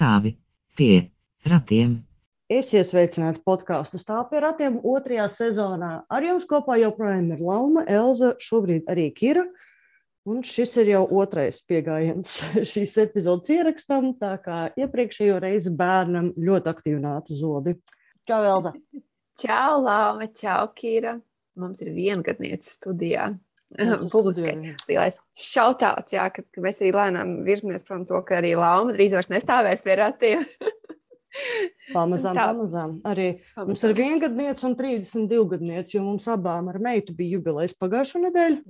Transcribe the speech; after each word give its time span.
stāvi 0.00 0.38
pie 0.78 1.10
ratiem. 1.44 1.98
Esiet 2.50 2.88
sveicināti 2.88 3.42
podkāstu 3.46 4.00
stāv 4.00 4.30
pie 4.30 4.40
ratiem 4.42 4.80
otrajā 4.82 5.28
sezonā. 5.36 5.90
Ar 6.10 6.24
jums 6.24 6.48
kopā 6.50 6.80
joprojām 6.80 7.28
ir 7.36 7.42
Lauma, 7.44 7.84
Elza, 7.86 8.32
šobrīd 8.40 8.88
arī 8.90 9.10
Kira. 9.14 9.44
Un 10.28 10.42
šis 10.44 10.74
ir 10.82 10.90
jau 10.90 11.04
otrais 11.20 11.60
pieejams 11.68 12.40
šīs 12.72 12.96
epizodes 13.04 13.52
ierakstam, 13.52 14.10
tā 14.20 14.34
kā 14.42 14.58
iepriekšējo 14.80 15.38
reizi 15.40 15.72
bērnam 15.72 16.32
ļoti 16.36 16.72
aktīvi 16.72 17.00
nāca 17.04 17.36
zobi. 17.36 17.76
Čau, 18.28 18.40
Elza! 18.44 18.74
Čau, 19.40 19.78
Lauma! 19.84 20.28
Čau, 20.32 20.72
Kira! 20.76 21.18
Mums 21.60 21.84
ir 21.84 21.92
viengadniece 21.92 22.72
studijā. 22.72 23.30
Publiskai 23.70 24.74
lielais 24.88 25.20
šautauts, 25.38 26.14
jā, 26.16 26.24
ka, 26.34 26.42
ka 26.42 26.62
mēs 26.64 26.80
arī 26.82 26.90
lēnām 26.96 27.36
virzamies 27.46 27.86
prom 27.86 28.02
to, 28.08 28.18
ka 28.26 28.40
arī 28.40 28.56
Lauma 28.58 28.96
drīz 28.96 29.14
vairs 29.14 29.30
nestāvēs 29.30 29.84
pie 29.86 29.96
ratiem. 30.00 30.42
Pamazām, 31.94 32.34
tā. 32.34 32.48
pamazām. 32.50 32.96
Arī 33.06 33.28
pamazām. 33.38 33.68
mums 33.68 33.84
ir 33.86 33.94
viengadniece 33.94 34.66
un 34.66 34.74
32 34.78 35.44
gadniece, 35.52 35.94
jo 35.96 36.02
mums 36.02 36.26
abām 36.30 36.70
ar 36.72 36.80
meitu 36.82 37.14
bija 37.14 37.36
jubilejas 37.36 37.76
pagājušā 37.78 38.22
nedēļa. 38.26 38.60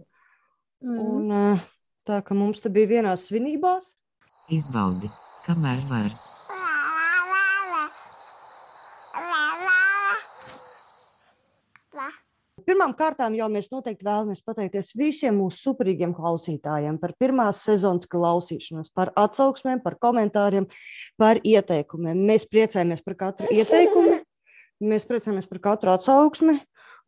Mm. 0.84 0.98
Un, 1.00 1.62
tā 2.08 2.20
kā 2.24 2.36
mums 2.36 2.60
te 2.60 2.72
bija 2.72 2.92
vienās 2.98 3.24
svinībās. 3.30 3.88
Izbaudi, 4.52 5.08
kamēr 5.46 5.84
var. 5.88 6.12
Pirmām 12.66 12.95
kārtām 12.98 13.34
jau 13.38 13.46
mēs 13.52 13.69
noteikti 13.73 14.06
vēlamies 14.06 14.42
pateikties 14.46 14.95
visiem 14.98 15.37
mūsu 15.41 15.60
superīgiem 15.69 16.14
klausītājiem 16.16 16.98
par 17.03 17.14
pirmās 17.20 17.62
sezonas 17.66 18.08
klausīšanos, 18.11 18.91
par 18.97 19.12
atsauksmēm, 19.19 19.83
par 19.84 19.98
komentāriem, 20.03 20.66
par 21.20 21.41
ieteikumiem. 21.44 22.25
Mēs 22.31 22.48
priecājamies 22.50 23.05
par 23.06 23.19
katru 23.20 23.50
ieteikumu, 23.55 24.19
mēs 24.92 25.06
priecājamies 25.08 25.48
par 25.50 25.62
katru 25.70 25.94
atsauksmi. 25.94 26.58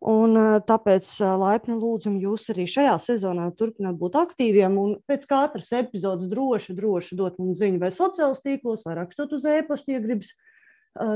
Un, 0.02 0.34
tāpēc 0.66 1.06
laipni 1.38 1.76
lūdzam 1.78 2.16
jūs 2.18 2.48
arī 2.50 2.64
šajā 2.66 2.96
sezonā 3.04 3.44
turpināt 3.54 3.94
būt 4.00 4.16
aktīviem 4.18 4.74
pēc 5.06 5.28
katras 5.30 5.68
epizodes 5.78 6.26
droši, 6.32 6.74
droši 6.74 7.18
dot 7.20 7.38
mums 7.38 7.60
ziņu 7.60 7.78
vai 7.78 7.92
sociālos 7.94 8.42
tīklos, 8.42 8.82
vai 8.82 8.96
rakstot 8.98 9.36
uz 9.38 9.46
e-pastu, 9.46 9.94
ja 9.94 10.02
gribas 10.02 10.32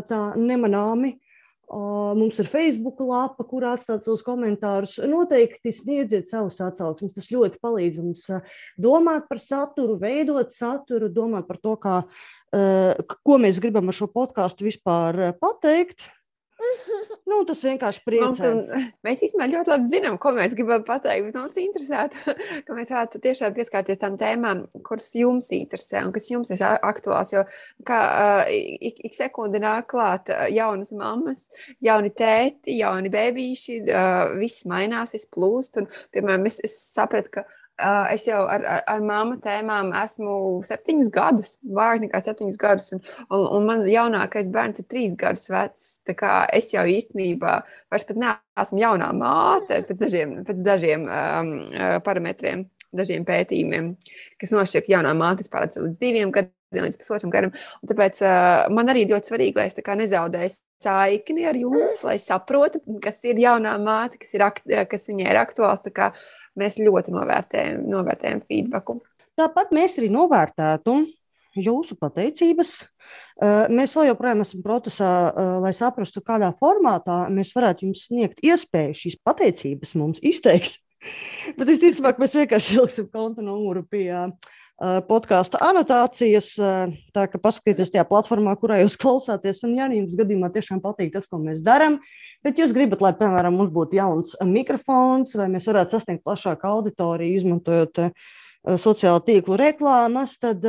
tā 0.07 0.21
nemanāmi. 0.39 1.17
Mums 1.67 2.39
ir 2.39 2.47
Facebook 2.47 3.01
lapa, 3.03 3.43
kur 3.43 3.65
atstāt 3.67 4.05
savus 4.07 4.23
komentārus. 4.23 5.01
Noteikti 5.11 5.73
sniedziet 5.75 6.31
savus 6.31 6.61
atsauksmes. 6.63 7.15
Tas 7.17 7.31
ļoti 7.33 7.59
palīdz 7.63 7.99
mums 8.05 8.27
domāt 8.79 9.27
par 9.27 9.43
saturu, 9.43 9.97
veidot 9.99 10.55
saturu, 10.55 11.11
domāt 11.11 11.49
par 11.49 11.59
to, 11.59 11.75
kā, 11.83 11.97
ko 13.27 13.41
mēs 13.43 13.59
gribam 13.63 13.91
ar 13.91 13.99
šo 13.99 14.07
podkāstu 14.15 14.69
vispār 14.69 15.35
pateikt. 15.43 16.07
Nu, 17.31 17.41
tas 17.47 17.61
vienkārši 17.67 18.03
priecē. 18.07 18.51
Mums, 18.55 18.85
mēs 19.05 19.23
īstenībā 19.27 19.49
ļoti 19.51 19.73
labi 19.73 19.89
zinām, 19.91 20.19
ko 20.23 20.33
mēs 20.37 20.55
gribam 20.57 20.85
pateikt, 20.87 21.35
mums 21.37 21.57
interesētu, 21.61 22.35
ka 22.67 22.77
mēs 22.77 22.93
varētu 22.95 23.21
tiešām 23.25 23.57
pieskarties 23.57 24.01
tām 24.03 24.17
tēmām, 24.21 24.65
kuras 24.87 25.11
jums 25.19 25.51
interesē 25.57 26.05
un 26.07 26.15
kas 26.15 26.31
jums 26.31 26.53
ir 26.55 26.63
aktuāls. 26.65 27.35
Jo 27.35 27.45
kā 27.87 28.01
ik, 28.53 29.03
ik 29.11 29.17
sekundi 29.17 29.61
nāk 29.63 29.91
klāt 29.93 30.33
jaunas 30.55 30.95
mammas, 30.97 31.47
jauni 31.85 32.15
tēti, 32.17 32.79
jauni 32.81 33.13
bērnīši, 33.13 33.83
viss 34.41 34.67
mainās, 34.71 35.17
viss 35.17 35.31
plūst. 35.35 35.83
Un, 35.83 35.91
piemēram, 36.15 36.47
es, 36.49 36.61
es 36.65 36.79
sapratu, 36.95 37.39
ka 37.39 37.47
es 38.15 38.25
jau 38.27 38.43
ar, 38.49 38.65
ar, 38.65 38.83
ar 38.89 39.03
māmu 39.05 39.37
tēmām 39.45 39.93
esmu 40.01 40.37
septiņus 40.67 41.11
gadus, 41.13 41.57
vairāk 41.63 42.07
nekā 42.07 42.21
septiņus 42.25 42.59
gadus, 42.61 42.89
un, 42.97 43.03
un, 43.29 43.45
un 43.59 43.69
man 43.69 43.85
jaunākais 43.91 44.49
bērns 44.53 44.81
ir 44.81 44.89
trīs 44.89 45.17
gadus 45.19 45.51
vecs. 45.53 45.87
Es 46.57 46.73
jau 46.73 46.87
īstenībā 46.89 47.59
vairs 47.93 48.09
neesmu 48.13 48.81
jaunā 48.81 49.13
māte 49.17 49.83
pēc 49.89 50.05
dažiem, 50.07 50.37
pēc 50.49 50.65
dažiem 50.65 51.07
um, 51.07 51.55
parametriem, 52.07 52.67
dažiem 52.97 53.27
pētījumiem, 53.29 53.95
kas 54.41 54.55
nošķir, 54.57 54.87
ka 54.87 54.97
jaunā 54.97 55.13
māte 55.19 55.45
vispār 55.45 55.69
līdz 55.69 55.99
diviem 56.01 56.35
gadiem. 56.35 56.53
Līdz 56.75 56.97
pusotram 56.99 57.31
gadam. 57.31 57.53
Un 57.81 57.89
tāpēc 57.89 58.19
uh, 58.27 58.67
man 58.75 58.91
arī 58.91 59.05
ļoti 59.07 59.31
svarīgi, 59.31 59.55
lai 59.55 59.69
es 59.71 59.77
nezaudēju 59.79 60.57
saikni 60.83 61.47
ar 61.49 61.57
jums, 61.57 62.01
lai 62.05 62.17
saprotu, 62.21 62.81
kas 63.05 63.23
ir 63.25 63.39
jaunā 63.41 63.77
māte, 63.81 64.19
kas, 64.21 64.35
ir, 64.35 64.45
kas 64.91 65.07
viņai 65.09 65.29
ir 65.31 65.39
aktuāls. 65.41 65.87
Kā, 65.95 66.11
mēs 66.61 66.81
ļoti 66.83 67.15
novērtējam, 67.15 67.85
novērtējam 67.93 68.43
feedbacku. 68.49 68.99
Tāpat 69.37 69.73
mēs 69.77 69.99
arī 70.01 70.09
novērtētu 70.13 70.97
jūsu 71.61 71.97
pateicības. 72.01 72.73
Mēs 73.73 73.95
vēl 73.97 74.11
joprojām 74.11 74.43
esam 74.45 74.63
procesā, 74.65 75.11
lai 75.63 75.73
saprastu, 75.77 76.23
kādā 76.25 76.51
formātā 76.61 77.27
mēs 77.33 77.53
varētu 77.57 77.89
jums 77.89 78.07
sniegt 78.09 78.43
iespēju 78.45 78.99
šīs 79.03 79.21
pateicības 79.25 79.95
mums 80.01 80.23
izteikt. 80.25 80.81
Bet 81.59 81.69
visticamāk, 81.69 82.21
mēs 82.21 82.37
vienkārši 82.39 82.79
ieliksim 82.79 83.09
konta 83.13 83.45
numuru 83.45 83.85
pie 83.89 84.09
podkāstu 85.09 85.61
anotācijas. 85.63 86.53
Tā 87.17 87.27
kā 87.33 87.41
paskatieties 87.41 87.93
tajā 87.95 88.05
platformā, 88.09 88.57
kurā 88.61 88.81
jūs 88.83 88.99
klausāties, 89.03 89.63
un, 89.65 89.77
ja 89.79 89.89
jums 89.93 90.17
gadījumā 90.19 90.51
tiešām 90.55 90.83
patīk 90.85 91.15
tas, 91.17 91.29
ko 91.31 91.41
mēs 91.43 91.63
darām, 91.65 91.99
bet 92.45 92.61
jūs 92.61 92.75
gribat, 92.77 93.05
lai, 93.05 93.15
piemēram, 93.17 93.57
mums 93.57 93.73
būtu 93.75 93.99
jauns 93.99 94.35
mikrofons, 94.45 95.37
vai 95.39 95.49
mēs 95.53 95.69
varētu 95.71 95.97
sasniegt 95.97 96.25
plašāku 96.27 96.69
auditoriju, 96.69 97.41
izmantojot 97.41 98.05
sociālo 98.81 99.23
tīklu 99.27 99.59
reklāmas, 99.61 100.37
tad 100.43 100.65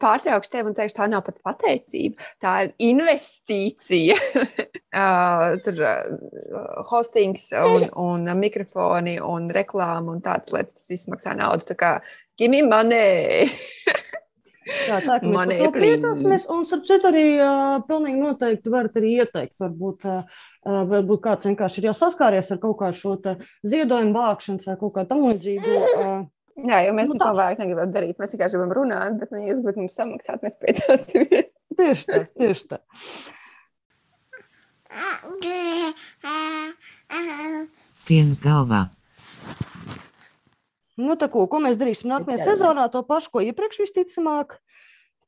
pārtraukšu 0.00 0.52
tevi 0.52 0.70
un 0.70 0.76
teikšu, 0.76 0.96
tā 0.96 1.08
nav 1.10 1.24
pat 1.26 1.38
pateicība, 1.44 2.30
tā 2.42 2.54
ir 2.64 2.72
investīcija. 2.90 4.16
uh, 4.16 5.52
tur 5.64 5.82
uh, 5.84 6.82
hostings 6.90 7.50
un, 7.58 7.88
un 8.08 8.32
mikrofoni 8.40 9.18
un 9.22 9.50
reklāma 9.52 10.16
un 10.16 10.24
tādas 10.24 10.54
lietas, 10.54 10.80
tas 10.80 10.92
viss 10.92 11.10
maksā 11.12 11.36
naudu. 11.38 11.68
Tā 11.72 11.78
kā 11.78 11.94
me 12.48 12.64
money! 12.66 13.48
Jā, 14.62 15.00
tā 15.02 15.16
ir 15.18 15.24
monēta. 15.26 16.12
Un 16.54 16.66
starp 16.68 16.84
citu 16.86 17.08
arī 17.08 17.24
uh, 17.34 17.80
pilnīgi 17.86 18.20
noteikti 18.20 18.70
varat 18.70 18.94
arī 19.00 19.16
ieteikt. 19.18 19.56
Varbūt, 19.60 20.06
uh, 20.06 20.44
varbūt 20.86 21.22
kāds 21.24 21.48
vienkārši 21.48 21.82
ir 21.82 21.88
jau 21.90 21.96
saskāries 21.98 22.52
ar 22.54 22.60
kaut 22.62 22.78
kā 22.78 22.92
šo 22.94 23.16
ziedojumu 23.66 24.14
vākšanas 24.14 24.68
vai 24.70 24.76
kaut 24.78 24.94
kā 24.94 25.04
tam 25.10 25.24
līdzīgu. 25.26 25.74
Uh, 25.98 26.22
Jā, 26.60 26.82
jo 26.84 26.92
mēs 26.96 27.08
nu, 27.08 27.16
neko 27.16 27.30
vairāk 27.38 27.60
negribam 27.62 27.92
darīt. 27.94 28.18
Mēs 28.20 28.34
vienkārši 28.34 28.58
gribam 28.58 28.74
runāt, 28.76 29.16
bet, 29.20 29.30
nu, 29.32 29.40
ja 29.40 29.52
jūs 29.52 29.62
gribat 29.62 29.78
mums 29.80 29.94
samaksāt, 29.96 30.42
mēs 30.44 30.58
priecāsimies. 30.60 31.46
tieši 31.78 32.08
tā, 32.08 32.18
tieši 32.36 32.66
tā. 32.74 32.80
Piens 38.04 38.42
galvā. 38.44 38.82
Nu, 41.00 41.16
tā, 41.16 41.30
ko, 41.32 41.46
ko 41.48 41.62
mēs 41.64 41.80
darīsim 41.80 42.12
nākamajā 42.12 42.52
sezonā? 42.52 42.84
To 42.92 43.00
pašu, 43.06 43.32
ko 43.32 43.42
iepriekš 43.46 43.80
visticamāk, 43.86 44.58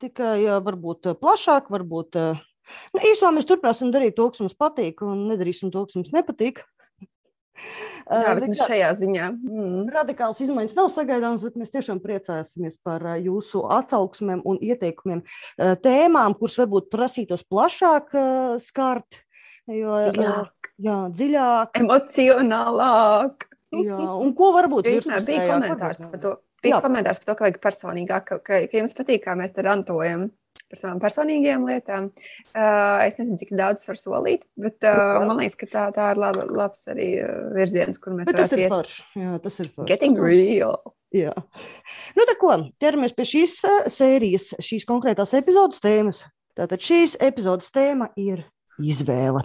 tikai 0.03 0.61
varbūt 0.61 1.15
plašāk, 1.17 1.71
varbūt. 1.73 2.19
Nu, 2.93 3.01
īsumā 3.01 3.39
mēs 3.39 3.49
turpināsim 3.49 3.89
darīt 3.93 4.15
to, 4.17 4.29
kas 4.29 4.45
mums 4.45 4.57
patīk, 4.57 5.01
un 5.05 5.25
nedarīsim 5.31 5.73
to, 5.73 5.87
kas 5.89 5.97
mums 5.97 6.13
nepatīk. 6.13 6.61
Jā, 8.05 8.33
vismaz 8.37 8.63
šajā 8.67 8.91
ziņā. 8.99 9.29
Mm. 9.47 9.85
Radikāls 9.95 10.41
izmaiņas 10.45 10.75
nav 10.77 10.89
sagaidāmas, 10.93 11.43
bet 11.47 11.57
mēs 11.59 11.73
tiešām 11.73 12.01
priecāsimies 12.03 12.77
par 12.85 13.05
jūsu 13.23 13.63
atsauksmēm 13.77 14.43
un 14.45 14.59
ieteikumiem, 14.61 15.23
tēmām, 15.85 16.35
kuras 16.39 16.59
varbūt 16.61 16.91
prasītos 16.93 17.45
plašāk 17.47 18.13
skart. 18.63 19.23
Jo, 19.71 19.97
dziļāk. 20.11 20.71
Jā, 20.85 20.97
dziļāk. 21.15 21.77
Emocionālāk. 21.81 23.47
Jā, 23.75 23.99
un 24.21 24.33
ko 24.37 24.51
varbūt 24.55 24.91
jūs 24.91 25.07
bija 25.25 25.47
komentārs 25.49 26.03
par 26.03 26.21
to? 26.21 26.33
Bija 26.63 26.77
jā. 26.77 26.81
komentārs 26.85 27.21
par 27.21 27.29
to, 27.29 27.35
ka 27.37 27.45
vajag 27.45 27.61
personīgāk, 27.63 28.31
ka, 28.45 28.59
ka 28.69 28.79
jums 28.79 28.95
patīk, 28.97 29.23
kā 29.25 29.35
mēs 29.37 29.53
te 29.55 29.65
rantojam 29.65 30.29
par 30.69 30.79
savām 30.79 30.99
personīgajām 31.03 31.65
lietām. 31.69 32.09
Uh, 32.55 33.05
es 33.05 33.19
nezinu, 33.21 33.39
cik 33.41 33.55
daudz 33.57 33.85
var 33.89 33.99
solīt, 34.01 34.45
bet 34.59 34.85
uh, 34.87 35.21
man 35.25 35.41
liekas, 35.41 35.57
ka 35.61 35.69
tā, 35.71 35.87
tā 35.95 36.11
ir 36.13 36.21
laba, 36.21 36.45
labs 36.49 36.85
arī 36.91 37.09
virziens, 37.55 38.01
kur 38.01 38.17
mēs 38.17 38.31
varam 38.31 38.61
iet. 38.61 38.71
Forš. 38.73 38.95
Jā, 39.19 39.39
tas 39.43 39.59
ir 39.61 39.71
forši. 39.71 39.89
Getting 39.91 40.21
real. 40.21 40.79
Jā. 41.15 41.31
Nu, 42.17 42.25
tā 42.27 42.35
ko, 42.39 42.55
ķeramies 42.81 43.13
pie 43.15 43.27
šīs 43.29 43.59
sērijas, 43.93 44.49
šīs 44.63 44.87
konkrētās 44.89 45.35
epizodes 45.37 45.83
tēmas. 45.83 46.25
Tātad 46.55 46.83
šīs 46.83 47.17
epizodes 47.23 47.71
tēma 47.75 48.09
ir 48.19 48.45
izvēle. 48.79 49.43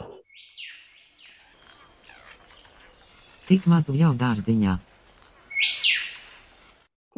Tik 3.51 3.67
mazu 3.71 3.97
jau 3.99 4.13
dārziņā. 4.15 4.77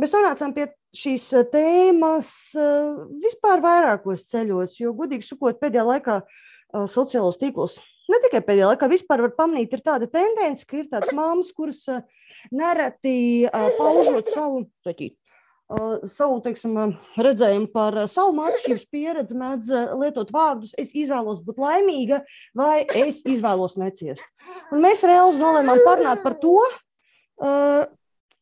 Mēs 0.00 0.12
nonācām 0.14 0.54
pie 0.56 0.70
šīs 0.96 1.28
eh, 1.36 1.46
tēmas 1.52 2.32
eh, 2.56 3.00
vispār 3.20 3.60
vairākos 3.64 4.24
ceļos, 4.30 4.78
jo, 4.80 4.92
godīgi 4.96 5.26
sakot, 5.26 5.60
pēdējā 5.60 5.84
laikā 5.88 6.20
eh, 6.24 6.86
sociālos 6.88 7.40
tīklos. 7.40 7.76
Ne 8.08 8.18
tikai 8.24 8.40
pēdējā 8.44 8.70
laikā, 8.72 8.88
vispār 8.88 9.22
var 9.26 9.34
pamanīt, 9.36 9.74
ir 9.76 9.82
tāda 9.84 10.08
tendence, 10.10 10.64
ka 10.68 10.80
ir 10.80 10.88
tādas 10.90 11.12
māmas, 11.16 11.52
kuras 11.54 11.84
nereti 12.52 13.46
paužot 13.78 14.32
savu 14.34 14.64
uh, 14.64 16.02
savu 16.10 16.40
teiksim, 16.44 16.74
redzējumu 17.14 17.70
par 17.72 18.00
savu 18.10 18.34
mākslības 18.40 18.84
pieredzi, 18.92 19.38
mēdz 19.38 19.70
lietot 20.02 20.34
vārdus, 20.34 20.74
es 20.82 20.90
izvēlos 20.98 21.44
būt 21.46 21.62
laimīga 21.62 22.24
vai 22.58 22.82
es 22.90 23.22
izvēlos 23.22 23.78
neciest. 23.80 24.26
Un 24.74 24.82
mēs 24.82 25.06
reāli 25.06 25.38
nolēmām 25.40 25.86
parunāt 25.86 26.26
par 26.26 26.36
to, 26.42 26.58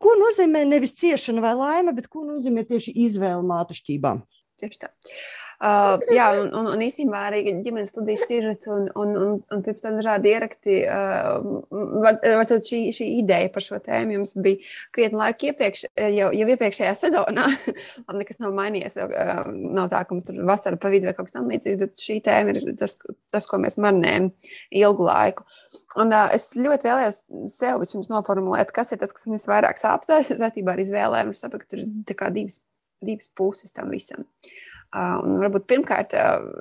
ko 0.01 0.15
nozīmē 0.19 0.65
nevis 0.69 0.97
ciešana 1.01 1.45
vai 1.45 1.55
laime, 1.59 1.95
bet 1.97 2.09
ko 2.13 2.25
nozīmē 2.27 2.65
tieši 2.69 2.95
izvēle 3.07 3.45
mākslībām. 3.47 4.25
Tieši 4.61 4.83
tā. 4.83 4.91
Uh, 5.61 6.01
jā, 6.09 6.25
un, 6.41 6.47
un, 6.57 6.69
un 6.73 6.81
īstenībā 6.81 7.19
arī 7.29 7.43
ģimenes 7.61 7.91
studijas 7.93 8.23
sižets 8.25 8.69
un, 8.73 8.87
un, 8.97 9.11
un, 9.21 9.33
un 9.53 9.65
pirms 9.65 9.85
tam 9.85 9.99
dažādi 9.99 10.31
ierakti. 10.33 10.77
Uh, 10.89 11.59
varbūt 12.01 12.65
šī, 12.65 12.79
šī 12.97 13.09
ideja 13.19 13.51
par 13.53 13.65
šo 13.67 13.77
tēmu 13.85 14.17
jums 14.17 14.33
bija 14.41 14.57
krietni 14.97 15.21
laika 15.21 15.51
iepriekš, 15.51 15.83
jau, 16.17 16.31
jau 16.33 16.47
iepriekšējā 16.55 16.95
sezonā. 16.97 17.45
Labi, 18.07 18.23
nekas 18.23 18.41
nav 18.41 18.55
mainījies. 18.57 18.97
Uh, 19.05 19.43
nav 19.77 19.91
tā, 19.93 20.01
ka 20.09 20.17
mums 20.17 20.31
tur 20.31 20.39
vasara 20.49 20.81
pa 20.81 20.93
vidu 20.95 21.11
vai 21.11 21.15
kaut 21.19 21.29
kas 21.29 21.37
tam 21.37 21.53
līdzīgs, 21.53 21.83
bet 21.83 22.07
šī 22.07 22.17
tēma 22.31 22.57
ir 22.57 22.73
tas, 22.81 22.97
tas 23.29 23.51
ko 23.51 23.61
mēs 23.61 23.77
marinējam 23.85 24.31
ilgu 24.81 25.11
laiku. 25.11 25.45
Un, 26.01 26.09
uh, 26.09 26.33
es 26.33 26.55
ļoti 26.57 26.89
vēlējos 26.89 27.21
sev 27.53 27.85
vispirms 27.85 28.09
noformulēt, 28.09 28.73
kas 28.73 28.97
ir 28.97 29.03
tas, 29.05 29.13
kas 29.13 29.29
man 29.29 29.37
visvairāk 29.37 29.77
sāp 29.77 30.09
saistībā 30.09 30.73
ar 30.73 30.83
izvēlēm. 30.89 31.37
Es 31.37 31.45
saprotu, 31.45 31.69
ka 31.69 31.77
tur 31.77 31.85
ir 31.85 32.35
divas, 32.41 32.63
divas 33.05 33.29
puses 33.37 33.77
tam 33.77 33.93
visam. 33.93 34.25
Uh, 34.25 34.67
Un 34.91 35.37
varbūt 35.39 35.69
pirmkārt, 35.71 36.17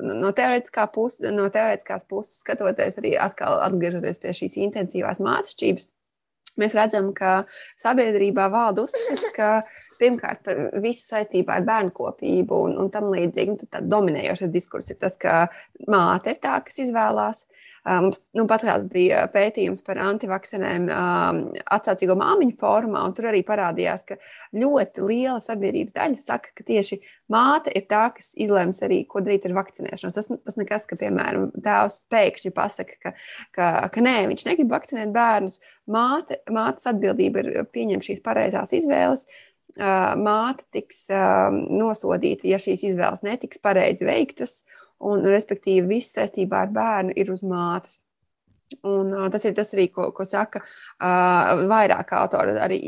no, 0.06 0.30
teorētiskā 0.38 0.84
puse, 0.94 1.31
no 1.34 1.48
teorētiskās 1.54 2.04
puses 2.10 2.44
skatoties, 2.44 3.00
arī 3.02 3.16
atkal 3.18 3.58
atgriežoties 3.66 4.22
pie 4.22 4.34
šīs 4.38 4.58
intensīvās 4.68 5.22
mācības, 5.26 5.88
mēs 6.62 6.76
redzam, 6.78 7.10
ka 7.18 7.48
sabiedrībā 7.81 8.46
valda 8.54 8.86
uzskats, 8.86 9.31
ka 9.34 9.50
pirmkārt 9.98 10.44
par 10.46 10.62
visu 10.84 11.08
saistībā 11.08 11.58
ar 11.58 11.66
bērnu 11.66 11.96
kopību 11.96 12.62
un, 12.68 12.78
un 12.84 12.94
tam 12.94 13.10
līdzīgi. 13.16 13.56
Nu, 13.56 13.81
dominējošais 13.96 14.54
diskurss 14.54 14.94
ir 14.94 15.02
tas, 15.02 15.18
ka 15.18 15.48
māte 15.90 16.36
ir 16.36 16.44
tā, 16.44 16.60
kas 16.68 16.84
izvēlās. 16.86 17.48
Uh, 17.50 17.66
Mums 17.88 18.20
nu, 18.36 18.44
pat 18.50 18.64
kāds 18.68 18.88
bija 18.92 19.24
pētījums 19.31 19.81
par 19.86 20.00
antivakcinēm 20.04 20.88
atsaucīgo 20.92 22.18
māmiņu 22.20 22.58
formā, 22.60 23.06
un 23.08 23.16
tur 23.18 23.30
arī 23.31 23.42
parādījās, 23.48 24.06
ka 24.10 24.18
ļoti 24.60 25.06
liela 25.08 25.40
sabiedrības 25.44 25.96
daļa 25.96 26.22
saka, 26.24 26.52
ka 26.58 26.66
tieši 26.68 27.00
māte 27.31 27.74
ir 27.76 27.86
tā, 27.90 28.06
kas 28.16 28.34
izlems 28.40 28.81
arī, 28.86 29.02
ko 29.10 29.24
darīt 29.26 29.48
ar 29.48 29.56
vakcinēšanos. 29.58 30.18
Tas, 30.18 30.31
tas 30.50 30.60
nekas, 30.60 30.88
ka, 30.90 30.98
piemēram, 31.00 31.50
tēvs 31.66 32.02
pēkšņi 32.12 32.54
pasaka, 32.56 32.98
ka, 33.04 33.14
ka, 33.56 33.70
ka 33.94 34.04
nē, 34.06 34.18
viņš 34.32 34.48
negrib 34.50 34.74
vakcinēt 34.75 35.14
bērnus. 35.16 35.60
Māte, 35.90 36.42
mātes 36.52 36.90
atbildība 36.92 37.46
ir 37.46 37.64
pieņemt 37.74 38.10
šīs 38.10 38.25
pareizās 38.25 38.75
izvēles. 38.75 39.30
Māte 39.80 40.66
tiks 40.74 41.06
nosodīta, 41.10 42.48
ja 42.50 42.58
šīs 42.62 42.84
izvēles 42.90 43.22
netiks 43.24 43.62
pareizi 43.62 44.08
veiktas, 44.08 44.64
un, 45.06 45.25
respektīvi, 45.25 45.88
viss 45.96 46.16
saistībā 46.18 46.66
ar 46.66 46.72
bērnu 46.75 47.16
ir 47.19 47.31
uz 47.34 47.44
mātes. 47.46 48.01
Un, 48.86 49.10
uh, 49.16 49.28
tas 49.34 49.46
ir 49.50 49.56
tas 49.57 49.74
arī, 49.74 49.88
ko, 49.94 50.12
ko 50.13 50.25
saka 50.28 50.62
uh, 50.62 51.66
vairāk 51.69 52.13
autori. 52.19 52.54
Arī 52.62 52.81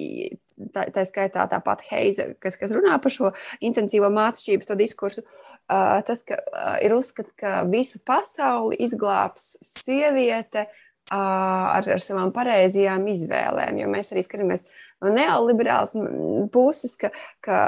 tā, 0.74 0.86
tā 0.94 1.06
skaitā 1.08 1.48
tā 1.50 1.62
pati 1.64 1.90
Heize, 1.90 2.28
kas, 2.42 2.58
kas 2.60 2.74
runā 2.76 3.00
par 3.02 3.14
šo 3.14 3.32
intensīvo 3.64 4.12
mācības 4.14 4.76
diskursu. 4.78 5.26
Uh, 5.72 6.02
tas 6.06 6.24
ka, 6.28 6.38
uh, 6.38 6.78
ir 6.84 6.94
uzskats, 6.94 7.34
ka 7.38 7.62
visu 7.70 8.02
pasauli 8.06 8.78
izglābs 8.84 9.54
sieviete 9.64 10.66
uh, 10.68 11.16
ar, 11.16 11.88
ar 11.96 12.04
savām 12.04 12.34
pareizajām 12.36 13.06
izvēlēm. 13.14 13.80
Jo 13.82 13.92
mēs 13.92 14.12
arī 14.12 14.26
skatāmies 14.26 14.68
no 15.02 15.14
neoliberālas 15.16 15.96
puses, 16.54 16.98
ka, 17.00 17.14
ka, 17.46 17.62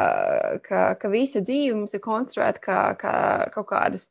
ka, 0.66 0.84
ka 1.00 1.14
visa 1.14 1.42
dzīve 1.46 1.78
mums 1.80 1.96
ir 1.96 2.04
konstruēta 2.04 2.62
kā, 2.64 2.82
kā 3.00 3.16
kaut 3.56 3.72
kādas 3.72 4.10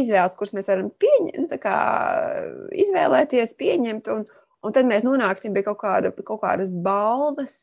izvēles, 0.00 0.36
kuras 0.38 0.54
mēs 0.56 0.70
varam 0.70 0.92
pieņemt, 1.02 1.50
nu, 1.52 1.58
kā, 1.62 1.74
izvēlēties, 2.84 3.56
pieņemt. 3.58 4.10
Un, 4.12 4.24
un 4.62 4.76
tad 4.76 4.88
mēs 4.88 5.06
nonāksim 5.06 5.54
pie 5.56 5.64
kaut, 5.66 5.80
kāda, 5.82 6.12
kaut 6.22 6.42
kādas 6.44 6.72
balvas, 6.84 7.56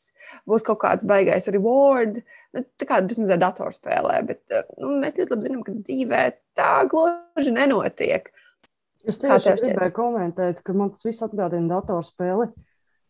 būs 0.49 0.65
kaut 0.67 0.81
kāds 0.83 1.07
baigais 1.09 1.49
reward. 1.53 2.21
Nu, 2.55 2.65
tā 2.81 2.89
kā 2.89 3.01
tas 3.05 3.21
mazliet 3.21 3.43
datorspēlē, 3.43 4.21
bet 4.29 4.57
nu, 4.77 4.95
mēs 5.01 5.17
ļoti 5.19 5.35
labi 5.35 5.47
zinām, 5.47 5.65
ka 5.65 5.77
dzīvē 5.77 6.23
tā 6.59 6.73
gluži 6.91 7.55
nenotiek. 7.55 8.31
Es 9.07 9.21
tieši 9.21 9.55
gribēju 9.63 9.95
komentēt, 9.95 10.59
ka 10.65 10.73
man 10.75 10.91
tas 10.93 11.05
viss 11.07 11.23
atgādina 11.23 11.79
datorspēli. 11.79 12.49
Uh, 12.49 12.68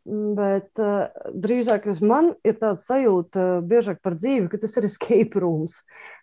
Bet 0.10 0.80
uh, 0.82 1.12
drīzāk 1.38 1.84
man 2.02 2.32
ir 2.48 2.56
tāds 2.58 2.88
sajūta, 2.90 3.44
uh, 3.60 3.66
biežāk 3.66 4.00
par 4.02 4.16
dzīvi, 4.18 4.48
ka 4.50 4.58
tas 4.58 4.74
ir 4.80 4.88
escape 4.88 5.42
rooms. 5.44 5.76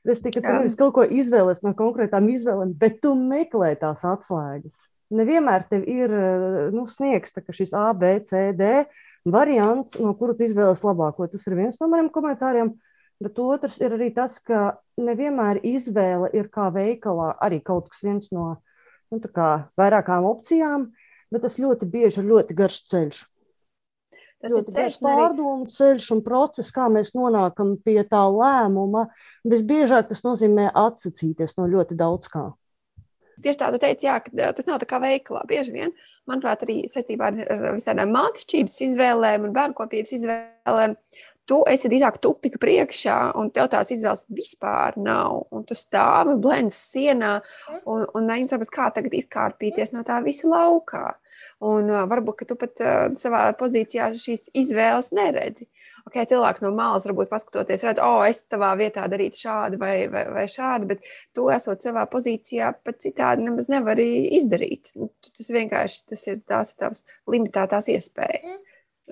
Es 0.03 0.23
tikai 0.25 0.56
nevis 0.56 0.75
kaut 0.81 0.94
ko 0.97 1.05
izvēlēs 1.06 1.62
no 1.62 1.71
konkrētām 1.79 2.27
izvēlēm, 2.33 2.73
bet 2.81 2.99
tu 3.05 3.12
meklē 3.15 3.77
tās 3.79 4.03
atslēgas. 4.03 4.81
Nevienmēr 5.15 5.69
tev 5.71 5.85
ir 5.87 6.11
uh, 6.11 6.56
nu, 6.75 6.88
sniegs 6.91 7.37
šis 7.55 7.77
A, 7.79 7.93
B, 7.94 8.17
C, 8.27 8.49
D 8.59 8.88
variants, 9.23 9.94
no 10.03 10.17
kura 10.19 10.35
tu 10.35 10.49
izvēlēsies 10.49 10.83
labāko. 10.88 11.31
Tas 11.31 11.47
ir 11.47 11.55
viens 11.61 11.79
no 11.79 11.91
maniem 11.93 12.11
komentāriem. 12.11 12.75
Bet 13.23 13.38
otrs 13.38 13.79
ir 13.81 13.94
arī 13.94 14.11
tas, 14.19 14.41
ka 14.43 14.81
nevienmēr 14.99 15.62
izvēle 15.62 16.33
ir 16.35 16.50
kā 16.53 16.67
veikalā 16.75 17.37
arī 17.38 17.62
kaut 17.65 17.87
kas 17.93 18.03
viens 18.05 18.27
no 18.35 18.56
nu, 19.15 19.23
vairākām 19.79 20.27
opcijām, 20.27 20.91
bet 21.31 21.47
tas 21.47 21.56
ļoti 21.62 21.87
bieži 21.87 22.21
ir 22.25 22.31
ļoti 22.35 22.59
garš 22.59 22.83
ceļš. 22.91 23.25
Tas 24.43 24.53
ļoti 24.53 24.69
ir 24.69 24.77
ceļš, 24.77 24.99
pārdomu 25.03 25.67
ceļš 25.73 26.11
un 26.17 26.21
process, 26.27 26.73
kā 26.75 26.91
mēs 26.93 27.15
nonākam 27.17 27.75
pie 27.83 27.99
tā 28.09 28.21
lēmuma. 28.29 29.06
Visbiežāk 29.49 30.11
tas 30.11 30.23
nozīmē 30.27 30.69
atsacīties 30.77 31.56
no 31.56 31.69
ļoti 31.73 31.97
daudz 31.99 32.29
kā. 32.33 32.50
Tieši 33.43 33.61
tā, 33.61 33.71
tu 33.73 33.81
teici, 33.81 34.09
jā, 34.09 34.17
ka 34.25 34.53
tas 34.56 34.69
nav 34.69 34.81
tā 34.81 34.88
kā 34.88 35.00
veikalā. 35.03 35.43
Bieži 35.49 35.75
vien, 35.75 35.94
manuprāt, 36.29 36.65
arī 36.65 36.83
saistībā 36.93 37.31
ar 37.31 37.65
visādām 37.77 38.12
mākslības 38.15 38.77
izvēlēm 38.88 39.49
un 39.49 39.56
bērnkopības 39.56 40.15
izvēlēm, 40.17 40.97
tu 41.47 41.61
esi 41.69 41.91
drīzāk 41.91 42.19
tupika 42.25 42.61
priekšā, 42.62 43.19
un 43.38 43.53
tev 43.55 43.69
tās 43.73 43.93
izvēles 43.94 44.27
vispār 44.35 44.97
nav. 45.00 45.44
Un 45.55 45.67
tu 45.69 45.77
stāvi 45.79 46.37
blends 46.43 46.79
sienā 46.91 47.37
un, 47.85 48.06
un 48.06 48.27
mēģini 48.29 48.53
saprast, 48.53 48.75
kā 48.75 48.88
tagad 48.94 49.15
izkārpīties 49.17 49.94
no 49.94 50.05
tā 50.06 50.19
visa 50.25 50.50
laukā. 50.50 51.06
Un 51.64 51.88
uh, 51.88 52.05
varbūt 52.11 52.44
tu 52.50 52.56
pat 52.61 52.82
uh, 52.85 52.97
savā 53.17 53.47
pozīcijā 53.56 54.11
šīs 54.17 54.50
izvēles 54.61 55.12
neredzi. 55.17 55.69
Okay, 56.07 56.23
cilvēks 56.31 56.62
no 56.62 56.69
malas 56.71 57.07
varbūt 57.09 57.33
paskatoties, 57.33 57.83
redz, 57.83 57.99
o, 57.99 58.21
oh, 58.21 58.23
es 58.23 58.45
tavā 58.47 58.69
vietā 58.78 59.09
darītu 59.11 59.40
šādi 59.40 59.81
vai, 59.81 59.95
vai, 60.12 60.23
vai 60.37 60.45
šādi, 60.47 60.87
bet 60.92 61.09
tu 61.35 61.49
esot 61.50 61.83
savā 61.83 62.04
pozīcijā, 62.12 62.69
pat 62.87 63.00
citādi 63.02 63.49
nemaz 63.49 63.66
nevari 63.73 64.07
izdarīt. 64.37 64.92
Nu, 64.95 65.11
tas 65.26 65.50
vienkārši 65.57 66.04
tas 66.12 66.23
ir 66.28 66.38
tās 66.47 66.71
ir 66.71 66.85
tavas 66.85 67.02
limitētās 67.33 67.90
iespējas. 67.97 68.61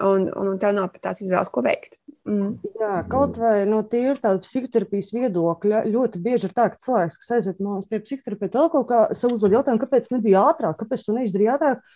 Un, 0.04 0.24
un, 0.26 0.52
un 0.52 0.56
tev 0.58 0.72
nav 0.74 0.88
pat 0.90 1.04
tās 1.08 1.20
izvēles, 1.22 1.50
ko 1.54 1.62
veikt. 1.66 2.00
Mm. 2.26 2.54
Jā, 2.80 2.94
kaut 3.10 3.36
vai 3.38 3.60
no 3.68 3.82
tīra 3.86 4.16
tāda 4.18 4.40
psihoterapijas 4.42 5.12
viedokļa, 5.14 5.84
ļoti 5.90 6.22
bieži 6.24 6.48
ir 6.48 6.54
tā, 6.56 6.70
ka 6.72 6.80
cilvēks, 6.82 7.20
kas 7.20 7.34
aiziet 7.36 7.60
no 7.62 7.76
psihoterapeita, 7.90 8.58
vēl 8.58 8.72
kaut 8.72 8.88
kā 8.90 9.02
sev 9.14 9.36
uzdod 9.36 9.54
jautājumu, 9.54 9.82
kāpēc 9.82 10.10
nebija 10.14 10.48
ātrāk, 10.50 10.80
kāpēc 10.80 11.06
tu 11.06 11.14
neizdarīji 11.14 11.52
ātrāk. 11.54 11.86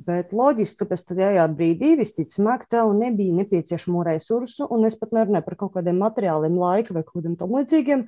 Bet 0.00 0.32
loģiski, 0.32 0.78
ka 0.80 0.88
pēc 0.88 1.02
tajā 1.10 1.44
brīdī 1.52 1.92
visticamāk 1.98 2.64
tev 2.72 2.92
nebija 2.96 3.36
nepieciešamo 3.40 4.04
resursu, 4.06 4.64
un 4.72 4.86
es 4.88 4.96
pat 4.96 5.12
nerunāju 5.16 5.44
par 5.44 5.56
kaut 5.60 5.74
kādiem 5.76 5.98
materiāliem, 6.00 6.56
laika 6.56 6.96
vai 6.96 7.02
kaut 7.04 7.18
kādiem 7.18 7.36
tam 7.40 7.52
līdzīgiem. 7.58 8.06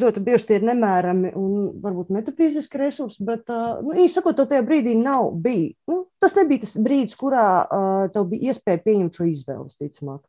Ļoti 0.00 0.22
bieži 0.22 0.46
tie 0.48 0.56
ir 0.60 0.66
nemērami 0.68 1.32
un 1.38 1.54
varbūt 1.82 2.12
metafīziski 2.14 2.78
resursi, 2.78 3.22
bet, 3.26 3.48
nu, 3.82 3.94
īsakot, 4.04 4.36
to 4.38 4.46
tajā 4.50 4.62
brīdī 4.66 4.94
nav 4.98 5.32
bijis. 5.42 5.76
Nu, 5.90 6.04
tas 6.22 6.36
nebija 6.38 6.64
tas 6.64 6.76
brīdis, 6.78 7.18
kurā 7.18 7.46
uh, 7.62 8.04
tev 8.14 8.28
bija 8.30 8.52
iespēja 8.52 8.82
pieņemt 8.86 9.18
šo 9.18 9.26
izvēli, 9.30 9.66
visticamāk. 9.70 10.22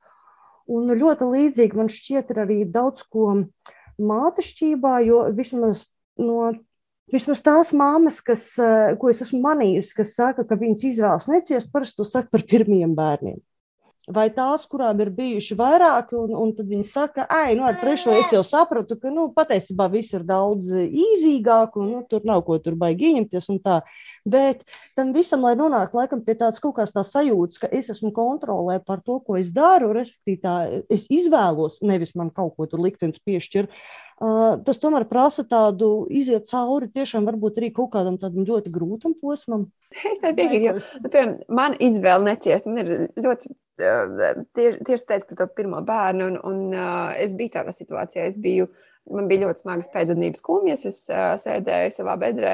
Un 0.72 0.94
ļoti 0.98 1.30
līdzīgi 1.30 1.78
man 1.78 1.94
šķiet 1.94 2.34
arī 2.42 2.64
daudz 2.70 3.06
ko 3.10 3.32
mātešķībā, 4.02 4.98
jo 5.06 5.24
vismaz 5.38 5.88
no 6.22 6.52
Vismaz 7.12 7.42
tās 7.44 7.74
māmas, 7.76 8.22
kas, 8.24 8.46
eh, 8.60 8.96
ko 9.00 9.10
es 9.12 9.22
esmu 9.26 9.42
manījusi, 9.44 9.96
kas 9.98 10.16
saka, 10.16 10.46
ka 10.48 10.56
viņas 10.56 10.86
izvēlas 10.88 11.28
neciest, 11.28 11.72
parasti 11.72 12.00
to 12.00 12.08
saka 12.08 12.32
par 12.32 12.46
pirmiem 12.48 12.96
bērniem 12.96 13.42
vai 14.10 14.28
tās, 14.34 14.64
kurām 14.70 15.00
ir 15.04 15.12
bijuši 15.14 15.56
vairāki, 15.60 16.16
un, 16.18 16.34
un 16.38 16.52
tad 16.58 16.70
viņi 16.72 16.88
saka, 16.90 17.26
ah, 17.30 17.52
nu, 17.54 17.66
ar 17.68 17.78
trešo 17.82 18.14
es 18.18 18.32
jau 18.34 18.42
sapratu, 18.46 18.98
ka 19.00 19.12
nu, 19.14 19.28
patiesībā 19.36 19.88
viss 19.94 20.16
ir 20.18 20.26
daudz 20.28 20.72
īzīgāk, 20.74 21.78
un 21.78 21.92
nu, 21.94 22.02
tur 22.10 22.26
nav 22.28 22.42
ko 22.48 22.58
tur 22.64 22.78
baigi 22.80 23.12
ieņemties. 23.12 23.50
Bet 24.26 24.64
tam 24.98 25.14
visam, 25.14 25.46
lai 25.46 25.54
nonāktu 25.60 26.00
laikam 26.00 26.24
pie 26.26 26.36
tādas 26.40 26.62
kaut 26.64 26.80
kādas 26.80 26.96
tā 26.96 27.06
sajūtas, 27.06 27.62
ka 27.62 27.70
es 27.72 27.92
esmu 27.94 28.14
kontrolē 28.16 28.80
par 28.86 29.04
to, 29.06 29.20
ko 29.26 29.38
es 29.38 29.52
daru, 29.54 29.92
respektīvi, 29.98 30.42
tā, 30.42 30.56
es 30.90 31.06
izvēlos, 31.12 31.82
nevis 31.86 32.16
man 32.18 32.34
kaut 32.34 32.56
ko 32.58 32.70
tur 32.70 32.82
liktenis 32.82 33.22
piešķir. 33.22 33.70
Uh, 34.22 34.60
tas 34.62 34.78
tomēr 34.78 35.08
prasa 35.10 35.42
tādu 35.50 36.06
iziet 36.14 36.46
cauri 36.52 36.92
tiešām 36.94 37.26
varbūt 37.26 37.56
arī 37.58 37.72
kaut 37.74 37.90
kādam 37.96 38.20
tādam 38.22 38.46
ļoti 38.46 38.70
grūtam 38.74 39.16
posmam. 39.18 39.72
Es 40.12 40.22
tev 40.22 40.36
piekrītu, 40.38 40.68
jo, 40.68 40.74
nu, 41.02 41.10
piemēram, 41.10 41.34
man 41.50 41.76
izvēle 41.82 42.28
neciest. 42.30 42.70
Man 42.70 42.84
ir 42.84 42.92
ļoti 43.18 43.50
tieši, 44.56 44.78
tieši 44.88 45.10
teicu 45.10 45.32
par 45.32 45.42
to 45.42 45.50
pirmo 45.58 45.82
bērnu, 45.88 46.30
un, 46.32 46.40
un 46.48 46.62
uh, 46.76 47.12
es 47.18 47.36
biju 47.38 47.56
tādā 47.58 47.74
situācijā. 47.76 48.28
Es 48.30 48.40
biju 48.42 48.70
uh, 48.70 48.91
Man 49.10 49.26
bija 49.28 49.48
ļoti 49.48 49.64
smagas 49.64 49.90
pēcdzemdības 49.92 50.44
kumjas. 50.46 50.84
Es 50.86 50.98
uh, 51.10 51.34
sēdēju 51.42 51.94
savā 51.96 52.14
bedrē, 52.22 52.54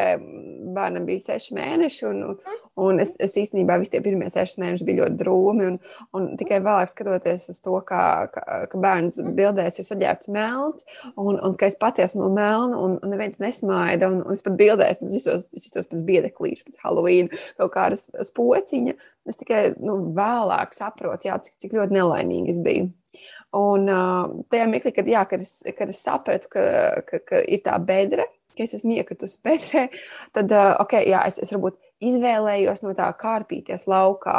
bērnam 0.74 1.04
bija 1.06 1.25
seši 1.25 1.58
mēneši. 1.58 2.06
Un, 2.08 2.38
un 2.80 3.01
es, 3.04 3.12
es 3.22 3.36
īstenībā 3.42 3.75
visi 3.82 3.94
tie 3.94 4.01
pirmie 4.06 4.30
seši 4.32 4.62
mēneši 4.63 4.88
bija 4.88 5.04
ļoti 5.04 5.20
drūmi. 5.20 5.68
Un, 5.68 5.75
un 6.16 6.30
tikai 6.39 6.62
vēlāk 6.63 6.94
skatoties 6.94 7.50
uz 7.51 7.60
to, 7.66 7.75
kā, 7.88 8.06
kā, 8.34 8.46
ka 8.72 8.82
bērns 8.82 9.20
bildēs 9.38 9.82
ir 9.82 9.89
saģērbts 9.89 10.32
melns, 10.34 10.88
un, 11.16 11.36
un 11.36 11.58
ka 11.60 11.68
es 11.68 11.77
pati 11.80 12.06
esmu 12.06 12.32
melna, 12.32 12.80
un, 12.80 12.96
un 13.04 13.13
neviens 13.13 13.44
nesmaida. 13.44 14.10
Un, 14.10 14.24
un 14.24 14.39
es 14.39 14.46
pat 14.46 14.56
bildēs, 14.58 15.04
es 15.04 15.27
iztos 15.60 15.92
pēc 15.92 16.06
biedeklīša, 16.08 16.63
pēc 16.70 16.82
Halloween, 16.86 17.30
kaut 17.60 17.75
kādas 17.75 18.08
spociņa. 18.32 18.96
Es 19.27 19.36
tikai 19.36 19.74
nu, 19.84 20.00
vēlāk 20.16 20.72
saprotu, 20.77 21.27
jā, 21.27 21.36
cik, 21.44 21.58
cik 21.60 21.75
ļoti 21.75 22.00
nelaimīga 22.00 22.56
es 22.56 22.63
biju. 22.63 22.94
Un 23.58 23.90
uh, 23.90 24.30
tajā 24.52 24.70
mirklī, 24.70 24.94
kad, 24.96 25.08
jā, 25.10 25.24
kad, 25.30 25.42
es, 25.44 25.62
kad 25.78 25.90
es 25.90 26.02
sapratu, 26.04 26.50
ka, 26.54 26.64
ka, 27.08 27.22
ka 27.26 27.42
ir 27.48 27.64
tā 27.66 27.78
bedra, 27.82 28.28
ka 28.58 28.66
es 28.66 28.76
esmu 28.78 28.98
iekritusi 28.98 29.40
bedrē, 29.46 29.88
tad 30.36 30.54
uh, 30.54 30.76
okay, 30.84 31.08
jā, 31.10 31.24
es, 31.30 31.40
es 31.42 31.54
varbūt 31.56 31.80
izvēlējos 32.04 32.84
no 32.86 32.94
tā 32.98 33.08
kārpīties 33.18 33.88
laukā. 33.90 34.36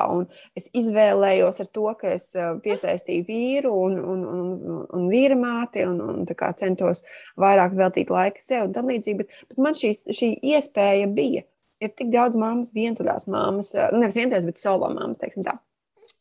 Es 0.58 0.68
izvēlējos 0.78 1.62
ar 1.64 1.70
to, 1.74 1.86
ka 1.98 2.12
es 2.14 2.30
piesaistīju 2.64 3.26
vīru 3.26 3.72
un, 3.86 3.98
un, 3.98 4.24
un, 4.30 4.82
un 4.94 5.08
vīra 5.10 5.38
māti 5.38 5.82
un, 5.88 5.98
un 5.98 6.28
centos 6.58 7.02
vairāk 7.40 7.74
veltīt 7.78 8.12
laika 8.14 8.42
sev 8.44 8.68
un 8.68 8.76
tam 8.76 8.90
līdzīgi. 8.92 9.22
Bet, 9.22 9.40
bet 9.50 9.62
man 9.66 9.78
šī, 9.78 9.94
šī 10.06 10.34
iespēja 10.54 11.10
bija. 11.10 11.46
Ir 11.82 11.94
tik 11.94 12.10
daudz 12.10 12.38
mammas, 12.38 12.74
vientuļās 12.74 13.28
mammas, 13.30 13.74
nu, 13.92 14.02
nevis 14.02 14.18
vientuļās, 14.18 14.46
bet 14.50 14.62
solo 14.62 14.90
mammas, 14.94 15.20
teiksim 15.22 15.46
tā 15.46 15.58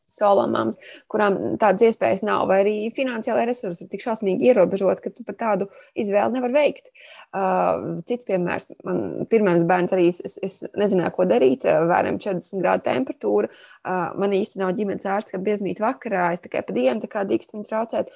solo 0.08 0.46
mammas, 0.50 0.78
kurām 1.12 1.58
tādas 1.60 1.84
iespējas 1.90 2.24
nav, 2.26 2.46
vai 2.50 2.62
arī 2.62 2.74
finansiālai 2.96 3.46
resursi 3.48 3.84
ir 3.84 3.90
tik 3.92 4.04
šausmīgi 4.04 4.50
ierobežoti, 4.50 5.04
ka 5.04 5.12
tu 5.14 5.26
pat 5.26 5.38
tādu 5.42 5.68
izvēli 5.98 6.38
nevar 6.38 6.54
veikt. 6.54 6.90
Uh, 7.28 8.00
cits 8.08 8.28
piemērs, 8.28 8.70
man 8.88 9.28
pirmais 9.30 9.64
bērns 9.68 9.94
arī 9.96 10.08
es, 10.10 10.38
es 10.42 10.60
nezināju, 10.78 11.14
ko 11.16 11.28
darīt. 11.28 11.66
Bērnam 11.68 12.20
40 12.24 12.64
grādu 12.64 12.86
temperatūra. 12.88 13.52
Uh, 13.84 14.08
man 14.20 14.36
īsti 14.36 14.62
nav 14.62 14.74
ģimenes 14.78 15.08
ārsts, 15.08 15.34
ka 15.34 15.42
bieznīt 15.42 15.82
vakarā. 15.84 16.30
Es 16.32 16.44
tikai 16.44 16.64
pa 16.64 16.76
dienu 16.76 17.04
dīkst 17.04 17.54
viņu 17.54 17.68
traucēt. 17.68 18.12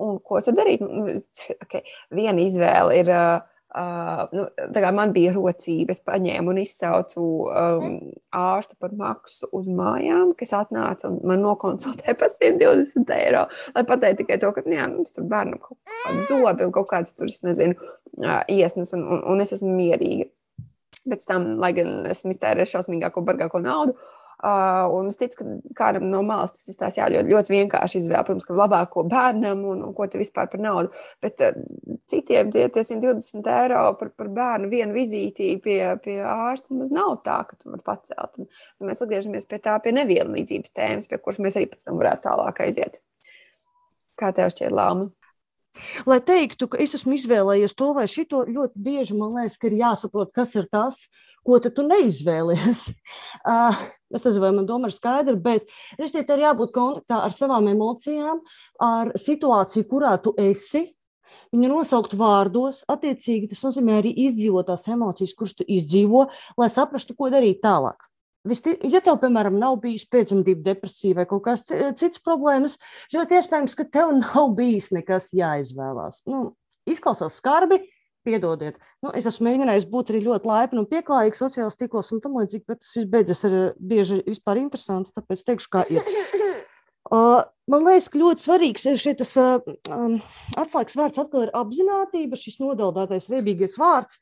Un 0.00 0.16
ko 0.24 0.40
es 0.40 0.48
varu 0.50 0.62
darīt? 0.62 0.86
Okay. 1.64 1.84
Viena 2.14 2.40
izvēle 2.44 3.02
ir. 3.02 3.12
Uh, 3.12 3.53
Uh, 3.74 4.28
nu, 4.30 4.44
man 4.94 5.10
bija 5.10 5.32
rocība, 5.34 5.96
es 5.96 6.02
paņēmu 6.06 6.52
un 6.52 6.60
izsaucu 6.62 7.24
um, 7.50 7.96
ārstu 8.38 8.76
par 8.78 8.94
maksu 8.94 9.48
uz 9.50 9.66
mājām, 9.66 10.30
kas 10.38 10.54
atnāca 10.54 11.10
un 11.10 11.18
man 11.26 11.42
nokonsultēja 11.42 12.14
par 12.20 12.30
120 12.30 13.10
eiro. 13.16 13.42
Lai 13.74 13.82
pateiktu 13.88 14.22
tikai 14.22 14.38
to, 14.44 14.52
ka 14.54 14.62
nu 14.68 14.78
jā, 14.78 14.86
mums 14.92 15.16
tur 15.16 15.26
bērnam 15.26 15.58
kaut 15.58 15.80
kāda 15.90 16.28
doba 16.30 16.68
un 16.68 16.74
kaut 16.76 16.86
kādas 16.92 17.18
tur, 17.18 17.26
es 17.32 17.42
nezinu, 17.42 17.74
uh, 18.22 18.44
iesnas, 18.46 18.94
un, 18.94 19.02
un, 19.10 19.24
un 19.34 19.42
es 19.42 19.56
esmu 19.58 19.74
mierīga. 19.74 20.30
Pēc 21.10 21.26
tam, 21.28 21.56
lai 21.60 21.74
gan 21.74 22.04
esmu 22.14 22.30
iztērējis 22.30 22.76
šausmīgāko, 22.76 23.26
bargāko 23.26 23.58
naudu, 23.64 23.98
uh, 23.98 24.23
Uh, 24.44 24.84
un 24.92 25.06
es 25.08 25.16
ticu, 25.16 25.38
ka 25.38 25.74
kādam 25.78 26.10
no 26.12 26.18
malas 26.26 26.52
tas 26.52 26.66
izstāsta 26.68 27.06
ļoti, 27.08 27.32
ļoti 27.32 27.52
vienkārši 27.54 28.02
izvēle. 28.02 28.26
Protams, 28.26 28.44
ka 28.44 28.56
labāko 28.58 29.04
bērnam 29.08 29.62
un, 29.70 29.80
un 29.86 29.94
ko 29.96 30.04
te 30.10 30.20
vispār 30.20 30.50
par 30.52 30.60
naudu. 30.60 30.90
Bet 31.24 31.40
uh, 31.46 31.56
citiem 32.10 32.50
tie, 32.52 32.66
tie 32.74 32.84
120 32.84 33.48
eiro 33.54 33.86
par, 33.96 34.12
par 34.12 34.28
bērnu 34.36 34.68
vienu 34.68 34.92
vizīti 34.92 35.54
pie, 35.64 35.78
pie 36.04 36.18
ārsta 36.28 36.74
nemaz 36.74 36.92
nav 36.92 37.16
tā, 37.24 37.38
ka 37.48 37.56
tu 37.56 37.72
vari 37.72 37.86
pacelt. 37.88 38.36
Un, 38.42 38.50
un 38.82 38.90
mēs 38.90 39.00
atgriežamies 39.06 39.48
pie 39.48 39.62
tā, 39.64 39.78
pie 39.80 39.96
nevienlīdzības 39.96 40.76
tēmas, 40.76 41.08
pie 41.08 41.22
kuras 41.24 41.40
mēs 41.40 41.56
arī 41.56 41.72
pēc 41.72 41.88
tam 41.88 42.02
varētu 42.02 42.26
tālāk 42.28 42.64
aiziet. 42.66 43.00
Kā 44.20 44.28
tev 44.36 44.52
šķiet, 44.52 44.76
Lāma? 44.76 45.08
Lai 46.06 46.20
teiktu, 46.22 46.68
ka 46.70 46.78
es 46.82 46.94
esmu 46.94 47.16
izvēlējies 47.16 47.74
to 47.74 47.90
vai 47.96 48.04
šito, 48.10 48.44
ļoti 48.46 48.78
bieži 48.84 49.16
man 49.18 49.34
liekas, 49.40 49.56
ka 49.58 49.66
ir 49.70 49.80
jāsaprot, 49.80 50.30
kas 50.36 50.54
ir 50.54 50.68
tas, 50.70 51.00
ko 51.44 51.58
tu 51.64 51.86
neizvēlies. 51.86 52.86
Uh, 53.42 53.74
es 54.14 54.24
nezinu, 54.26 54.44
vai 54.44 54.52
man 54.56 54.68
doma 54.68 54.90
ir 54.90 54.96
skaidra, 54.96 55.36
bet 55.40 55.68
reizē 55.98 56.24
ir 56.24 56.44
jābūt 56.46 56.74
kontaktā 56.74 57.20
ar 57.26 57.36
savām 57.36 57.68
emocijām, 57.72 58.42
ar 58.82 59.12
situāciju, 59.20 59.88
kurā 59.90 60.16
tu 60.22 60.34
esi. 60.40 60.88
Viņu 61.54 61.68
nosaukt 61.70 62.16
vārdos, 62.18 62.82
attiecīgi 62.90 63.52
tas 63.52 63.62
nozīmē 63.62 64.00
arī 64.00 64.10
izdzīvot 64.24 64.66
tās 64.66 64.88
emocijas, 64.90 65.36
kuras 65.38 65.54
tu 65.54 65.66
izdzīvo, 65.70 66.24
lai 66.58 66.70
saprastu, 66.72 67.14
ko 67.14 67.30
darīt 67.30 67.60
tālāk. 67.62 68.08
Ja 68.44 69.00
tev, 69.00 69.16
piemēram, 69.22 69.54
nav 69.56 69.78
bijusi 69.80 70.08
pēcdzemdību 70.12 70.66
depresija 70.66 71.16
vai 71.16 71.24
kaut 71.30 71.46
kādas 71.46 71.64
citas 71.96 72.20
problēmas, 72.20 72.74
ļoti 73.14 73.38
iespējams, 73.38 73.76
ka 73.78 73.86
tev 73.88 74.12
nav 74.20 74.50
bijis 74.58 74.90
nekas 74.92 75.30
jāizvēlās. 75.36 76.24
Nu, 76.28 76.50
izklausās 76.90 77.38
skarbi, 77.40 77.80
Piedodiet, 78.24 78.78
nu, 79.04 79.10
es 79.12 79.26
esmu 79.28 79.50
mēģinājis 79.50 79.84
būt 79.90 80.10
arī 80.12 80.22
ļoti 80.24 80.48
laipni 80.48 80.80
un 80.80 80.88
pieklājīgs 80.88 81.42
sociālajos 81.42 81.76
tīklos 81.76 82.08
un 82.14 82.22
tam 82.24 82.38
līdzīgi, 82.40 82.64
bet 82.70 82.80
tas 82.80 82.94
viss 82.96 83.10
beidzas 83.12 83.44
ar 83.44 83.56
bieži 83.76 84.22
vispār 84.24 84.62
interesanti, 84.62 85.12
tāpēc 85.12 85.42
teikšu, 85.44 85.72
kā 85.74 85.84
ir. 85.92 86.06
Uh, 87.12 87.42
man 87.68 87.82
liekas, 87.84 88.06
ka 88.08 88.16
ļoti 88.16 88.40
svarīgs 88.40 88.86
ir 88.88 88.94
šis 88.96 89.34
uh, 89.36 89.58
um, 89.92 90.14
atslēgas 90.56 90.96
vārds 90.96 91.20
atkal 91.20 91.42
ir 91.44 91.50
apzinātība, 91.52 92.38
šis 92.40 92.56
nodaldētais 92.62 93.28
riebīgais 93.28 93.76
vārds, 93.76 94.16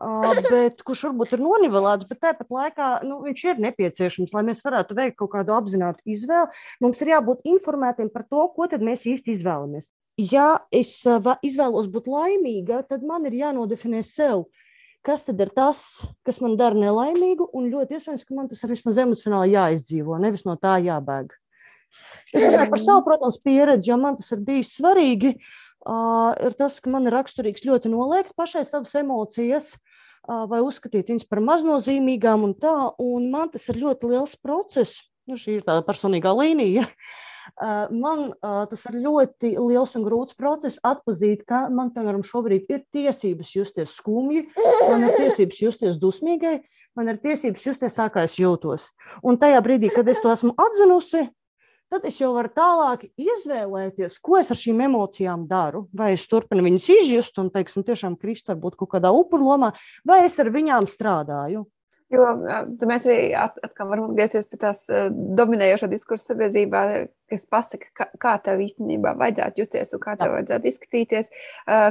uh, 0.00 0.32
bet, 0.54 0.80
kurš 0.80 1.02
varbūt 1.10 1.36
ir 1.36 1.42
nonivelēts, 1.44 2.08
bet 2.08 2.22
tāpat 2.24 2.56
laikā 2.56 2.88
nu, 3.04 3.20
viņš 3.26 3.44
ir 3.50 3.60
nepieciešams, 3.66 4.32
lai 4.32 4.46
mēs 4.48 4.64
varētu 4.64 4.96
veikt 4.96 5.18
kaut 5.20 5.34
kādu 5.34 5.52
apzinātu 5.58 6.00
izvēli. 6.08 6.64
Mums 6.80 7.04
ir 7.04 7.12
jābūt 7.12 7.44
informētiem 7.52 8.08
par 8.16 8.24
to, 8.24 8.48
ko 8.56 8.70
mēs 8.80 9.04
īsti 9.12 9.36
izvēlamies 9.36 9.92
ja 10.20 10.48
es 10.72 11.00
izvēlos 11.42 11.88
būt 11.92 12.10
laimīga, 12.10 12.82
tad 12.88 13.04
man 13.06 13.26
ir 13.28 13.38
jānodefinē 13.38 14.02
sev, 14.06 14.46
kas 15.06 15.24
tad 15.26 15.40
ir 15.42 15.50
tas, 15.54 16.02
kas 16.26 16.40
man 16.44 16.56
dara 16.60 16.78
nelaimīgu, 16.78 17.48
un 17.56 17.70
ļoti 17.72 17.98
iespējams, 17.98 18.26
ka 18.26 18.36
man 18.36 18.50
tas 18.50 18.62
ir 18.62 18.72
vismaz 18.74 19.00
emocionāli 19.02 19.56
jāizdzīvo, 19.56 20.18
nevis 20.22 20.44
no 20.46 20.56
tā 20.60 20.78
jābēg. 20.84 21.32
Es 22.32 22.44
runāju 22.44 22.70
par 22.72 22.80
savu, 22.80 23.04
protams, 23.08 23.40
pieredzi, 23.44 23.90
jo 23.90 23.98
man 24.00 24.16
tas 24.16 24.30
ir 24.32 24.44
bijis 24.44 24.76
svarīgi. 24.78 25.34
Uh, 25.82 26.30
ir 26.46 26.54
tas, 26.54 26.78
ka 26.80 26.92
man 26.92 27.08
ir 27.08 27.16
raksturīgs 27.16 27.66
ļoti 27.66 27.90
noliegt 27.90 28.36
pašai 28.38 28.62
savas 28.64 28.94
emocijas, 29.00 29.72
uh, 29.74 30.44
vai 30.48 30.62
uzskatīt 30.62 31.10
viņas 31.10 31.26
par 31.28 31.42
maznozīmīgām 31.44 32.46
un 32.46 32.54
tā. 32.54 32.76
Un 33.02 33.26
man 33.34 33.50
tas 33.52 33.66
ir 33.68 33.82
ļoti 33.82 34.12
liels 34.14 34.38
process. 34.38 35.02
Nu, 35.28 35.36
šī 35.36 35.58
ir 35.58 35.66
tāda 35.66 35.82
personīgā 35.84 36.32
līnija. 36.38 36.86
Uh, 36.86 37.31
Man 37.90 38.32
tas 38.42 38.86
ir 38.90 39.00
ļoti 39.02 39.52
liels 39.56 39.96
un 39.98 40.06
grūts 40.06 40.36
process 40.38 40.80
atzīt, 40.86 41.44
ka 41.48 41.66
man, 41.72 41.90
piemēram, 41.94 42.24
šobrīd 42.26 42.70
ir 42.70 42.82
tiesības 42.94 43.52
justies 43.56 43.94
skumji, 43.98 44.46
man 44.88 45.06
ir 45.08 45.18
tiesības 45.18 45.62
justies 45.64 46.00
dusmīgai, 46.02 46.58
man 46.98 47.12
ir 47.12 47.20
tiesības 47.22 47.66
justies 47.66 47.96
tā, 47.96 48.08
kā 48.12 48.26
es 48.28 48.38
jūtos. 48.40 48.90
Un 49.22 49.40
tajā 49.42 49.62
brīdī, 49.64 49.92
kad 49.94 50.08
es 50.08 50.22
to 50.22 50.32
esmu 50.32 50.54
atzinusi, 50.60 51.26
tad 51.92 52.06
es 52.08 52.16
jau 52.20 52.30
varu 52.32 52.48
tālāk 52.56 53.04
izvēlēties, 53.20 54.16
ko 54.24 54.38
es 54.40 54.50
ar 54.52 54.56
šīm 54.56 54.80
emocijām 54.86 55.44
daru. 55.50 55.86
Vai 55.92 56.14
es 56.14 56.24
turpinu 56.30 56.64
viņas 56.64 56.88
izjust 56.94 57.36
un, 57.42 57.50
teiksim, 57.52 57.84
tiešām 57.84 58.16
krist 58.20 58.48
varbūt 58.48 58.78
kaut 58.80 58.94
kādā 58.94 59.12
upurlomā, 59.12 59.74
vai 60.08 60.22
es 60.24 60.38
ar 60.40 60.48
viņām 60.54 60.88
strādāju. 60.88 61.66
Jo 62.12 62.28
mēs 62.36 63.06
arī 63.08 63.32
atkal 63.38 63.88
varam 63.88 64.10
atgriezties 64.10 64.50
pie 64.50 64.58
tās 64.60 64.84
dominējošā 65.38 65.88
diskursa 65.88 66.32
sabiedrībā, 66.32 66.82
kas 67.32 67.46
pasaka, 67.48 67.88
kā, 67.96 68.06
kā 68.20 68.32
tev 68.44 68.60
īstenībā 68.60 69.14
vajadzētu 69.20 69.62
justies 69.62 69.94
un 69.96 70.02
kā 70.02 70.12
tev 70.20 70.34
vajadzētu 70.34 70.68
izskatīties 70.68 71.30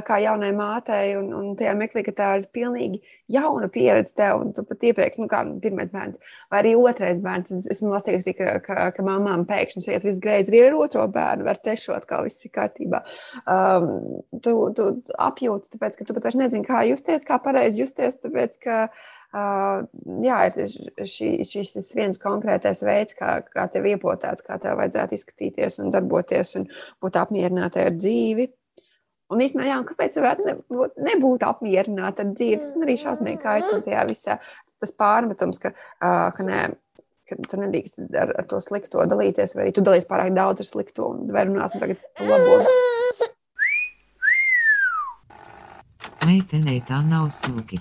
kā 0.06 0.18
jaunai 0.22 0.52
mātei. 0.54 1.16
Un, 1.18 1.32
un 1.34 1.56
tajā 1.58 1.72
meklī, 1.78 2.04
ka 2.06 2.14
tā 2.20 2.28
ir 2.38 2.46
pilnīgi 2.54 3.00
jauna 3.32 3.66
pieredze 3.72 4.14
tev, 4.18 4.44
un 4.44 4.52
tu 4.54 4.64
pat 4.68 4.86
iepriekš, 4.86 5.18
nu, 5.22 5.28
kā 5.30 5.40
pirmais 5.64 5.90
bērns, 5.94 6.22
vai 6.52 6.60
arī 6.62 6.74
otrais 6.78 7.22
bērns. 7.24 7.54
Es 7.56 7.66
esmu 7.74 7.90
lasījusi, 7.96 8.36
ka, 8.38 8.52
ka, 8.64 8.88
ka 8.94 9.06
mamām 9.06 9.42
pēkšņi 9.48 9.88
iet 9.88 10.06
viss 10.06 10.22
greizi, 10.22 10.52
arī 10.52 10.68
ar 10.68 10.78
otro 10.78 11.06
bērnu 11.10 11.48
var 11.48 11.58
tešot, 11.66 12.06
kā 12.06 12.20
viss 12.26 12.46
ir 12.46 12.54
kārtībā. 12.54 13.02
Um, 13.42 14.22
tu, 14.44 14.54
tu 14.78 14.88
apjūti, 15.18 15.74
tāpēc, 15.74 15.98
ka 15.98 16.06
tu 16.06 16.16
pat 16.18 16.30
vairs 16.30 16.38
nezini, 16.38 16.68
kā 16.68 16.84
justies, 16.86 17.26
kā 17.26 17.40
pareizi 17.42 17.82
justies, 17.82 18.20
tāpēc, 18.22 18.60
ka 18.62 18.78
jā, 19.32 20.38
ir 20.50 21.06
šī, 21.08 21.30
šis 21.48 21.92
viens 21.96 22.20
konkrētais 22.20 22.82
veids, 22.84 23.16
kā, 23.16 23.38
kā 23.48 23.64
tev 23.72 23.86
iepotēts, 23.88 24.44
kā 24.44 24.58
tev 24.60 24.76
vajadzētu 24.80 25.16
izskatīties 25.16 25.80
un 25.80 25.92
darboties 25.94 26.58
un 26.60 26.68
būt 27.02 27.16
apmierinātai 27.20 27.86
ar 27.88 27.96
dzīvi. 27.96 28.50
Un 29.32 29.40
īstenībā, 29.40 29.70
jā, 29.70 29.78
kāpēc 29.88 30.18
varētu 30.20 30.48
nebūt, 30.50 30.98
nebūt 31.08 31.46
apmierināta 31.48 32.26
ar 32.26 32.34
dzīvi? 32.34 32.60
Tas 32.60 32.76
arī 32.76 32.98
šausmīgi 33.00 33.40
kaitē 33.40 33.80
tajā 33.86 34.04
visā. 34.10 34.36
Tas 34.82 34.92
pārmetums, 34.98 35.62
ka, 35.62 35.72
uh, 35.72 36.28
ka 36.36 36.44
nē, 36.44 36.60
ka 37.30 37.40
tu 37.48 37.62
nedrīkst 37.62 38.02
ar, 38.12 38.34
ar 38.42 38.48
to 38.50 38.60
slikto 38.60 39.06
dalīties, 39.08 39.56
vai 39.56 39.64
arī 39.64 39.74
tu 39.78 39.86
dalies 39.86 40.08
pārāk 40.10 40.34
daudz 40.36 40.66
ar 40.66 40.68
slikto, 40.68 41.08
un 41.14 41.32
vai 41.32 41.46
runāsim 41.48 41.80
tagad 41.80 42.04
par 42.18 42.28
labo. 42.34 42.60
Meitenei 46.28 46.84
tā 46.86 47.00
nav 47.06 47.32
smuki 47.34 47.80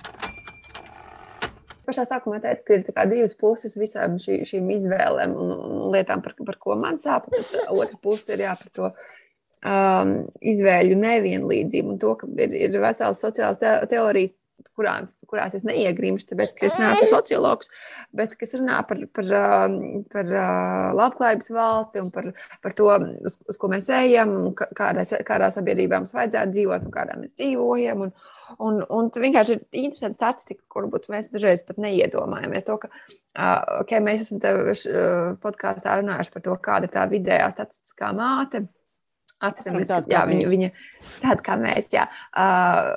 pašā 1.92 2.08
sākumā 2.08 2.42
teicu, 2.42 2.66
ka 2.68 2.78
ir 2.80 3.12
divas 3.12 3.36
puses 3.38 3.76
visām 3.80 4.18
šī, 4.22 4.42
šīm 4.48 4.70
izvēlēm 4.80 5.36
un, 5.38 5.56
un 5.56 5.88
lietām, 5.94 6.24
par, 6.24 6.38
par 6.48 6.60
ko 6.62 6.78
man 6.80 7.00
sāp. 7.04 7.28
Otra 7.70 8.00
puse 8.02 8.34
ir 8.34 8.46
jā, 8.48 8.56
par 8.58 8.72
to 8.78 8.92
um, 8.92 10.14
izvēļu 10.54 10.98
nevienlīdzību 11.02 11.96
un 11.96 12.00
to, 12.02 12.16
ka 12.20 12.30
ir, 12.40 12.56
ir 12.68 12.80
veselas 12.82 13.22
sociālās 13.22 13.60
te 13.62 13.76
teorijas, 13.92 14.36
kurās, 14.77 15.15
kurās 15.30 15.56
es 15.58 15.65
neiegrimšu, 15.68 16.27
tāpēc, 16.32 16.56
ka 16.58 16.68
es 16.68 16.77
neesmu 16.80 17.08
sociologs, 17.12 17.72
bet 18.15 18.36
kas 18.39 18.56
runā 18.60 18.82
par, 18.88 19.03
par, 19.15 19.32
um, 19.38 19.80
par, 20.12 20.27
uh, 20.34 20.89
labklājības 20.98 21.51
valsti 21.56 22.03
un 22.03 22.12
par, 22.13 22.32
par 22.63 22.75
to, 22.77 22.89
uz, 23.27 23.39
uz 23.50 23.62
ko 23.62 23.72
mēs 23.72 23.89
ejam, 24.01 24.36
kādā, 24.58 25.06
kādā 25.27 25.51
sabiedrībā 25.53 26.01
mums 26.01 26.15
vajadzētu 26.18 26.58
dzīvot 26.58 26.88
un 26.88 26.96
kādā 27.00 27.18
mēs 27.22 27.36
dzīvojam. 27.39 28.08
Un, 28.08 28.15
Un, 28.60 28.82
un 28.91 29.08
vienkārši 29.08 29.53
ir 29.53 29.62
interesanti 29.86 30.18
statistika, 30.18 30.65
kur 30.68 30.89
mēs 31.13 31.30
dažreiz 31.32 31.62
pat 31.63 31.77
neiedomājamies. 31.80 32.65
To, 32.68 32.75
ka 32.82 32.89
uh, 32.91 33.77
okay, 33.77 34.01
mēs 34.03 34.25
esam 34.25 34.41
podkāstā 35.39 36.01
runājuši 36.01 36.34
par 36.34 36.44
to, 36.44 36.58
kāda 36.65 36.89
ir 36.89 36.91
tā 36.91 37.06
vidējā 37.13 37.48
statistiskā 37.53 38.12
māte. 38.18 38.65
Atceramies, 39.42 39.90
ka 39.90 40.04
jā, 40.12 40.22
viņa, 40.30 40.50
viņa 40.52 40.68
tāda 41.24 41.46
kā 41.46 41.56
mēs. 41.58 41.88
Jā. 41.94 42.04
Uh, 42.30 42.94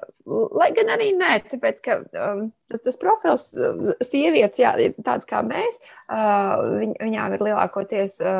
lai 0.56 0.70
gan 0.76 0.90
arī 0.92 1.10
nē, 1.16 1.30
tāpēc 1.48 1.80
ka 1.84 1.96
um, 2.20 2.46
tas 2.72 2.98
profils, 3.00 3.46
sievietes, 4.04 4.60
jā, 4.60 4.72
tāds 5.06 5.28
kā 5.28 5.40
mēs, 5.46 5.78
uh, 6.08 6.60
viņ, 6.82 6.94
viņām 7.00 7.36
ir 7.36 7.44
lielākoties 7.48 8.18
uh, 8.24 8.32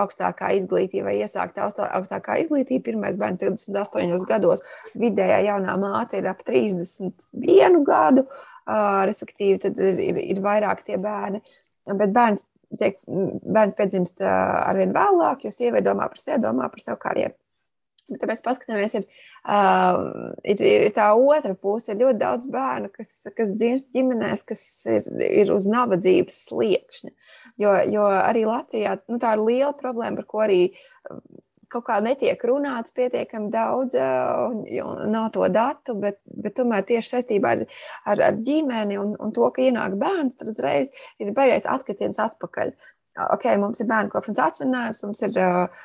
augstākā 0.00 0.52
izglītība, 0.58 1.10
vai 1.10 1.16
iesākta 1.20 1.68
augstākā 1.68 2.38
izglītība. 2.44 2.86
Pirmais 2.90 3.18
bērns 3.20 3.42
28 3.44 4.28
gados, 4.30 4.64
vidējā 5.00 5.42
jaunā 5.50 5.76
māte 5.80 6.20
ir 6.20 6.30
ap 6.32 6.40
31 6.46 7.82
gadu, 7.88 8.24
uh, 8.24 9.02
respektīvi, 9.08 9.58
tad 9.66 9.80
ir, 9.84 10.00
ir, 10.10 10.22
ir 10.36 10.40
vairāk 10.44 10.84
tie 10.86 10.96
bērni. 11.00 11.42
Bet 11.90 12.12
bērns, 12.16 12.48
tiek, 12.80 13.00
bērns 13.04 13.76
piedzimst 13.76 14.24
uh, 14.24 14.32
arvien 14.64 14.96
vēlāk, 14.96 15.44
jo 15.44 15.54
sieviete 15.54 15.88
domā 15.88 16.08
par 16.08 16.20
sevi, 16.20 16.42
domā 16.44 16.68
par 16.72 16.84
savu 16.84 17.00
karjeru. 17.04 17.36
Bet, 18.10 18.24
ja 18.24 18.28
mēs 18.30 18.42
paskatāmies, 18.42 18.94
ir, 18.98 19.04
uh, 19.46 20.32
ir, 20.42 20.62
ir 20.66 20.86
tā 20.96 21.10
otra 21.14 21.54
puse. 21.54 21.92
Ir 21.92 22.00
ļoti 22.02 22.18
daudz 22.18 22.48
bērnu, 22.50 22.90
kas, 22.94 23.12
kas 23.36 23.52
dzimst 23.54 23.86
ģimenēs, 23.94 24.42
kas 24.48 24.64
ir, 24.90 25.06
ir 25.26 25.52
uz 25.54 25.68
nabadzības 25.70 26.40
sliekšņa. 26.48 27.12
Jo, 27.62 27.76
jo 27.90 28.08
arī 28.18 28.42
Latvijā 28.48 28.98
nu, 29.06 29.20
tā 29.22 29.36
ir 29.36 29.44
liela 29.46 29.72
problēma, 29.78 30.18
par 30.18 30.28
ko 30.30 30.42
arī 30.46 30.60
kaut 31.70 31.86
kā 31.86 32.00
netiek 32.02 32.40
runāts 32.50 32.90
pietiekami 32.96 33.50
daudz, 33.52 33.94
uh, 33.94 34.50
nav 35.10 35.30
to 35.36 35.46
datu, 35.54 35.94
bet, 36.02 36.18
bet 36.26 36.58
tomēr 36.58 36.82
tieši 36.88 37.14
saistībā 37.14 37.54
ar, 37.54 37.66
ar, 38.10 38.24
ar 38.32 38.40
ģimeni 38.42 38.98
un, 38.98 39.14
un 39.22 39.34
to, 39.36 39.46
ka 39.54 39.62
ienāk 39.62 39.94
bērns, 40.00 40.40
tad 40.40 40.50
uzreiz 40.50 40.90
ir 41.22 41.30
beigais 41.36 41.68
atkritiens 41.70 42.18
atpakaļ 42.26 42.74
ok, 43.34 43.44
mums 43.60 43.80
ir 43.82 43.88
bērnu 43.90 44.12
kopšanas 44.12 44.40
atvaļinājums, 44.46 45.04
mums 45.06 45.22
ir 45.26 45.36
uh, 45.42 45.84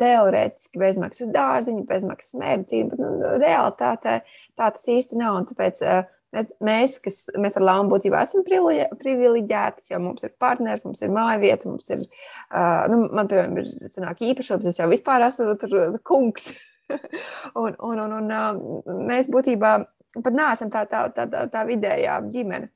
teorētiski 0.00 0.80
bezmaksas 0.80 1.32
dārziņi, 1.34 1.86
bezmaksas 1.88 2.38
medicīna, 2.40 2.92
bet 2.92 3.02
nu, 3.02 3.32
realitātē 3.42 4.20
tā 4.58 4.70
tas 4.76 4.86
īsti 4.92 5.18
nav. 5.20 5.40
Tāpēc 5.50 5.82
uh, 5.86 6.00
mēs, 6.34 6.54
mēs, 6.64 6.96
kas 7.04 7.20
mēs 7.40 7.58
ar 7.58 7.66
Lāmu 7.68 7.92
būtībā 7.94 8.22
esam 8.26 8.46
privileģētas, 8.46 9.90
jo 9.92 10.00
mums 10.04 10.26
ir 10.26 10.34
partners, 10.40 10.86
mums 10.88 11.04
ir 11.04 11.12
māja 11.14 11.42
vieta, 11.42 11.68
mums 11.70 11.90
ir, 11.94 12.06
uh, 12.48 12.86
nu, 12.92 13.02
man, 13.06 13.30
piemēram, 13.30 13.60
ir 13.62 13.92
sanāk 13.94 14.24
īpašums, 14.30 14.68
es 14.70 14.80
jau 14.82 14.88
vispār 14.90 15.28
esmu 15.28 15.54
tur 15.60 16.00
kungs. 16.06 16.50
un, 17.62 17.74
un, 17.74 18.00
un, 18.00 18.18
un 18.22 18.34
uh, 18.34 18.98
mēs 19.10 19.28
būtībā 19.32 19.76
pat 20.18 20.34
neesam 20.34 20.72
tā, 20.72 20.86
tā, 20.90 21.06
tā, 21.14 21.28
tā, 21.30 21.46
tā 21.52 21.64
vidējā 21.68 22.20
ģimene. 22.32 22.72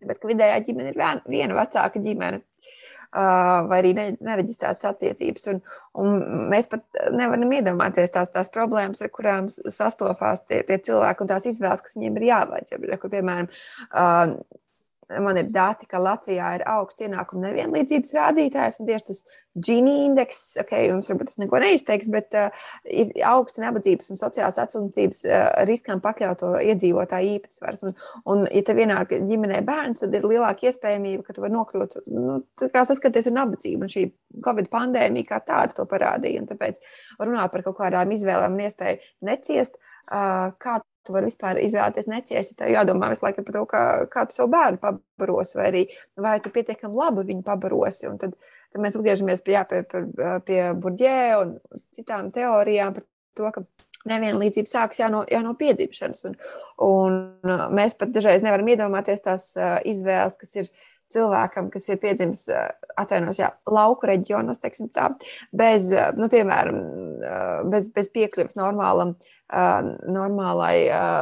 Tāpēc, 0.00 0.20
ka 0.20 0.28
vidējā 0.30 0.60
ģimene 0.64 0.92
ir 0.94 1.00
viena 1.28 1.56
vecāka 1.58 2.00
ģimene. 2.00 2.40
Uh, 2.40 2.76
vai 3.12 3.78
arī 3.80 3.92
nereģistrētas 3.96 4.92
attiecības. 4.92 5.46
Un, 5.52 5.60
un 5.98 6.22
mēs 6.52 6.70
pat 6.70 6.84
nevaram 7.14 7.52
iedomāties 7.58 8.14
tās, 8.14 8.30
tās 8.34 8.52
problēmas, 8.54 9.02
ar 9.02 9.12
kurām 9.14 9.50
sastopās 9.50 10.44
tie, 10.46 10.62
tie 10.68 10.78
cilvēki 10.90 11.24
un 11.24 11.32
tās 11.32 11.48
izvēles, 11.50 11.82
kas 11.84 11.98
viņiem 11.98 12.20
ir 12.20 12.28
jāveic. 12.30 12.74
Kur, 13.02 13.12
piemēram, 13.12 13.50
man 15.18 15.38
ir 15.40 15.50
dati, 15.50 15.88
ka 15.90 16.00
Latvijā 16.02 16.54
ir 16.58 16.64
augsts 16.70 17.02
ienākuma 17.02 17.48
nevienlīdzības 17.48 18.12
rādītājs, 18.16 18.80
un 18.80 18.90
tieši 18.90 19.08
tas 19.10 19.22
Gini 19.58 20.04
indeks, 20.04 20.52
ok, 20.62 20.70
jums 20.86 21.08
varbūt 21.10 21.32
tas 21.32 21.40
neko 21.42 21.58
neizteiks, 21.58 22.06
bet 22.14 22.36
uh, 22.38 22.52
ir 22.86 23.08
augsts 23.26 23.58
nabadzības 23.58 24.12
un 24.14 24.20
sociālās 24.20 24.60
atstumtības 24.62 25.24
uh, 25.26 25.40
riskam 25.66 25.98
pakļauto 26.04 26.52
iedzīvotāju 26.70 27.32
īpatsvars. 27.34 27.82
Un, 27.88 27.96
un, 28.30 28.44
ja 28.54 28.62
tev 28.66 28.78
ienāk 28.84 29.16
ģimenē 29.26 29.58
bērns, 29.66 30.04
tad 30.04 30.14
ir 30.14 30.28
lielāka 30.30 30.70
iespējamība, 30.70 31.24
ka 31.26 31.34
tu 31.34 31.42
vari 31.42 31.56
nokļūt, 31.56 31.98
nu, 32.14 32.36
kā 32.62 32.84
saskaties 32.86 33.32
ar 33.32 33.36
nabadzību. 33.40 33.88
Un 33.88 33.94
šī 33.96 34.06
Covid 34.46 34.70
pandēmija 34.70 35.32
kā 35.32 35.42
tāda 35.50 35.74
to 35.80 35.88
parādīja. 35.90 36.44
Un 36.44 36.46
tāpēc 36.52 36.78
runāt 37.18 37.50
par 37.50 37.66
kaut 37.66 37.80
kādām 37.82 38.14
izvēlēm 38.14 38.54
un 38.54 38.64
iespēju 38.68 39.02
neciest, 39.26 39.74
uh, 40.14 40.54
kā 40.62 40.78
tu 41.06 41.14
vari 41.14 41.30
vispār 41.30 41.60
izvēlēties 41.62 42.08
neciesti. 42.10 42.56
Tev 42.58 42.72
jādomā 42.74 43.10
visu 43.12 43.24
laiku 43.26 43.44
par 43.46 43.56
to, 43.56 43.66
kā, 43.70 43.82
kā 44.12 44.24
tu 44.28 44.36
savu 44.36 44.52
bērnu 44.52 44.80
pabarosi, 44.82 45.56
vai 45.58 45.68
arī 45.70 45.84
vai 46.20 46.38
tu 46.44 46.52
pietiekami 46.54 46.96
labi 46.96 47.26
viņu 47.30 47.44
pabarosi. 47.46 48.08
Un 48.10 48.18
tad, 48.20 48.36
tad 48.72 48.84
mēs 48.84 48.98
atgriežamies 48.98 49.44
pie, 49.46 49.56
jā, 49.56 49.64
pie, 49.70 49.84
pie, 49.88 50.02
pie 50.46 50.60
Burģē 50.80 51.20
un 51.40 51.54
citām 51.96 52.30
teorijām 52.34 52.98
par 52.98 53.06
to, 53.38 53.54
ka 53.54 53.64
nevienlīdzība 54.10 54.68
sākas 54.68 55.00
jau 55.02 55.10
no, 55.12 55.24
jau 55.28 55.42
no 55.44 55.56
piedzimšanas. 55.60 56.22
Un, 56.28 56.38
un 56.84 57.66
mēs 57.76 57.96
pat 58.00 58.12
dažreiz 58.14 58.44
nevaram 58.44 58.68
iedomāties 58.72 59.24
tās 59.24 59.50
izvēles, 59.88 60.38
kas 60.40 60.56
ir 60.56 60.70
cilvēkam, 61.10 61.72
kas 61.72 61.88
ir 61.90 61.98
piedzimis 61.98 62.44
atvainos, 63.00 63.40
jā, 63.40 63.48
lauku 63.66 64.06
reģionos, 64.06 64.60
teiksim 64.62 64.92
tā, 64.94 65.08
bez, 65.50 65.88
nu, 66.14 66.28
piemēram, 66.30 66.78
bez, 67.72 67.88
bez 67.96 68.12
piekļuves 68.14 68.54
normālam 68.60 69.16
uh, 69.16 69.39
normālai 69.50 70.74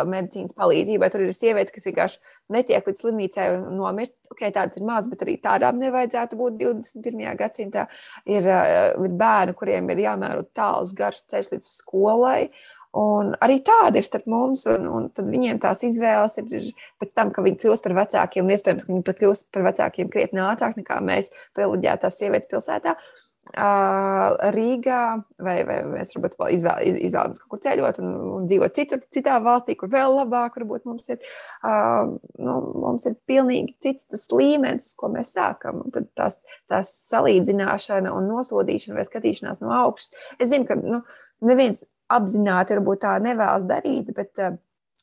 medicīnas 0.09 0.57
palīdzībai. 0.59 1.09
Tur 1.12 1.25
ir 1.25 1.35
sievietes, 1.37 1.73
kas 1.75 1.88
vienkārši 1.88 2.19
netiek 2.53 2.88
līdz 2.88 3.03
slimnīcai 3.03 3.49
un 3.57 3.77
nomirst. 3.81 4.17
Okay, 4.33 4.53
tādas 4.55 4.79
ir 4.79 4.87
maz, 4.87 5.09
bet 5.11 5.25
arī 5.25 5.38
tādām 5.43 5.81
nevajadzētu 5.81 6.38
būt 6.38 6.59
21. 6.61 7.37
gadsimtā. 7.38 7.87
Ir, 8.29 8.49
ir 8.49 9.14
bērni, 9.21 9.55
kuriem 9.59 9.88
ir 9.95 10.05
jāmēro 10.05 10.45
tāls, 10.57 10.93
garš 10.97 11.25
ceļš 11.33 11.55
līdz 11.55 11.71
skolai. 11.81 12.51
Un 12.99 13.35
arī 13.45 13.59
tāda 13.64 14.01
ir 14.01 14.07
starp 14.07 14.25
mums, 14.33 14.64
un, 14.71 14.87
un 14.88 15.09
viņiem 15.12 15.59
tās 15.61 15.83
izvēles 15.85 16.38
ir 16.41 16.71
pēc 17.01 17.12
tam, 17.14 17.31
ka 17.35 17.45
viņi 17.45 17.61
kļūst 17.61 17.85
par 17.85 17.95
vecākiem, 17.99 18.47
un 18.47 18.55
iespējams, 18.57 18.87
ka 18.87 18.93
viņi 18.95 19.05
pat 19.07 19.21
kļūst 19.21 19.49
par 19.53 19.67
vecākiem 19.69 20.09
krietni 20.12 20.41
ātrāk 20.41 20.79
nekā 20.81 20.97
mēs, 21.05 21.29
privileģētās 21.57 22.17
sievietes 22.17 22.49
pilsētā. 22.49 22.97
Uh, 22.97 23.28
Rīgā, 23.55 25.03
vai, 25.43 25.57
vai 25.69 25.79
mēs 25.89 26.15
varbūt 26.15 26.37
vēl 26.41 26.55
izvēl, 26.57 27.01
izvēlamies 27.07 27.43
kaut 27.43 27.53
kur 27.55 27.63
ceļot 27.65 28.01
un, 28.03 28.13
un 28.37 28.49
dzīvot 28.51 28.77
citur, 28.77 29.03
citā 29.15 29.39
valstī, 29.45 29.77
kur 29.79 29.91
vēl 29.93 30.17
labāk 30.21 30.59
varbūt 30.61 30.87
mums 30.89 31.11
ir. 31.15 31.19
Uh, 31.63 32.17
nu, 32.39 32.57
mums 32.85 33.09
ir 33.09 33.17
pilnīgi 33.29 33.77
cits 33.85 34.09
tas 34.11 34.29
līmenis, 34.35 34.91
uz 34.91 34.99
ko 34.99 35.11
mēs 35.15 35.33
sākam. 35.37 35.83
Un 35.85 35.95
tad 35.95 36.11
tās, 36.19 36.41
tās 36.71 36.93
salīdzināšana 37.09 38.13
un 38.15 38.31
nosodīšana 38.33 38.99
vai 38.99 39.07
skatīšanās 39.09 39.63
no 39.65 39.73
augšas. 39.81 40.13
Es 40.39 40.53
zinu, 40.53 40.69
ka 40.69 40.79
nu, 40.79 41.03
neviens 41.45 41.85
apzināti 42.13 42.77
varbūt 42.79 43.05
tā 43.05 43.19
nevēlas 43.25 43.69
darīt, 43.69 44.13
bet 44.17 44.45
uh, 44.45 44.57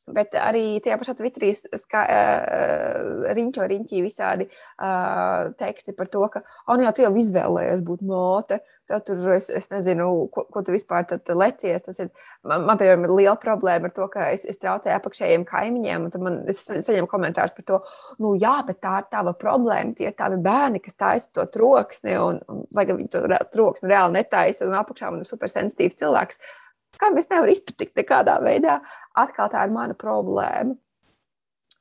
Bet 0.06 0.36
arī 0.38 0.76
tajā 0.78 1.00
pašā 1.00 1.16
Twitterī 1.18 1.48
ska, 1.56 2.04
uh, 2.06 3.24
riņķo 3.34 3.64
riņķī 3.72 4.02
visādi 4.04 4.44
uh, 4.46 5.48
teksti 5.58 5.94
par 5.98 6.06
to, 6.12 6.22
ka, 6.30 6.44
oh, 6.68 6.76
nu 6.78 6.84
jau 6.86 6.92
tu 6.94 7.02
jau 7.02 7.10
izvēlējies 7.18 7.82
būt 7.88 8.04
mote, 8.06 8.60
tad 8.86 9.02
tur 9.08 9.32
es, 9.34 9.48
es 9.50 9.66
nezinu, 9.72 10.06
ko, 10.30 10.44
ko 10.54 10.62
tu 10.62 10.76
vispār 10.76 11.08
lecies. 11.34 11.82
Tas 11.88 11.98
ir, 12.04 12.12
man, 12.46 12.68
man 12.68 12.78
piemēram, 12.78 13.08
ir 13.08 13.14
liela 13.18 13.34
problēma 13.42 13.90
ar 13.90 13.94
to, 13.96 14.06
ka 14.12 14.28
es, 14.36 14.44
es 14.46 14.62
traucēju 14.62 14.94
apakšējiem 14.94 15.46
kaimiņiem, 15.48 16.06
un 16.06 16.14
tad 16.14 16.22
man 16.22 16.38
es 16.54 16.62
saņemu 16.70 17.10
komentārus 17.10 17.56
par 17.56 17.66
to, 17.72 17.80
nu 18.22 18.36
jā, 18.38 18.60
bet 18.68 18.78
tā 18.86 19.00
ir 19.02 19.08
tava 19.10 19.34
problēma, 19.34 19.96
tie 19.98 20.12
ir 20.12 20.14
tavi 20.20 20.38
bērni, 20.44 20.84
kas 20.84 20.94
taisa 21.02 21.34
to 21.34 21.48
troksni, 21.56 22.14
un, 22.22 22.38
un 22.46 22.62
vai 22.70 22.86
viņi 22.92 23.10
to 23.10 23.24
troksni 23.50 23.90
reāli 23.90 24.20
netaisa, 24.20 24.70
un 24.70 24.78
apakšā 24.78 25.10
man 25.10 25.26
ir 25.26 25.30
supersensitīvs 25.32 25.98
cilvēks. 26.04 26.38
Uh, 26.38 26.62
kam 27.00 27.18
es 27.20 27.30
nevaru 27.30 27.52
izpatikt 27.52 27.96
nekādā 27.98 28.38
veidā, 28.44 28.80
atkal 29.18 29.50
tā 29.52 29.64
ir 29.66 29.74
mana 29.74 29.96
problēma. 29.98 30.76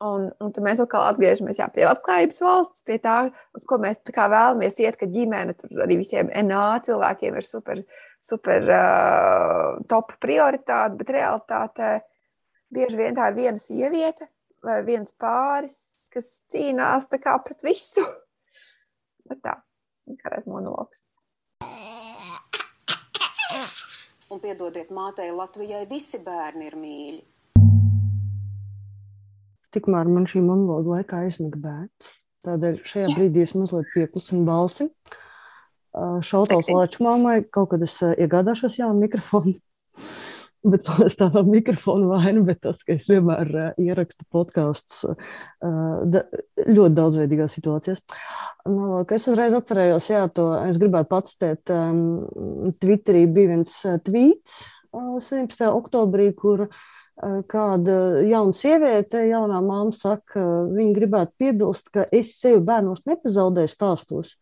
Un, 0.03 0.25
un 0.43 0.51
tad 0.51 0.65
mēs 0.65 0.81
atkal 0.83 1.05
atgriežamies 1.07 1.61
jā, 1.61 1.69
pie 1.71 1.85
labklājības 1.85 2.41
valsts, 2.43 2.83
pie 2.83 2.97
tā, 2.99 3.29
uz 3.55 3.63
ko 3.67 3.77
mēs 3.79 4.01
vēlamies 4.03 4.75
iet, 4.83 4.97
ka 4.99 5.07
ģimene 5.07 5.55
tur 5.55 5.85
arī 5.85 6.01
visiem 6.01 6.27
NA 6.49 6.81
cilvēkiem 6.83 7.37
ir 7.39 7.47
super, 7.47 7.79
super 8.19 8.67
uh, 8.75 9.79
top 9.87 10.11
prioritāte, 10.19 10.99
bet 10.99 11.15
realitātē 11.15 11.93
bieži 12.75 12.99
vien 12.99 13.15
tā 13.15 13.31
ir 13.31 13.39
viena 13.39 13.61
sieviete 13.61 14.27
vai 14.65 14.81
viens 14.83 15.15
pāris, 15.15 15.79
kas 16.11 16.41
cīnās 16.51 17.07
pret 17.07 17.63
visu. 17.63 18.03
Bet 19.29 19.39
tā, 19.41 19.55
kā 20.19 20.35
reiz 20.35 20.45
monologs 20.45 21.05
un 24.29 24.41
piedodiet 24.41 24.91
mātei 24.91 25.31
Latvijai, 25.31 25.85
visi 25.89 26.19
bērni 26.23 26.69
ir 26.71 26.77
mīļi. 26.79 27.23
tikmēr 29.75 30.09
man 30.11 30.27
šī 30.29 30.43
monologa 30.45 30.99
laikā 30.99 31.25
aizmiga 31.25 31.59
bērns. 31.61 32.11
Tādēļ 32.45 32.81
šajā 32.85 33.09
Jā. 33.09 33.15
brīdī 33.17 33.43
es 33.43 33.55
mazliet 33.57 33.89
pieklusinu 33.95 34.45
balsi. 34.47 34.89
Šautavs 35.95 36.69
Lāču 36.69 37.05
mammai, 37.05 37.39
kaut 37.55 37.71
kad 37.73 37.83
es 37.85 37.95
iegādāšos 38.03 38.77
jaunu 38.81 39.05
mikrofonu. 39.05 39.55
Bet 40.65 40.85
tas 40.87 41.17
tā 41.19 41.27
nav 41.29 41.45
mikrofona 41.49 42.07
vaina, 42.15 42.41
bet 42.47 42.63
tas, 42.65 42.79
ka 42.85 42.95
es 42.95 43.05
vienmēr 43.11 43.51
uh, 43.53 43.67
ierakstu 43.81 44.25
podkāstus 44.33 45.03
uh, 45.05 45.99
da, 46.09 46.23
ļoti 46.65 46.97
daudzveidīgās 46.97 47.57
situācijās. 47.59 48.01
Nu, 48.65 49.03
es 49.05 49.27
uzreiz 49.29 49.53
atcerējos, 49.53 50.09
jā, 50.09 50.23
to 50.33 50.47
es 50.63 50.79
gribētu 50.81 51.11
pacitēt. 51.11 51.73
Um, 51.75 52.73
Twitterī 52.81 53.27
bija 53.29 53.53
viens 53.53 53.77
tvīts 54.07 54.63
uh, 54.95 55.19
17. 55.21 55.67
oktobrī, 55.69 56.31
kur 56.39 56.65
uh, 56.65 56.79
kāda 57.51 58.25
jauna 58.27 58.55
sieviete, 58.55 59.21
jaunā 59.29 59.61
māma 59.63 59.93
saka, 59.95 60.41
viņa 60.73 60.97
gribētu 60.97 61.33
piebilst, 61.39 61.89
ka 61.93 62.07
es 62.11 62.33
sevi 62.41 62.63
bērnos 62.65 63.05
nepazaudēju 63.07 63.71
stāstos. 63.71 64.35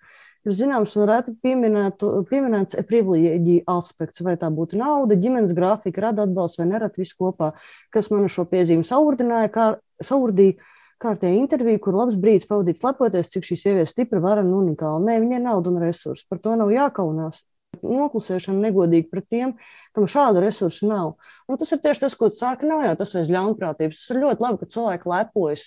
Ir 0.44 0.56
zināms 0.58 0.94
un 1.00 1.08
reti 1.08 1.32
pieminēts 1.40 2.76
privilēģija 2.90 3.64
aspekts, 3.72 4.24
vai 4.26 4.36
tā 4.40 4.50
būtu 4.52 4.76
nauda, 4.80 5.16
ģimenes 5.16 5.54
grafika, 5.56 6.04
rada 6.10 6.26
atbalsts 6.28 6.60
vai 6.60 6.68
nerad 6.68 7.00
viss 7.00 7.16
kopā, 7.16 7.54
kas 7.96 8.12
man 8.12 8.28
šo 8.28 8.44
piezīmi 8.52 8.84
saurdināja, 8.88 9.52
kā 9.54 9.68
saurdīja 10.04 10.60
kārtējā 11.04 11.40
intervija, 11.40 11.80
kur 11.84 11.96
labs 11.96 12.20
brīdis 12.20 12.50
pavadīts 12.50 12.84
lepoties, 12.84 13.32
cik 13.32 13.48
šī 13.48 13.60
sieviete 13.62 13.92
stipra, 13.92 14.20
varena 14.24 14.52
un 14.52 14.68
unikāla. 14.68 15.00
Nē, 15.08 15.18
viņai 15.24 15.42
nauda 15.48 15.72
un 15.72 15.82
resursi, 15.84 16.28
par 16.28 16.44
to 16.44 16.56
nav 16.60 16.72
jākaunās 16.76 17.40
noklusēšana 17.82 18.68
negodīga 18.68 19.10
pret 19.12 19.26
tiem, 19.32 19.54
kam 19.96 20.06
šādu 20.10 20.42
resursu 20.44 20.88
nav. 20.90 21.14
Un 21.50 21.60
tas 21.62 21.72
ir 21.74 21.82
tieši 21.84 22.04
tas, 22.06 22.16
ko 22.18 22.30
tu 22.32 22.38
sāki. 22.40 22.68
Nav 22.70 22.84
jau 22.86 22.94
tas 23.00 23.14
aiz 23.20 23.32
ļaunprātības. 23.34 24.02
Tas 24.02 24.14
ir 24.14 24.22
ļoti 24.24 24.46
labi, 24.46 24.60
ka 24.62 24.70
cilvēki 24.74 25.12
lepojas. 25.12 25.66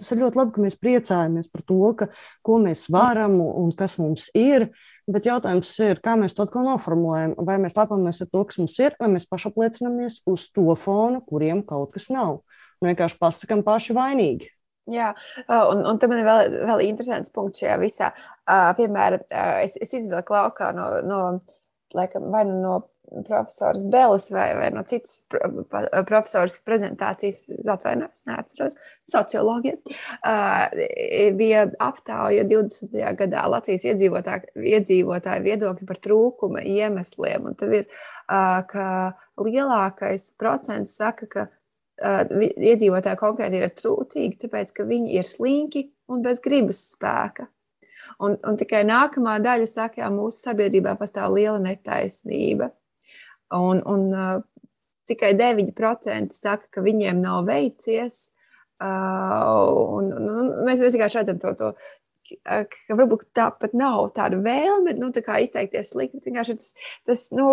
Tas 0.00 0.12
ir 0.12 0.22
ļoti 0.22 0.40
labi, 0.40 0.54
ka 0.54 0.64
mēs 0.64 0.78
priecājamies 0.82 1.52
par 1.52 1.64
to, 1.68 1.78
ka, 2.00 2.10
ko 2.46 2.58
mēs 2.64 2.88
varam 2.92 3.38
un 3.44 3.70
kas 3.78 3.98
mums 4.02 4.28
ir. 4.38 4.68
Bet 5.10 5.28
jautājums 5.28 5.70
ir, 5.86 6.02
kā 6.04 6.16
mēs 6.20 6.36
to 6.36 6.46
atkal 6.46 6.66
noformulējam. 6.66 7.36
Vai 7.46 7.60
mēs 7.62 7.78
lepojamies 7.78 8.22
ar 8.24 8.32
to, 8.32 8.44
kas 8.50 8.60
mums 8.62 8.80
ir, 8.82 8.98
vai 9.00 9.12
mēs 9.14 9.28
pašapliecinamies 9.30 10.22
uz 10.30 10.50
to 10.54 10.68
fonu, 10.80 11.22
kuriem 11.26 11.64
kaut 11.66 11.94
kas 11.96 12.10
nav. 12.12 12.42
Un 12.82 12.90
vienkārši 12.90 13.18
pasakām 13.22 13.64
paši 13.66 13.96
vainīgi. 13.96 14.55
Jā, 14.86 15.10
un, 15.50 15.80
un 15.90 15.98
tam 15.98 16.12
ir 16.14 16.22
vēl, 16.26 16.52
vēl 16.68 16.84
interesants 16.86 17.32
punkts 17.34 17.62
šajā 17.62 17.78
visā. 17.82 18.12
Uh, 18.46 18.70
piemēram, 18.78 19.24
uh, 19.26 19.56
es, 19.64 19.74
es 19.82 19.96
izvilku 19.98 20.36
laukā 20.36 20.70
no, 20.76 20.90
no, 21.02 21.22
laikam, 21.96 22.28
vai 22.30 22.44
nu 22.46 22.60
no 22.62 22.76
profesors 23.26 23.84
Belis 23.90 24.28
vai, 24.34 24.48
vai 24.58 24.68
no 24.74 24.82
citas 24.86 25.20
profesors 26.06 26.60
prezentācijas, 26.66 27.44
atvainojos, 27.70 28.24
neatceros, 28.26 28.78
sociologiem, 29.10 29.78
uh, 30.22 30.64
bija 31.38 31.66
aptauja 31.82 32.46
20. 32.46 32.94
gadā 33.18 33.44
Latvijas 33.50 33.88
iedzīvotāju, 33.90 34.54
iedzīvotāju 34.74 35.46
viedokļi 35.50 35.90
par 35.90 36.02
trūkuma 36.06 36.62
iemesliem. 36.62 37.50
Un 37.50 37.58
tad 37.58 37.74
ir, 37.82 37.86
ka 38.26 38.88
lielākais 39.42 40.32
procents 40.38 40.94
saka, 40.98 41.30
ka 41.30 41.48
iedzīvotāji 41.96 43.20
konkrēti 43.20 43.60
ir 43.60 43.74
trūcīgi, 43.76 44.38
tāpēc 44.44 44.72
ka 44.76 44.84
viņi 44.88 45.16
ir 45.16 45.26
slinki 45.26 45.86
un 46.12 46.24
bez 46.24 46.42
gribas 46.44 46.82
spēka. 46.92 47.48
Un, 48.22 48.36
un 48.46 48.58
tikai 48.60 48.84
nākamā 48.86 49.38
daļa 49.42 49.66
saka, 49.68 50.02
ka 50.04 50.12
mūsu 50.12 50.44
sabiedrībā 50.44 50.94
pastāv 51.00 51.34
liela 51.34 51.58
netaisnība. 51.62 52.70
Un, 53.56 53.80
un 53.86 54.06
uh, 54.12 54.38
tikai 55.10 55.32
9% 55.38 56.36
saka, 56.36 56.68
ka 56.70 56.84
viņiem 56.84 57.20
nav 57.22 57.46
veicies. 57.48 58.30
Uh, 58.76 59.96
un, 59.96 60.10
un, 60.12 60.26
un 60.28 60.50
mēs 60.68 60.82
vienkārši 60.84 61.22
redzam 61.22 61.40
to, 61.40 61.54
to 61.56 61.72
ka 62.44 62.96
varbūt 62.98 63.28
tāpat 63.36 63.74
nav 63.76 64.10
tāda 64.16 64.38
vēlme 64.42 64.96
nu, 64.98 65.10
tā 65.14 65.40
izteikties 65.44 65.92
slikti. 65.94 66.24
Vienkārši 66.26 66.56
tas, 66.58 66.72
tas 67.08 67.26
nu, 67.36 67.48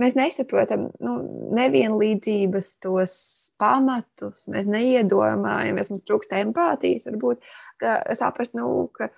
mēs 0.00 0.16
nesaprotam 0.18 0.88
nu, 1.02 1.14
nevienlīdzības 1.56 2.70
tos 2.84 3.16
pamatus, 3.60 4.44
mēs 4.52 4.68
neiedomājamies, 4.70 5.92
mums 5.92 6.06
trūkst 6.08 6.34
empātijas, 6.40 7.08
varbūt 7.10 7.44
saprast, 8.18 8.56
nu, 8.58 8.88
ka 8.96 9.10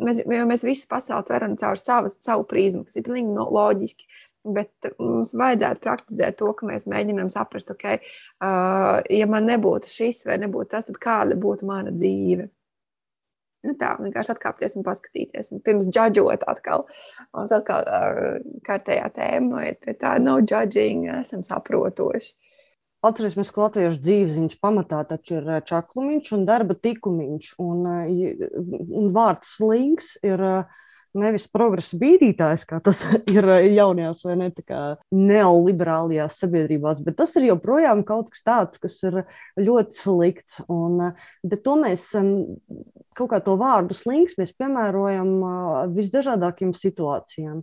mēs, 0.00 0.24
mēs 0.28 0.66
visu 0.66 0.88
pasauli 0.90 1.28
tveram 1.28 1.58
caur 1.60 1.80
savu, 1.80 2.12
savu 2.14 2.46
prizmu, 2.48 2.84
kas 2.88 3.00
ir 3.00 3.06
pilnīgi 3.08 3.34
no, 3.34 3.48
loģiski. 3.54 4.08
Bet 4.44 4.90
mums 5.00 5.30
vajadzētu 5.40 5.80
praktizēt 5.80 6.36
to, 6.36 6.50
ka 6.52 6.66
mēs 6.68 6.84
mēģinām 6.92 7.30
saprast, 7.32 7.70
ok, 7.72 7.86
uh, 7.96 8.98
ja 9.08 9.28
man 9.30 9.48
nebūtu 9.48 9.88
šis 9.88 10.26
vai 10.28 10.36
nebūtu 10.42 10.68
tas, 10.74 10.84
tad 10.90 10.98
kāda 11.00 11.38
būtu 11.40 11.64
mana 11.64 11.94
dzīve 11.94 12.50
nu, 13.66 13.74
tā 13.80 13.94
vienkārši 14.00 14.34
atkāpties 14.34 14.78
un 14.78 14.86
paskatīties. 14.86 15.52
Un 15.54 15.62
pirms 15.64 15.90
judžot 15.90 16.46
atkal, 16.50 16.86
mums 17.36 17.54
atkal 17.56 17.84
uh, 17.88 18.38
kārtējā 18.66 19.10
tēma, 19.16 19.66
bet 19.84 20.00
tā 20.02 20.16
nav 20.22 20.44
judging, 20.44 21.08
esam 21.20 21.44
saprotoši. 21.46 22.34
Atcerēsimies, 23.04 23.50
ka 23.52 23.66
latviešu 23.66 24.00
dzīves 24.00 24.54
pamatā 24.64 25.02
taču 25.04 25.36
ir 25.36 25.50
čaklumiņš 25.68 26.30
un 26.38 26.46
darba 26.48 26.76
tikumiņš. 26.86 27.50
Un, 27.60 27.82
un 29.02 29.10
vārds 29.12 29.58
slings 29.58 30.14
ir 30.24 30.40
uh, 30.40 30.80
nevis 31.18 31.46
progresa 31.50 31.98
bīdītājs, 32.00 32.66
kā 32.68 32.80
tas 32.84 33.02
ir 33.34 33.48
jaunajās 33.74 34.24
vai 34.26 34.36
ne 34.40 34.50
neoliberālajās 35.14 36.38
sabiedrībās, 36.42 37.02
bet 37.04 37.18
tas 37.20 37.34
ir 37.38 37.48
joprojām 37.50 38.04
kaut 38.06 38.32
kas 38.34 38.44
tāds, 38.46 38.82
kas 38.82 38.98
ir 39.06 39.22
ļoti 39.60 39.98
slikts. 40.00 40.60
Un, 40.72 41.14
bet 41.44 41.64
to 41.64 41.76
mēs 41.80 42.10
kaut 43.14 43.30
kā 43.30 43.40
to 43.44 43.56
vārdu 43.60 43.96
slings 43.96 44.38
mēs 44.40 44.54
piemērojam 44.58 45.34
visdažādākajām 45.94 46.74
situācijām. 46.76 47.62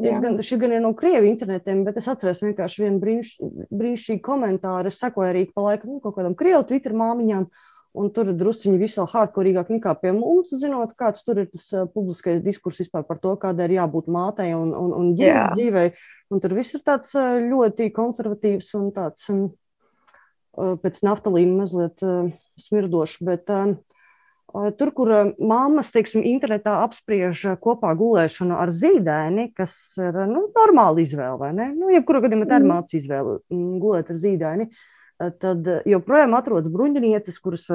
Es 0.00 0.20
gan, 0.22 0.38
šī 0.40 0.58
gan 0.62 0.76
ir 0.76 0.82
no 0.84 0.94
krievu 0.96 1.28
internetiem, 1.28 1.82
bet 1.86 1.98
es 2.00 2.08
atceros 2.08 2.40
vienkārši 2.44 2.86
vienu 2.86 3.02
brīniš, 3.02 3.34
brīnišķīgu 3.68 4.24
komentāru. 4.24 4.92
Es 4.92 5.00
sekoju 5.02 5.28
arī 5.28 5.44
pa 5.52 5.66
laikam 5.66 5.96
nu, 5.96 6.00
kaut 6.04 6.16
kādam 6.16 6.36
krievu 6.38 6.64
Twitter 6.70 6.96
māmiņām. 6.96 7.48
Un 7.92 8.08
tur 8.08 8.30
ir 8.32 8.36
druskuļi 8.40 8.86
vēl 8.88 9.08
hardcore 9.12 9.50
nekā 9.52 9.92
pie 10.00 10.14
mums, 10.16 10.48
zinot, 10.56 10.94
kāds 10.96 11.26
tur 11.26 11.42
ir 11.42 11.50
tas 11.52 11.66
publiskais 11.92 12.40
diskurss 12.40 12.80
vispār 12.80 13.04
par 13.04 13.18
to, 13.20 13.34
kādai 13.36 13.66
ir 13.68 13.74
jābūt 13.76 14.08
mātei 14.08 14.54
un, 14.56 14.70
un, 14.72 14.94
un 14.96 15.10
ģimenes 15.18 15.58
dzīvei. 15.58 15.90
Un 16.32 16.40
tur 16.40 16.54
viss 16.56 16.72
ir 16.72 16.80
tāds 16.86 17.12
ļoti 17.12 17.90
konservatīvs 17.92 18.70
un 18.78 18.86
tāds 18.96 19.28
pēc 20.56 21.02
naftalīna 21.04 21.58
mazliet 21.58 22.00
smirdošs. 22.64 23.18
Bet 23.28 23.52
tur, 23.52 24.94
kur 24.96 25.12
mammas, 25.36 25.92
teiksim, 25.92 26.24
internetā 26.32 26.78
apspriež 26.86 27.44
kopā 27.60 27.92
gulēšanu 28.00 28.56
ar 28.56 28.72
zīdēni, 28.72 29.50
kas 29.52 29.76
ir 30.00 30.16
nu, 30.32 30.46
normāla 30.56 31.04
izvēle, 31.04 31.36
vai 31.44 31.52
ne? 31.60 31.68
Nu, 31.76 31.92
jebkurā 31.92 32.24
gadījumā 32.24 32.48
tā 32.48 32.56
ir 32.56 32.64
mm. 32.64 32.72
mācība 32.72 33.04
izvēle, 33.04 33.38
gulēt 33.84 34.16
ar 34.16 34.20
zīdēni. 34.24 34.70
Uh, 34.72 34.90
tad 35.42 35.68
joprojām 35.88 36.34
atrodas 36.38 36.72
bruņinieces, 36.72 37.40
kuras 37.42 37.68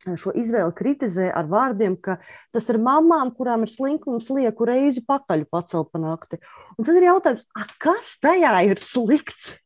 šo 0.00 0.32
izvēli 0.36 0.72
kritizē 0.76 1.28
ar 1.36 1.48
vārdiem, 1.50 1.96
ka 2.00 2.18
tas 2.54 2.68
ir 2.72 2.80
mamām, 2.80 3.34
kurām 3.36 3.66
ir 3.66 3.72
slinkums, 3.72 4.30
lieku 4.32 4.68
reizi 4.68 5.04
pakaļ 5.04 5.44
pacelt 5.52 5.90
pa 5.92 6.00
nakti. 6.00 6.40
Un 6.78 6.88
tad 6.88 6.96
ir 6.96 7.10
jautājums, 7.10 7.44
kas 7.82 8.14
tajā 8.24 8.54
ir 8.70 8.80
slikts? 8.80 9.56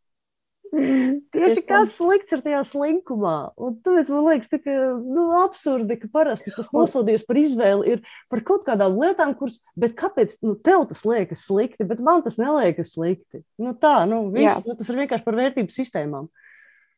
Mm, 0.75 1.21
Tieši 1.35 1.63
kas 1.69 1.95
slikts 1.99 2.35
ir 2.35 2.43
tajā 2.45 2.65
slinkumā. 2.67 3.37
Un 3.63 3.77
tāpēc 3.85 4.11
man 4.11 4.27
liekas, 4.27 4.51
ka 4.51 4.75
nu, 4.99 5.29
absurdi, 5.45 5.99
ka 6.01 6.11
parasti 6.13 6.55
tas 6.55 6.73
nosodījums 6.75 7.27
par 7.29 7.41
izvēli 7.41 7.95
ir 7.95 8.17
par 8.33 8.43
kaut 8.47 8.67
kādām 8.67 8.99
lietām, 8.99 9.37
kuras, 9.39 9.61
bet 9.79 9.95
kāpēc 9.99 10.41
nu, 10.43 10.57
tev 10.59 10.89
tas 10.91 11.05
liekas 11.07 11.47
slikti, 11.47 11.87
bet 11.87 12.03
man 12.03 12.25
tas 12.27 12.41
neliekas 12.41 12.97
slikti? 12.97 13.45
Nu, 13.61 13.77
tā, 13.79 14.01
nu, 14.11 14.25
viss, 14.35 14.65
nu, 14.67 14.75
tas 14.79 14.91
ir 14.91 15.05
vienkārši 15.05 15.27
par 15.29 15.39
vērtību 15.39 15.75
sistēmām. 15.75 16.27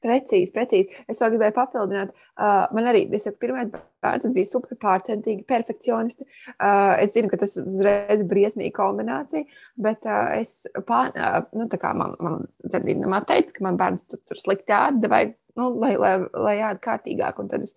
Precīzi, 0.04 0.52
precīzi. 0.52 0.98
Es 1.08 1.20
vēl 1.22 1.32
gribēju 1.32 1.54
papildināt. 1.56 2.10
Uh, 2.36 2.66
man 2.76 2.88
arī 2.90 3.06
bija 3.10 3.32
pirmais 3.40 3.70
bērns, 3.72 4.26
tas 4.26 4.34
bija 4.36 4.48
super 4.50 4.76
pārcentīgi, 4.82 5.46
perfekcionisti. 5.48 6.26
Uh, 6.52 6.92
es 7.00 7.14
zinu, 7.14 7.30
ka 7.32 7.40
tas 7.40 7.56
uzreiz 7.62 8.20
ir 8.20 8.28
briesmīga 8.28 8.74
kombinācija, 8.76 9.48
bet 9.80 10.04
uh, 10.06 10.36
es 10.36 10.68
pār, 10.88 11.14
uh, 11.16 11.40
nu, 11.56 11.68
tā 11.72 11.80
kā 11.80 11.94
man, 11.96 12.12
man 12.22 12.44
dzemdībnamā 12.66 13.22
teica, 13.28 13.56
ka 13.56 13.66
man 13.66 13.80
bērns 13.80 14.04
tur, 14.10 14.20
tur 14.28 14.40
slikti 14.40 14.76
ēda, 14.76 15.10
vai, 15.12 15.22
nu, 15.56 15.72
lai, 15.80 15.94
lai, 16.02 16.14
lai 16.34 16.56
ēd 16.68 16.84
kārtīgāk. 16.84 17.40
Un 17.40 17.50
tad 17.52 17.64
es 17.64 17.74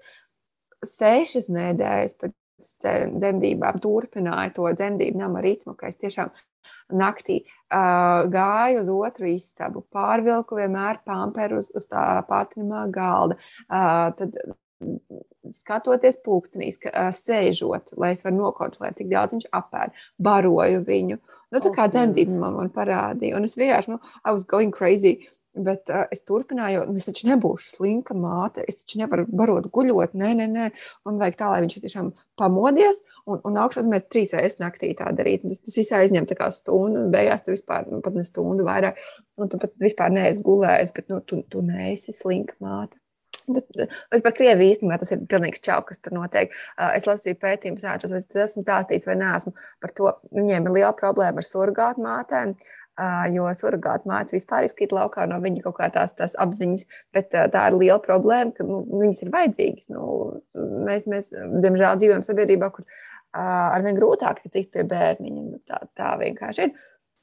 sešas 0.86 1.48
nedēļas 1.56 2.20
pēc 2.20 2.36
dzemdībām 2.60 3.82
turpināju 3.84 4.56
to 4.56 4.70
dzemdību 4.76 5.20
nama 5.20 5.44
ritmu, 5.46 5.76
ka 5.80 5.92
es 5.92 6.00
tiešām 6.02 6.32
naktī 7.00 7.42
uh, 7.44 8.26
gāju 8.32 8.82
uz 8.84 8.90
otru 8.94 9.30
istabu, 9.34 9.84
pārvilku 9.94 10.58
vienmēr 10.60 11.04
pamperu 11.06 11.62
uz, 11.62 11.70
uz 11.76 11.86
tā 11.90 12.24
pārtinamā 12.30 12.88
galda. 12.94 13.38
Uh, 13.70 14.10
tad 14.18 14.38
skatoties 15.50 16.20
pulkstenī, 16.24 16.70
sēžot, 17.16 17.94
lai 18.00 18.14
es 18.16 18.24
varu 18.26 18.38
nokontrolēt, 18.38 19.00
cik 19.00 19.10
daudz 19.12 19.36
viņš 19.36 19.50
apēd, 19.56 19.98
baroju 20.24 20.84
viņu. 20.88 21.20
Nu, 21.50 21.62
tā 21.64 21.72
kā 21.76 21.88
dzemdība 21.92 22.38
man, 22.38 22.56
man 22.60 22.72
parādīja, 22.74 23.38
un 23.38 23.48
es 23.48 23.58
vienkārši, 23.60 23.96
nu, 23.96 24.00
I 24.24 24.32
was 24.36 24.46
going 24.48 24.72
crazy. 24.76 25.18
Bet 25.58 25.90
uh, 25.90 26.04
es 26.14 26.22
turpināju, 26.30 26.84
nu, 26.92 27.00
es 27.02 27.08
taču 27.10 27.26
nebūšu 27.26 27.72
slinka 27.74 28.14
māte. 28.14 28.62
Es 28.70 28.84
taču 28.84 29.00
nevaru 29.02 29.26
barot 29.34 29.66
guļot. 29.74 30.14
Nē, 30.20 30.30
nē, 30.38 30.48
nē. 30.54 30.68
Un 31.10 31.18
vajag 31.22 31.40
tā, 31.40 31.50
lai 31.50 31.64
viņš 31.66 31.80
tiešām 31.86 32.12
pamodies. 32.40 33.02
Un, 33.26 33.42
un 33.50 33.58
augšā 33.64 33.84
mēs 33.88 34.06
trīs 34.14 34.36
reizes 34.38 34.62
naktī 34.62 34.92
tā 34.98 35.10
darītu. 35.18 35.50
Tas, 35.50 35.64
tas 35.66 35.82
viss 35.82 35.98
aizņem 35.98 36.30
stundu. 36.30 37.04
Un 37.08 37.12
beigās 37.14 37.44
tu 37.46 37.56
vispār, 37.56 37.90
nu, 37.90 38.04
pat 38.06 38.18
ne 38.18 38.28
stundu 38.28 38.68
vairāk. 38.68 39.02
Un 39.42 39.50
tu 39.50 39.62
pat 39.62 39.74
vispār 39.82 40.14
neesi 40.14 40.46
gulējis, 40.46 40.96
bet 40.96 41.10
nu, 41.10 41.22
tu, 41.26 41.42
tu 41.50 41.66
neesi 41.66 42.14
slinka 42.16 42.60
māte. 42.62 43.00
Bet 43.50 44.24
par 44.26 44.34
Krieviju 44.38 44.74
īstenībā 44.74 44.98
tas 45.02 45.14
ir 45.14 45.22
pilnīgs 45.30 45.62
čau, 45.66 45.80
kas 45.86 46.02
tur 46.02 46.16
notiek. 46.18 46.54
Es 46.96 47.06
lasīju 47.10 47.38
pētījumus, 47.42 47.86
es 48.18 48.28
esmu 48.46 48.64
stāstījis 48.66 49.06
vai 49.10 49.16
neesmu 49.22 49.54
par 49.84 49.94
to. 49.98 50.14
Viņiem 50.36 50.70
ir 50.70 50.76
liela 50.78 50.94
problēma 50.98 51.42
ar 51.42 51.48
surgātu 51.48 52.04
mātēm. 52.06 52.56
Jo 53.32 53.48
surgāta 53.56 54.10
māte 54.10 54.36
vispār 54.36 54.66
izkrīt 54.68 54.92
laukā 54.96 55.24
no 55.30 55.38
viņa 55.44 55.64
kaut 55.64 55.78
kā 55.78 55.88
tās, 55.94 56.12
tās 56.18 56.34
apziņas, 56.42 56.84
bet 57.16 57.30
tā 57.32 57.62
ir 57.70 57.78
liela 57.78 58.00
problēma, 58.04 58.52
ka 58.58 58.66
nu, 58.68 58.82
viņas 58.92 59.24
ir 59.24 59.32
vajadzīgas. 59.36 59.88
Nu, 59.94 60.02
mēs, 60.88 61.08
mēs, 61.12 61.30
diemžēl, 61.32 62.02
dzīvojam 62.02 62.26
sabiedrībā, 62.28 62.72
kur 62.76 62.88
arvien 63.40 63.96
grūtāk 63.96 64.44
ir 64.44 64.54
tikt 64.54 64.74
pie 64.76 64.84
bērniņa. 64.90 65.62
Tā, 65.70 65.84
tā 65.96 66.14
vienkārši 66.20 66.68
ir. 66.68 66.76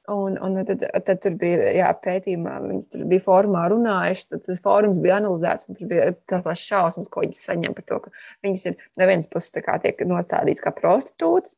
Un, 0.06 0.36
un 0.38 0.60
tad, 0.62 0.84
tad 1.02 1.18
tur 1.18 1.34
bija 1.34 1.72
jā, 1.74 1.88
pētījumā, 1.98 2.60
viņas 2.62 2.92
tur 2.92 3.06
bija 3.10 3.24
formā 3.24 3.64
runājuši, 3.72 4.28
tad 4.30 4.44
tas 4.46 4.60
fórums 4.62 5.00
bija 5.02 5.16
analizēts, 5.18 5.66
un 5.66 5.78
tur 5.78 5.90
bija 5.90 6.12
tās 6.30 6.62
šausmas, 6.62 7.10
ko 7.10 7.24
viņas 7.24 7.42
saņem 7.48 7.74
par 7.74 7.86
to, 7.90 7.98
ka 8.04 8.12
viņas 8.46 8.68
ir 8.70 8.76
no 9.00 9.08
vienas 9.10 9.26
puses 9.32 9.50
tiek 9.56 10.04
nostādītas 10.06 10.62
kā 10.62 10.70
prostitūtas, 10.78 11.56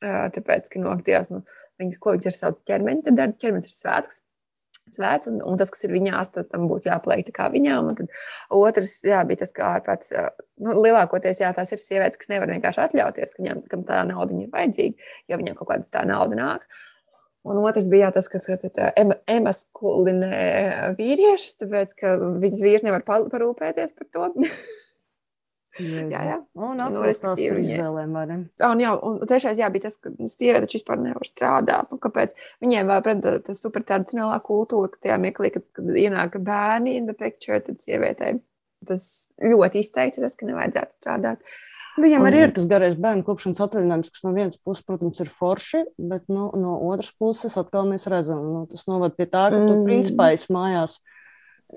tāpēc, 0.00 0.70
ka 0.72 0.80
nokļūtījās, 0.80 1.28
nu, 1.34 1.42
viņas, 1.80 2.00
ko 2.02 2.16
viņas 2.16 2.30
ar 2.30 2.36
savu 2.36 2.60
ķermeni, 2.68 3.14
dara 3.14 3.32
ķermenis 3.32 3.70
ir 3.70 3.76
svētks. 3.76 4.20
Svēts, 4.90 5.28
un, 5.30 5.36
un 5.46 5.58
tas, 5.58 5.70
kas 5.70 5.84
ir 5.86 5.92
viņās, 5.94 6.32
tad 6.34 6.48
tam 6.50 6.64
būtu 6.66 6.88
jāpaliek 6.88 7.22
tā 7.28 7.34
kā 7.36 7.46
viņām. 7.52 7.92
Un 7.92 7.98
tad 7.98 8.08
otrs, 8.56 8.96
jā, 9.06 9.20
bija 9.28 9.44
tas, 9.44 9.52
kā 9.54 9.68
ārpēc, 9.76 10.08
nu, 10.64 10.74
lielākoties, 10.82 11.42
jā, 11.44 11.52
tās 11.54 11.70
ir 11.70 11.78
sievietes, 11.78 12.18
kas 12.18 12.32
nevar 12.32 12.50
vienkārši 12.50 12.82
atļauties, 12.88 13.36
ka 13.36 13.42
viņām, 13.44 13.60
kam 13.70 13.84
tā 13.86 14.00
nauda 14.08 14.34
ir 14.34 14.50
vajadzīga, 14.50 15.10
jo 15.30 15.38
viņiem 15.42 15.58
kaut 15.60 15.70
kāda 15.70 15.92
tā 15.94 16.02
nauda 16.10 16.40
nāk. 16.40 16.66
Un 17.46 17.62
otrs 17.62 17.86
bija 17.92 18.08
jā, 18.08 18.16
tas, 18.18 18.26
ka 18.32 18.90
Emas 19.30 19.62
kulinē 19.78 20.94
vīriešus, 20.98 21.60
tāpēc, 21.62 21.94
ka 22.00 22.16
viņas 22.42 22.66
vīrs 22.66 22.86
nevar 22.88 23.06
parūpēties 23.06 23.94
par 24.00 24.10
to. 24.10 24.32
jā, 26.12 26.20
jā. 26.28 26.36
Un 26.58 26.78
nu, 26.80 27.04
respektīvi 27.04 27.64
izvēlēm 27.64 28.18
var. 28.18 28.34
Un, 28.34 28.82
jā, 28.82 28.92
un 28.96 29.18
trešais 29.30 29.60
jā, 29.60 29.70
bija 29.72 29.88
tas, 29.88 29.96
ka 30.02 30.12
nu, 30.12 30.28
sieviete 30.30 30.66
taču 30.66 30.80
vispār 30.80 31.00
nevar 31.02 31.28
strādāt. 31.28 31.90
Nu, 31.92 32.00
kāpēc? 32.02 32.36
Viņiem 32.64 32.92
vēl 32.92 33.02
pret 33.06 33.26
tas 33.48 33.64
super 33.64 33.86
tradicionālā 33.86 34.38
kultūra, 34.46 34.92
ka 34.92 35.06
tajā 35.06 35.18
mirklī, 35.22 35.52
kad, 35.56 35.66
kad 35.76 35.90
ienāk 36.04 36.38
bērni 36.44 36.98
in 37.00 37.10
the 37.10 37.16
picture, 37.16 37.60
tad 37.64 37.82
sievietei 37.82 38.38
tas 38.88 39.02
ļoti 39.42 39.82
izteikts, 39.84 40.22
tas, 40.22 40.38
ka 40.38 40.48
nevajadzētu 40.48 40.96
strādāt. 41.00 41.42
Viņam 42.00 42.24
arī 42.28 42.44
ir 42.46 42.52
tas 42.54 42.68
garais 42.70 42.94
bērnu 43.00 43.24
kopšanas 43.26 43.60
atvaļinājums, 43.64 44.12
kas 44.14 44.22
no 44.24 44.32
vienas 44.32 44.60
puses, 44.62 44.84
protams, 44.86 45.18
ir 45.20 45.30
forši, 45.40 45.82
bet 46.10 46.28
no, 46.32 46.48
no 46.56 46.76
otras 46.86 47.10
puses 47.18 47.56
atkal 47.60 47.88
mēs 47.90 48.06
redzam, 48.10 48.40
nu, 48.54 48.62
tas 48.70 48.86
novad 48.88 49.16
pie 49.18 49.26
tā, 49.26 49.48
ka 49.50 49.58
tu 49.58 49.74
mm. 49.74 49.82
principā 49.88 50.30
esi 50.36 50.52
mājās. 50.54 51.00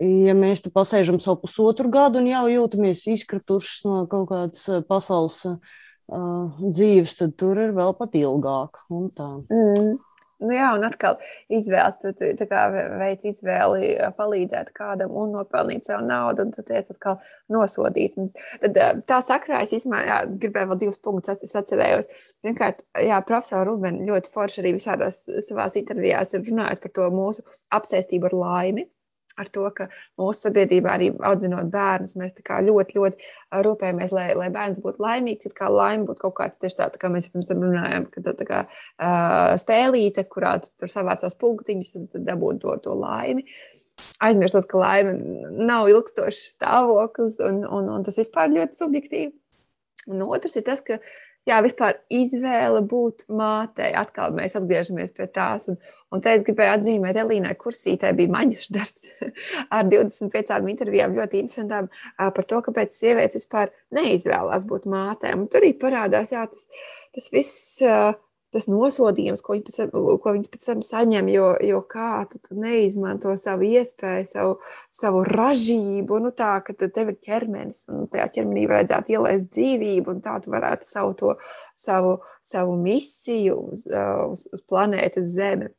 Ja 0.01 0.33
mēs 0.33 0.63
te 0.65 0.71
pasēžam 0.73 1.19
savu 1.21 1.43
pusotru 1.43 1.91
gadu 1.93 2.21
un 2.21 2.29
jau 2.31 2.47
jūtamies 2.49 3.03
izkrituši 3.13 3.83
no 3.85 3.99
kaut 4.09 4.31
kādas 4.31 4.63
eh, 4.71 4.81
pasaules 4.87 5.43
uh, 5.45 5.75
dzīves, 6.63 7.13
tad 7.19 7.35
tur 7.37 7.61
ir 7.61 7.75
vēl 7.77 7.93
pat 7.99 8.17
ilgāk. 8.17 8.81
Mm. 8.89 9.99
Nu 10.43 10.51
jā, 10.51 10.73
un 10.75 10.83
atkal 10.83 11.21
izvēles, 11.53 11.95
tu, 12.01 12.11
tu 12.17 12.47
veids 12.99 13.27
izvēli 13.29 13.93
palīdzēt 14.17 14.73
kādam 14.75 15.13
un 15.15 15.31
nopelnīt 15.37 15.87
savu 15.87 16.03
naudu, 16.09 16.43
un 16.43 16.51
tu 16.51 16.65
tiec 16.67 16.89
atkal 16.91 17.21
nosodīt. 17.53 18.17
Un 18.19 18.33
tad 18.59 19.05
tā 19.07 19.21
sakrā 19.23 19.61
es 19.63 19.71
izmēr, 19.77 20.33
gribēju 20.41 20.73
vēl 20.73 20.81
divus 20.81 20.99
punktus, 20.99 21.45
es 21.45 21.55
atcerējos. 21.55 22.09
Pirmkārt, 22.43 22.83
jā, 22.99 23.21
profesora 23.23 23.63
Rubena 23.69 24.03
ļoti 24.09 24.33
forši 24.33 24.59
arī 24.65 24.75
visādās 24.81 25.21
savās 25.47 25.79
intervijās 25.79 26.35
ir 26.35 26.43
runājusi 26.49 26.85
par 26.87 26.95
to 26.97 27.07
mūsu 27.13 27.47
apsēstību 27.79 28.33
ar 28.33 28.37
laimi 28.41 28.87
ar 29.39 29.49
to, 29.53 29.65
ka 29.75 29.87
mūsu 30.19 30.47
sabiedrībā 30.47 30.93
arī 30.93 31.09
audzinot 31.25 31.69
bērnus, 31.73 32.15
mēs 32.19 32.35
ļoti, 32.37 32.97
ļoti 32.97 33.29
rūpējamies, 33.65 34.13
lai, 34.15 34.27
lai 34.37 34.49
bērns 34.53 34.81
būtu 34.83 35.03
laimīgs. 35.03 35.49
It 35.49 35.57
kā 35.57 35.69
laime 35.71 36.07
būtu 36.09 36.25
kaut 36.25 36.35
kāds 36.39 36.61
tieši 36.61 36.79
tāds, 36.79 37.01
kā 37.01 37.11
mēs 37.13 37.29
pirms 37.33 37.49
tam 37.49 37.63
runājām, 37.65 38.07
ka 38.13 38.23
tā, 38.25 38.35
tā 38.39 38.47
kā 38.49 38.63
uh, 38.69 39.53
spēlīte, 39.61 40.25
kurā 40.29 40.57
tu 40.63 40.73
tur 40.79 40.91
savācās 40.91 41.37
punktiņus 41.41 41.95
un 41.99 42.09
dabūtu 42.27 42.65
to, 42.65 42.77
to 42.87 42.97
laimi. 42.97 43.45
Aizmirstot, 44.25 44.65
ka 44.69 44.79
laime 44.81 45.13
nav 45.69 45.89
ilgstošs 45.91 46.55
stāvoklis, 46.55 47.37
un, 47.45 47.61
un, 47.65 47.91
un 47.93 48.05
tas 48.05 48.17
vispār 48.17 48.53
ļoti 48.53 48.79
subjektīvi. 48.79 49.33
Un 50.11 50.23
otrs 50.25 50.57
ir 50.59 50.65
tas, 50.67 50.81
ka 50.83 50.97
jā, 51.49 51.59
vispār 51.65 51.99
izvēle 52.13 52.83
būt 52.89 53.25
mātei. 53.33 53.91
Atkal 53.97 54.33
mēs 54.35 54.57
atgriežamies 54.59 55.15
pie 55.15 55.27
tās. 55.33 55.69
Un, 55.71 55.79
un 56.13 56.23
te 56.23 56.33
es 56.35 56.45
gribēju 56.47 56.75
atzīmēt, 56.77 57.19
Elīnai 57.23 57.53
Kursītē 57.59 58.13
bija 58.17 58.33
maģistra 58.33 58.79
darbs 58.79 59.07
ar 59.75 59.87
25 59.91 60.73
intervijām 60.73 61.15
ļoti 61.19 61.43
interesantām 61.43 61.89
par 62.17 62.49
to, 62.49 62.61
kāpēc 62.67 62.95
sievietes 62.95 63.41
vispār 63.41 63.73
neizvēlās 63.95 64.67
būt 64.69 64.87
mātēm. 64.89 65.45
Un 65.45 65.49
tur 65.51 65.63
arī 65.63 65.73
parādās, 65.79 66.35
jā, 66.35 66.45
tas, 66.51 66.69
tas 67.15 67.31
viss 67.33 67.81
tas 68.53 68.67
nosodījums, 68.71 69.41
ko, 69.43 69.55
viņi 69.57 69.65
pēc, 69.67 69.77
ko 69.93 70.33
viņas 70.35 70.51
pēc 70.53 70.65
tam 70.67 70.81
saņem, 70.85 71.29
jo, 71.33 71.49
jo 71.65 71.81
kā 71.89 72.23
tu, 72.31 72.39
tu 72.43 72.57
neizmanto 72.59 73.33
savu 73.39 73.67
iespēju, 73.67 74.27
savu, 74.29 74.55
savu 74.93 75.23
ražību, 75.27 76.19
nu 76.23 76.33
tā, 76.37 76.55
ka 76.65 76.75
tev 76.83 77.13
ir 77.13 77.19
ķermenis, 77.25 77.85
un 77.91 78.07
tajā 78.13 78.29
ķermenī 78.37 78.65
vajadzētu 78.71 79.15
ielaist 79.15 79.51
dzīvību, 79.55 80.15
un 80.15 80.23
tā 80.25 80.37
tu 80.43 80.53
varētu 80.53 80.87
savu, 80.87 81.15
to, 81.19 81.35
savu, 81.85 82.17
savu 82.45 82.75
misiju 82.81 83.59
uz, 83.73 83.85
uz, 83.89 84.47
uz 84.53 84.65
planētas 84.69 85.31
Zeme 85.33 85.71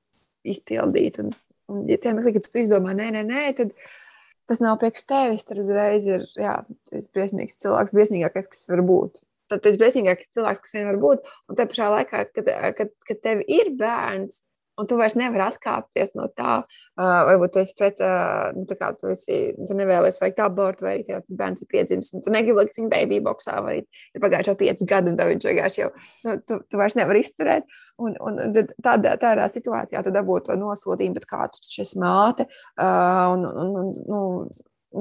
izpildīt. 0.45 1.21
Un, 1.23 1.35
un 1.71 1.85
ja 1.91 2.01
tie 2.01 2.15
meklē, 2.17 2.37
ka 2.37 2.47
tu 2.49 2.63
izdomā, 2.63 2.97
nē, 2.97 3.13
nē, 3.15 3.27
nē, 3.29 3.45
tad 3.61 3.77
tas 4.51 4.61
nav 4.61 4.77
priekš 4.81 5.07
tevis, 5.09 5.47
tad 5.49 5.63
uzreiz 5.63 6.09
ir, 6.09 6.27
jā, 6.37 6.59
tu 6.89 6.99
esi 6.99 7.09
briesmīgs 7.15 7.63
cilvēks, 7.63 7.95
briesmīgākais, 7.97 8.51
kas 8.53 8.67
var 8.73 8.85
būt 8.85 9.23
tad 9.53 9.63
tas 9.65 9.79
briesmīgākais 9.81 10.33
cilvēks, 10.37 10.65
kas 10.65 10.75
vien 10.77 10.91
var 10.91 10.99
būt. 11.03 11.31
Un 11.51 11.59
te 11.59 11.69
pašā 11.71 11.93
laikā, 11.99 12.25
kad, 12.35 12.51
kad, 12.79 12.93
kad 13.09 13.23
tev 13.25 13.45
ir 13.45 13.73
bērns, 13.79 14.43
un 14.81 14.89
tu 14.91 14.97
vairs 14.99 15.15
nevari 15.19 15.45
atkāpties 15.45 16.13
no 16.19 16.27
tā, 16.35 16.57
uh, 16.65 17.21
varbūt 17.29 17.55
tu 17.55 17.61
esi 17.63 17.77
pret, 17.79 18.01
uh, 18.03 18.51
nu, 18.57 18.65
tā 18.71 18.77
kā 18.81 18.91
tu 18.99 19.11
esi, 19.13 19.39
tu 19.55 19.77
nevēlies 19.79 20.19
veikt 20.23 20.43
abortu, 20.43 20.89
vai 20.89 20.97
ja 21.03 21.21
tas 21.21 21.39
bērns 21.39 21.63
ir 21.63 21.71
piedzimis, 21.71 22.11
un 22.17 22.25
tu 22.25 22.35
negribi 22.35 22.65
likt 22.65 22.81
viņu 22.81 22.91
baby 22.91 23.21
boxā, 23.25 23.61
vai 23.65 23.77
ir 23.85 24.25
pagājuši 24.25 24.51
jau 24.51 24.59
pieci 24.65 24.91
gadi, 24.91 25.13
un 25.13 25.21
tev 25.21 25.31
viņš 25.31 25.49
vienkārši 25.51 25.83
jau, 25.85 25.91
nu, 26.27 26.37
tu, 26.43 26.59
tu 26.67 26.81
vairs 26.81 26.99
nevari 26.99 27.25
izturēt. 27.25 27.71
Un, 28.03 28.17
un 28.19 28.41
tādā, 28.83 29.13
tādā 29.23 29.45
situācijā 29.47 30.01
tu 30.03 30.11
dabūtu 30.11 30.49
to 30.49 30.59
nosodījumu, 30.59 31.15
bet 31.21 31.29
kā 31.31 31.45
tu 31.53 31.61
taču 31.63 31.85
esi 31.85 32.01
māte, 32.03 32.49
uh, 32.75 33.29
un, 33.31 33.45
un, 33.47 33.77
un, 33.79 33.93
nu, 34.11 34.23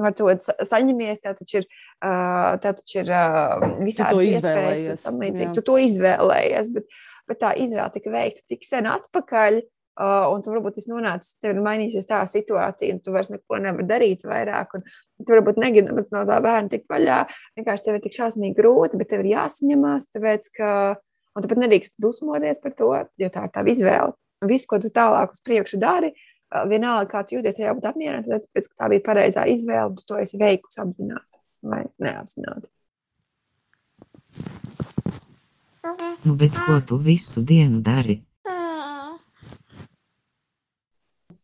var 0.02 0.14
to 0.16 0.30
saņemies, 0.66 1.22
tev 1.22 1.36
taču 1.38 1.60
ir, 1.62 1.68
tev 2.00 2.78
taču 2.80 3.00
ir 3.02 3.12
visādas 3.84 4.24
iespējas, 4.26 5.04
tam 5.04 5.22
līdzīgi. 5.22 5.52
Tu 5.56 5.64
to 5.66 5.76
izvēlējies, 5.82 6.72
bet, 6.74 6.98
bet 7.30 7.40
tā 7.42 7.54
izvēle 7.60 7.90
tika 7.94 8.12
veikta 8.14 8.54
tik 8.54 8.66
sen 8.68 8.90
atpakaļ. 8.90 9.62
Uh, 9.94 10.24
un 10.34 10.40
tu 10.42 10.50
varbūt 10.50 10.74
tas 10.74 10.88
nonācis, 10.90 11.36
tev 11.38 11.52
ir 11.52 11.60
mainījusies 11.62 12.08
tā 12.08 12.18
situācija, 12.26 12.96
un 12.96 12.98
tu 12.98 13.12
vairs 13.14 13.28
neko 13.30 13.60
nevari 13.62 13.84
darīt 13.86 14.24
vairāk. 14.26 14.72
Un, 14.74 14.82
un 14.82 15.28
tu 15.28 15.36
varbūt 15.36 15.60
negribi 15.62 15.94
no 15.94 16.22
tā 16.26 16.38
bērna 16.42 16.72
tikt 16.72 16.90
vaļā. 16.90 17.20
Vienkārši 17.60 17.86
tev 17.86 18.00
ir 18.00 18.02
tik 18.02 18.16
šausmīgi 18.16 18.58
grūti, 18.58 18.98
bet 18.98 19.12
tev 19.12 19.22
ir 19.22 19.30
jāsaņemās, 19.36 20.08
tāpēc 20.10 20.50
ka, 20.58 20.72
un 21.38 21.46
tu 21.46 21.52
pat 21.52 21.62
nedrīkst 21.62 21.94
dusmoties 22.02 22.58
par 22.64 22.74
to, 22.74 22.90
jo 23.22 23.30
tā 23.38 23.46
ir 23.46 23.54
tava 23.54 23.70
izvēle. 23.70 24.18
Un 24.42 24.50
viss, 24.50 24.66
ko 24.66 24.82
tu 24.82 24.90
tālāk 24.90 25.30
uz 25.30 25.44
priekšu 25.46 25.78
dari, 25.78 26.10
uh, 26.10 26.33
vienalga, 26.70 27.08
kā 27.10 27.24
tu 27.26 27.38
jūties, 27.38 27.56
tajā 27.56 27.70
jābūt 27.70 27.88
apmierinātam, 27.90 28.44
tāpēc, 28.46 28.70
ka 28.70 28.82
tā 28.82 28.90
bija 28.92 29.04
pareizā 29.08 29.46
izvēle, 29.50 29.90
un 29.90 29.98
tu 29.98 30.06
to 30.08 30.20
esi 30.22 30.40
veikusi 30.40 30.82
apzināti 30.84 31.40
vai 31.64 31.82
neapzināti. 32.02 32.70
Nu, 36.24 36.34
bet 36.40 36.56
ko 36.56 36.78
tu 36.88 36.98
visu 37.02 37.44
dienu 37.44 37.82
dari? 37.84 38.22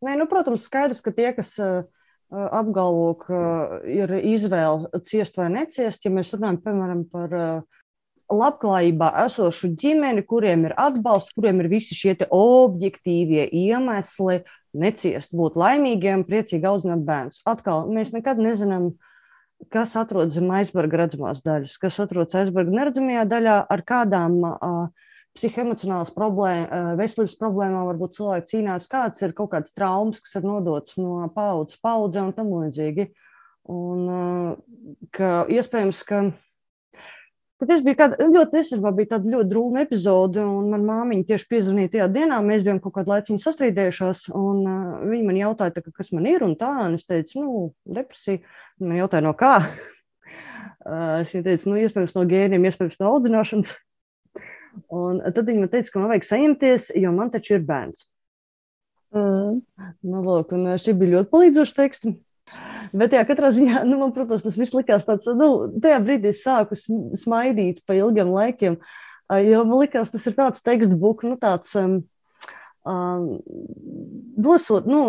Nē, 0.01 0.15
nu, 0.17 0.25
protams, 0.25 0.63
skaidrs, 0.65 1.03
ka 1.05 1.13
tie, 1.13 1.27
kas 1.37 1.53
uh, 1.61 1.83
apgalvo, 2.31 3.11
ka 3.21 3.41
ir 3.85 4.15
izvēle 4.17 4.89
ciest 5.05 5.37
vai 5.37 5.51
neciest, 5.53 6.01
ja 6.07 6.13
mēs 6.13 6.33
runājam, 6.33 6.57
piemēram, 6.63 7.03
par 7.11 7.35
uh, 7.37 7.81
labklājībā 8.31 9.11
esošu 9.27 9.69
ģimeni, 9.77 10.23
kuriem 10.25 10.65
ir 10.69 10.75
atbalsts, 10.79 11.35
kuriem 11.35 11.61
ir 11.61 11.69
visi 11.71 11.97
šie 11.97 12.15
objektīvie 12.33 13.45
iemesli, 13.51 14.41
neciest, 14.77 15.33
būt 15.35 15.57
laimīgiem, 15.59 16.25
priecīgi 16.27 16.67
audzināt 16.67 17.05
bērnus. 17.07 17.41
Atkal, 17.49 17.87
mēs 17.91 18.13
nekad 18.15 18.39
nezinām, 18.41 18.91
kas 19.73 19.95
atrodas 19.99 20.37
zem 20.37 20.49
aizsarga 20.55 21.03
redzamās 21.03 21.43
daļas, 21.45 21.77
kas 21.81 21.99
atrodas 22.01 22.37
aizsarga 22.39 22.73
neredzamajā 22.73 23.25
daļā, 23.29 23.57
ar 23.75 23.83
kādām 23.87 24.39
uh, 24.47 25.09
psihoemocionālas 25.37 26.11
problēmas, 26.15 26.95
veselības 26.99 27.35
problēmām, 27.39 27.87
varbūt 27.91 28.17
cilvēki 28.17 28.49
cīnās, 28.55 28.87
kāds 28.91 29.21
ir 29.23 29.35
kaut 29.37 29.53
kāds 29.53 29.75
traumas, 29.75 30.19
kas 30.23 30.39
ir 30.39 30.47
nodots 30.47 30.97
no 30.99 31.21
paudzes 31.35 31.79
paudzē 31.83 32.25
un 32.25 32.33
tam 32.35 32.51
līdzīgi. 32.51 33.07
Un 33.71 34.07
ka 35.15 35.45
iespējams, 35.53 36.01
ka 36.07 36.23
Bet 37.61 37.69
es 37.75 37.83
biju 37.85 37.97
kāda, 37.99 38.17
ļoti 38.25 38.57
nesen, 38.57 38.79
bija 38.97 39.11
tāda 39.11 39.29
ļoti 39.29 39.49
drūma 39.51 39.83
epizode, 39.85 40.41
un 40.41 40.71
manā 40.71 40.81
māmiņa 40.87 41.27
tieši 41.29 41.45
piezvanīja 41.51 41.91
tajā 41.93 42.07
dienā. 42.15 42.39
Mēs 42.41 42.63
bijām 42.65 42.79
kaut 42.81 42.95
kādu 42.95 43.13
laiku 43.13 43.37
sastrīdējušās, 43.43 44.23
un 44.33 44.63
uh, 44.65 45.03
viņa 45.05 45.27
man 45.27 45.37
jautāja, 45.37 45.75
tā, 45.75 45.83
kas 45.93 46.09
man 46.17 46.25
ir, 46.31 46.41
un 46.41 46.55
tā, 46.57 46.71
un 46.87 46.97
es 46.97 47.05
teicu, 47.05 47.43
nu, 47.43 47.65
depresija. 47.85 48.41
Man 48.81 48.97
jautāja, 48.97 49.25
no 49.29 49.35
kā? 49.37 49.55
Uh, 50.81 51.19
es 51.21 51.29
teicu, 51.29 51.69
nu, 51.69 51.75
iespējams, 51.77 52.15
no 52.15 52.23
gēniem, 52.25 52.63
iespējams, 52.65 52.95
no 52.97 53.11
audzināšanas. 53.11 53.73
Un 54.97 55.19
tad 55.21 55.43
viņa 55.45 55.61
man 55.61 55.69
teica, 55.69 55.91
ka 55.93 56.01
man 56.01 56.09
vajag 56.09 56.25
saņemties, 56.25 56.87
jo 56.97 57.11
man 57.13 57.29
taču 57.29 57.53
ir 57.59 57.67
bērns. 57.67 58.07
Mm. 59.13 59.59
Nu, 60.07 60.23
lūk, 60.25 60.55
un 60.55 60.71
šī 60.81 60.95
bija 60.97 61.19
ļoti 61.19 61.29
palīdzoša 61.35 61.77
teksta. 61.77 62.15
Bet, 62.91 63.13
jā, 63.15 63.21
katrā 63.27 63.51
ziņā, 63.55 63.83
nu, 63.87 63.99
man, 64.01 64.11
protams, 64.15 64.43
tas 64.43 64.57
viss 64.59 64.75
likās 64.75 65.05
tāds, 65.07 65.29
nu, 65.37 65.51
tajā 65.83 65.99
brīdī 66.03 66.33
es 66.33 66.41
sāku 66.43 66.75
smaidīt 66.75 67.83
pa 67.87 67.95
ilgiem 67.95 68.33
laikiem, 68.33 68.79
jo 69.45 69.61
man 69.67 69.83
likās, 69.85 70.11
tas 70.11 70.25
ir 70.27 70.35
tāds 70.39 70.65
tekstbuk, 70.65 71.23
nu, 71.27 71.37
tāds. 71.39 71.75
Um, 71.79 72.01
Uh, 72.81 73.37
dosot, 74.41 74.87
nu, 74.89 75.03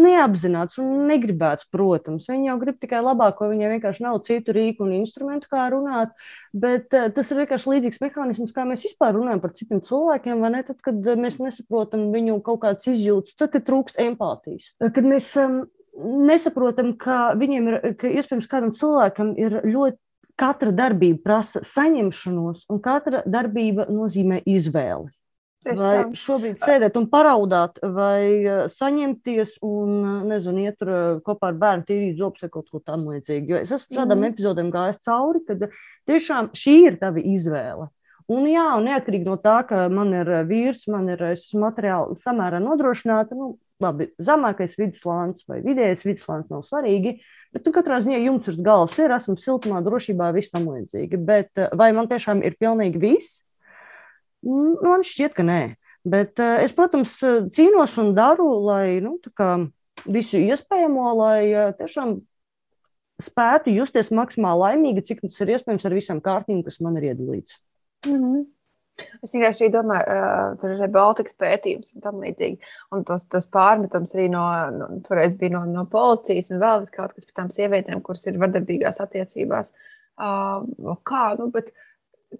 neapzināts 0.00 0.78
un 0.80 1.02
negribēts, 1.10 1.66
protams. 1.68 2.24
Viņi 2.30 2.48
jau 2.48 2.54
grib 2.62 2.78
tikai 2.80 3.02
labāko, 3.04 3.50
viņiem 3.50 3.74
vienkārši 3.74 4.06
nav 4.06 4.22
citu 4.24 4.54
rīku 4.56 4.86
un 4.86 4.94
instrumentu, 4.96 5.50
kā 5.52 5.66
runāt. 5.74 6.14
Bet 6.56 6.96
uh, 6.96 7.10
tas 7.12 7.28
ir 7.28 7.42
vienkārši 7.42 7.74
līdzīgs 7.74 8.00
mehānisms, 8.00 8.54
kā 8.56 8.64
mēs 8.64 8.86
vispār 8.88 9.12
runājam 9.18 9.42
par 9.44 9.52
citiem 9.60 9.84
cilvēkiem, 9.84 10.40
vai 10.40 10.54
ne? 10.56 10.62
Tad, 10.70 10.80
kad 10.88 11.10
mēs 11.20 11.36
nesaprotam 11.42 12.08
viņu 12.16 12.38
kaut 12.46 12.62
kādas 12.64 12.88
izjūtas, 12.94 13.36
tad, 13.36 13.52
kad 13.52 13.68
trūkst 13.68 14.00
empātijas. 14.08 14.72
Kad 14.80 15.04
mēs 15.04 15.28
um, 15.44 15.66
nesaprotam, 15.98 16.92
ka 17.00 17.32
viņiem 17.38 17.70
ir, 17.70 17.78
ka 17.98 18.10
iespējams 18.10 18.50
kādam 18.50 18.74
cilvēkam 18.78 19.34
ir 19.38 19.60
ļoti. 19.66 20.00
Katra 20.38 20.70
darbība 20.70 21.18
prasa 21.24 21.64
saņemšanos, 21.66 22.68
un 22.70 22.78
katra 22.78 23.24
darbība 23.26 23.88
nozīmē 23.90 24.36
izvēli. 24.46 25.08
Vai 25.66 26.04
šobrīd 26.14 26.60
sēdēt 26.62 26.94
un 27.00 27.08
paraudāt, 27.10 27.80
vai 27.82 28.46
uh, 28.46 28.60
saņemties 28.70 29.56
un, 29.66 29.96
uh, 29.98 30.20
nezinu, 30.30 30.68
iet 30.68 30.84
uh, 30.86 31.18
kopā 31.26 31.50
ar 31.50 31.58
bērnu 31.58 31.86
tīrīt 31.88 32.20
zobus 32.20 32.44
vai 32.46 32.50
kaut 32.54 32.68
ko 32.70 32.78
tam 32.78 33.08
līdzīgu. 33.10 33.50
Jo 33.50 33.62
es 33.64 33.72
esmu 33.74 33.98
šādām 33.98 34.22
mm. 34.22 34.30
epizodēm 34.30 34.70
gājis 34.70 35.02
cauri, 35.08 35.42
kad 35.48 35.66
tiešām 36.06 36.52
šī 36.54 36.76
ir 36.84 37.00
tava 37.02 37.18
izvēle. 37.18 37.88
Un, 38.30 38.46
jā, 38.46 38.68
un 38.78 38.86
neatkarīgi 38.86 39.26
no 39.26 39.34
tā, 39.42 39.56
ka 39.66 39.88
man 39.90 40.14
ir 40.14 40.30
vīrs, 40.46 40.86
man 40.92 41.10
ir 41.10 41.24
materiāli 41.58 42.14
samērā 42.22 42.62
nodrošināta, 42.62 43.34
nu, 43.34 43.56
labi, 43.82 44.08
zemākais 44.22 44.76
viduslānis 44.78 45.46
vai 45.48 45.60
vidējais 45.64 46.04
viduslānis 46.06 46.50
nav 46.52 46.64
svarīgi, 46.66 47.18
bet 47.54 47.66
nu, 47.66 47.72
katrā 47.74 48.00
ziņā 48.04 48.20
jums 48.24 48.48
uz 48.50 48.60
galvas 48.64 48.96
ir, 49.00 49.14
esmu 49.14 49.36
siltumā, 49.40 49.82
drošībā, 49.86 50.30
viss 50.36 50.52
tam 50.54 50.68
līdzīgi. 50.72 51.20
Bet 51.28 51.60
eh, 51.60 51.70
vai 51.78 51.90
man 51.96 52.10
tiešām 52.10 52.42
ir 52.46 52.58
pilnīgi 52.60 53.02
viss? 53.02 53.40
Nu, 54.46 54.76
man 54.82 55.06
šķiet, 55.06 55.34
ka 55.36 55.46
nē. 55.46 55.62
Bet 56.08 56.40
eh, 56.42 56.64
es, 56.66 56.74
protams, 56.76 57.16
cīnos 57.54 57.96
un 58.02 58.14
daru, 58.18 58.48
lai 58.66 58.98
nu, 59.04 59.18
visu 60.06 60.40
iespējamo, 60.42 61.08
lai 61.18 61.40
eh, 61.48 61.72
tiešām 61.78 62.18
spētu 63.22 63.72
justies 63.74 64.12
maksimāli 64.14 64.62
laimīgi, 64.62 65.06
cik 65.10 65.24
tas 65.26 65.40
ir 65.42 65.56
iespējams 65.56 65.88
ar 65.88 65.96
visām 65.96 66.22
kārtīm, 66.22 66.62
kas 66.66 66.78
man 66.84 66.98
ir 67.00 67.10
iedalīts. 67.10 67.58
Mm 68.06 68.14
-hmm. 68.14 68.46
Es 69.22 69.34
vienkārši 69.34 69.70
domāju, 69.74 70.14
uh, 70.14 70.54
tur 70.60 70.74
ir 70.74 70.92
Baltikas 70.94 71.36
pētījums 71.38 71.94
un 71.94 72.04
tam 72.04 72.22
līdzīgi. 72.22 72.72
Un 72.94 73.04
tos, 73.06 73.26
tos 73.30 73.46
pārmetums 73.52 74.14
arī 74.16 74.28
no, 74.32 74.44
no, 74.74 74.88
toreiz 75.06 75.36
bija 75.38 75.54
no, 75.54 75.64
no 75.70 75.84
policijas 75.90 76.50
un 76.54 76.62
vēl 76.62 76.86
kaut 76.94 77.14
kas 77.14 77.28
par 77.28 77.42
tām 77.42 77.52
sievietēm, 77.54 78.02
kuras 78.06 78.26
ir 78.26 78.40
vardarbīgās 78.42 79.00
attiecībās. 79.04 79.74
Uh, 80.18 80.96
kā, 81.06 81.24
nu, 81.38 81.48
bet, 81.54 81.70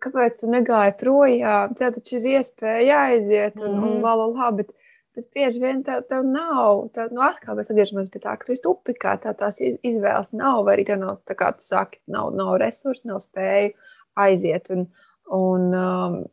kāpēc 0.03 0.41
tu 0.41 0.51
negāji 0.51 0.97
projām? 1.01 1.75
Tev 1.79 1.95
taču 1.97 2.19
ir 2.19 2.31
iespēja 2.37 3.05
aiziet 3.13 3.63
un, 3.63 3.73
mm 3.73 3.81
-hmm. 3.81 3.97
un 3.97 4.03
la, 4.03 4.15
la, 4.21 4.27
la, 4.27 4.51
bet, 4.59 4.73
bet 5.17 5.29
bieži 5.35 5.63
vien 5.63 5.83
tev, 5.85 6.03
tev 6.09 6.25
nav. 6.27 6.89
Tev, 6.95 7.13
nu, 7.13 7.23
atkal 7.23 7.57
mēs 7.57 7.71
atgriežamies 7.71 8.11
pie 8.11 8.21
tā, 8.21 8.37
ka 8.37 8.47
tu 8.47 8.53
esi 8.53 8.67
tupikā, 8.67 9.19
tā 9.23 9.35
tās 9.35 9.61
izvēles 9.63 10.33
nav, 10.33 10.65
vai 10.65 10.77
arī 10.77 10.87
tev 10.91 10.99
nav, 10.99 11.21
tā 11.25 11.35
kā 11.39 11.53
tu 11.57 11.65
saki, 11.65 12.01
nav, 12.07 12.35
nav 12.35 12.57
resursi, 12.57 13.09
nav 13.09 13.23
spēju 13.23 13.73
aiziet. 14.17 14.71
Un, 14.71 14.89
un, 15.31 15.75
um, 15.75 16.25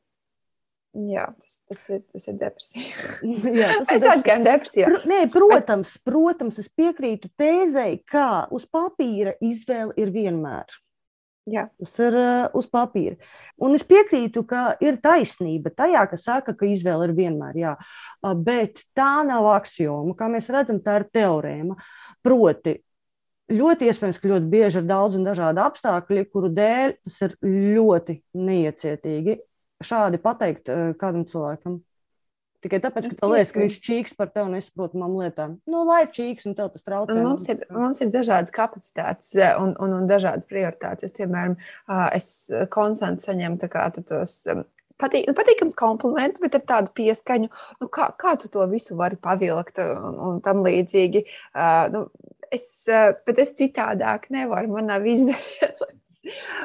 Jā, 0.95 1.25
tas, 1.36 1.58
tas, 1.67 1.81
ir, 1.91 2.01
tas 2.13 2.25
ir 2.31 2.38
depresija. 2.39 3.05
Jā, 3.51 3.67
tas 3.84 3.99
ir 4.05 4.13
aizgājis 4.13 4.45
depresijā. 4.45 4.88
Pr 4.88 5.10
nē, 5.12 5.19
protams, 5.34 5.97
Bet... 5.97 6.03
protams, 6.08 6.60
es 6.62 6.69
piekrītu 6.71 7.27
tēzei, 7.36 7.97
ka 8.08 8.45
uz 8.55 8.63
papīra 8.71 9.36
izvēle 9.43 9.91
ir 9.99 10.13
vienmēr. 10.15 10.77
Jā. 11.51 11.67
Tas 11.77 11.91
ir 12.01 12.15
uh, 12.17 12.47
uz 12.58 12.65
papīra. 12.71 13.19
Un 13.62 13.75
es 13.77 13.84
piekrītu, 13.86 14.45
ka 14.49 14.63
ir 14.81 14.97
taisnība 15.03 15.69
tajā, 15.75 16.05
ka 16.10 16.17
saka, 16.17 16.55
ka 16.58 16.65
izvēle 16.65 17.10
ir 17.10 17.13
vienmēr. 17.17 17.60
Jā. 17.60 17.75
Bet 18.47 18.81
tā 18.97 19.19
nav 19.27 19.51
axioma. 19.51 20.15
Kā 20.17 20.31
mēs 20.31 20.49
redzam, 20.53 20.79
tā 20.81 21.01
ir 21.01 21.10
teorēma. 21.13 21.75
Proti, 22.25 22.79
ļoti 23.51 23.91
iespējams, 23.91 24.21
ka 24.21 24.31
ļoti 24.31 24.49
bieži 24.49 24.81
ir 24.81 24.88
daudz 24.89 25.19
un 25.19 25.27
dažādi 25.27 25.62
apstākļi, 25.62 26.25
kuru 26.31 26.49
dēļ 26.55 26.95
tas 27.03 27.19
ir 27.27 27.36
ļoti 27.43 28.17
neiecietīgi 28.47 29.38
šādi 29.83 30.21
pateikt 30.21 30.71
uh, 30.71 30.93
kādam 30.99 31.25
cilvēkam. 31.29 31.81
Tikai 32.65 32.79
tāpēc, 32.81 33.11
ka 33.19 33.27
liekas, 33.29 33.51
ka 33.53 33.61
viņš 33.61 33.75
čīks 33.85 34.15
par 34.17 34.31
tevi 34.33 34.55
nesaprotamām 34.55 35.19
lietām. 35.19 35.57
Nu, 35.69 35.83
lai 35.85 36.07
čīks, 36.09 36.47
un 36.49 36.55
tev 36.57 36.71
tas 36.73 36.85
traucē. 36.85 37.17
Mums 37.21 37.43
ir, 37.51 37.59
mums 37.69 37.99
ir 38.01 38.09
dažādas 38.13 38.53
kapacitātes 38.55 39.35
eh, 39.38 39.51
un, 39.61 39.75
un, 39.77 39.93
un 39.99 40.07
dažādas 40.09 40.49
prioritātes. 40.49 41.11
Es, 41.11 41.13
piemēram, 41.13 41.59
es 42.15 42.29
konstanti 42.73 43.27
saņemu 43.27 43.69
tos 44.09 44.33
patīk, 44.97 45.27
nu, 45.29 45.35
patīkams 45.38 45.77
kompliments, 45.77 46.41
bet 46.41 46.57
ar 46.57 46.63
tādu 46.71 46.95
pieskaņu, 46.97 47.51
nu, 47.83 47.91
kā, 47.93 48.09
kā 48.17 48.33
tu 48.41 48.49
to 48.49 48.65
visu 48.71 48.97
vari 48.97 49.19
pavilkt 49.21 49.83
un, 49.83 50.17
un 50.29 50.41
tam 50.45 50.65
līdzīgi. 50.65 51.21
Uh, 51.53 51.85
nu, 51.93 52.03
es, 52.49 52.65
uh, 52.89 53.11
bet 53.29 53.43
es 53.45 53.53
citādāk 53.59 54.31
nevaru, 54.33 54.73
man 54.79 54.89
nav 54.89 55.05
izvēles. 55.05 55.85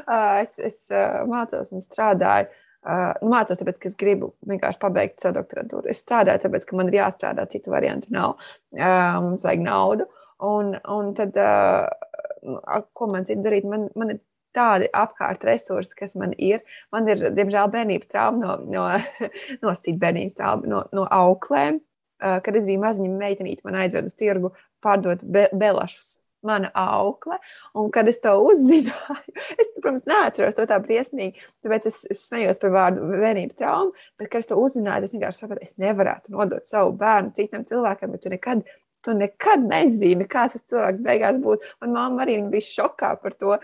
Uh, 0.08 0.40
es 0.46 0.56
es 0.70 0.82
uh, 0.94 1.26
mācos 1.28 1.76
un 1.76 1.84
strādāju 1.84 2.48
Uh, 2.48 2.59
mācos, 2.86 3.58
tāpēc, 3.60 3.78
ka 3.80 3.90
es 3.90 3.98
gribu 4.00 4.32
vienkārši 4.48 4.80
pabeigt 4.80 5.20
savu 5.20 5.36
doktorantūru. 5.40 5.90
Es 5.92 6.00
strādāju, 6.04 6.44
tāpēc, 6.46 6.64
ka 6.68 6.78
man 6.78 6.88
ir 6.88 7.00
jāstrādā, 7.00 7.44
citu 7.52 7.74
variantu 7.74 8.12
nav. 8.14 8.38
Uh, 8.76 9.20
mums 9.26 9.44
vajag 9.44 9.64
naudu. 9.66 10.08
Un, 10.46 10.72
un 10.88 11.12
tad, 11.18 11.36
uh, 11.36 12.80
ko 12.96 13.10
man 13.10 13.28
citu 13.28 13.44
darīt? 13.44 13.68
Man, 13.68 13.90
man 14.00 14.14
ir 14.14 14.22
tādi 14.56 14.88
apkārt 14.96 15.44
resursi, 15.46 15.94
kas 15.98 16.16
man 16.18 16.32
ir. 16.38 16.64
Man 16.94 17.08
ir, 17.12 17.28
diemžēl, 17.36 17.68
bērnības 17.70 18.10
trauma 18.10 18.40
no, 18.40 18.56
no, 18.72 19.28
no 19.62 19.76
citu 19.76 20.00
bērnības 20.00 20.40
trauma, 20.40 20.70
no, 20.70 20.82
no 20.96 21.04
auklēm. 21.04 21.82
Uh, 22.20 22.36
kad 22.44 22.56
es 22.56 22.66
biju 22.68 22.80
maziņa 22.82 23.14
meitenīte, 23.16 23.64
man 23.64 23.78
aizved 23.80 24.08
uz 24.08 24.16
tirgu 24.16 24.50
pārdot 24.84 25.22
be, 25.24 25.46
belašus 25.56 26.18
mana 26.46 26.70
aukle. 26.74 27.38
Un, 27.74 27.90
kad 27.94 28.08
es 28.10 28.20
to 28.24 28.32
uzzināju, 28.44 29.34
es, 29.60 29.72
protams, 29.78 30.06
neatceros 30.08 30.56
to 30.56 30.66
tā 30.70 30.78
briesmīgi, 30.82 31.42
tāpēc 31.64 31.88
es, 31.90 32.02
es 32.12 32.22
smējos 32.28 32.62
par 32.62 32.74
vārdu 32.76 33.10
vienības 33.10 33.58
traumu. 33.58 33.94
Bet, 34.20 34.30
kad 34.32 34.44
es 34.44 34.50
to 34.50 34.58
uzzināju, 34.60 35.08
es 35.08 35.16
vienkārši 35.16 35.44
sapratu, 35.44 35.66
es 35.66 35.76
nevarētu 35.82 36.34
nodot 36.36 36.68
savu 36.68 36.94
bērnu 37.00 37.34
citam 37.36 37.66
cilvēkam, 37.68 38.16
jo 38.16 38.24
tu 38.24 38.32
nekad, 38.34 38.64
tu 39.04 39.16
nekad 39.16 39.68
nezini, 39.68 40.28
kāds 40.30 40.58
tas 40.58 40.66
cilvēks 40.72 41.06
beigās 41.06 41.40
būs. 41.42 41.62
Un 41.84 41.94
mamma 41.96 42.26
arī 42.26 42.40
bija 42.52 42.68
šokā 42.70 43.14
par 43.22 43.38
to. 43.38 43.60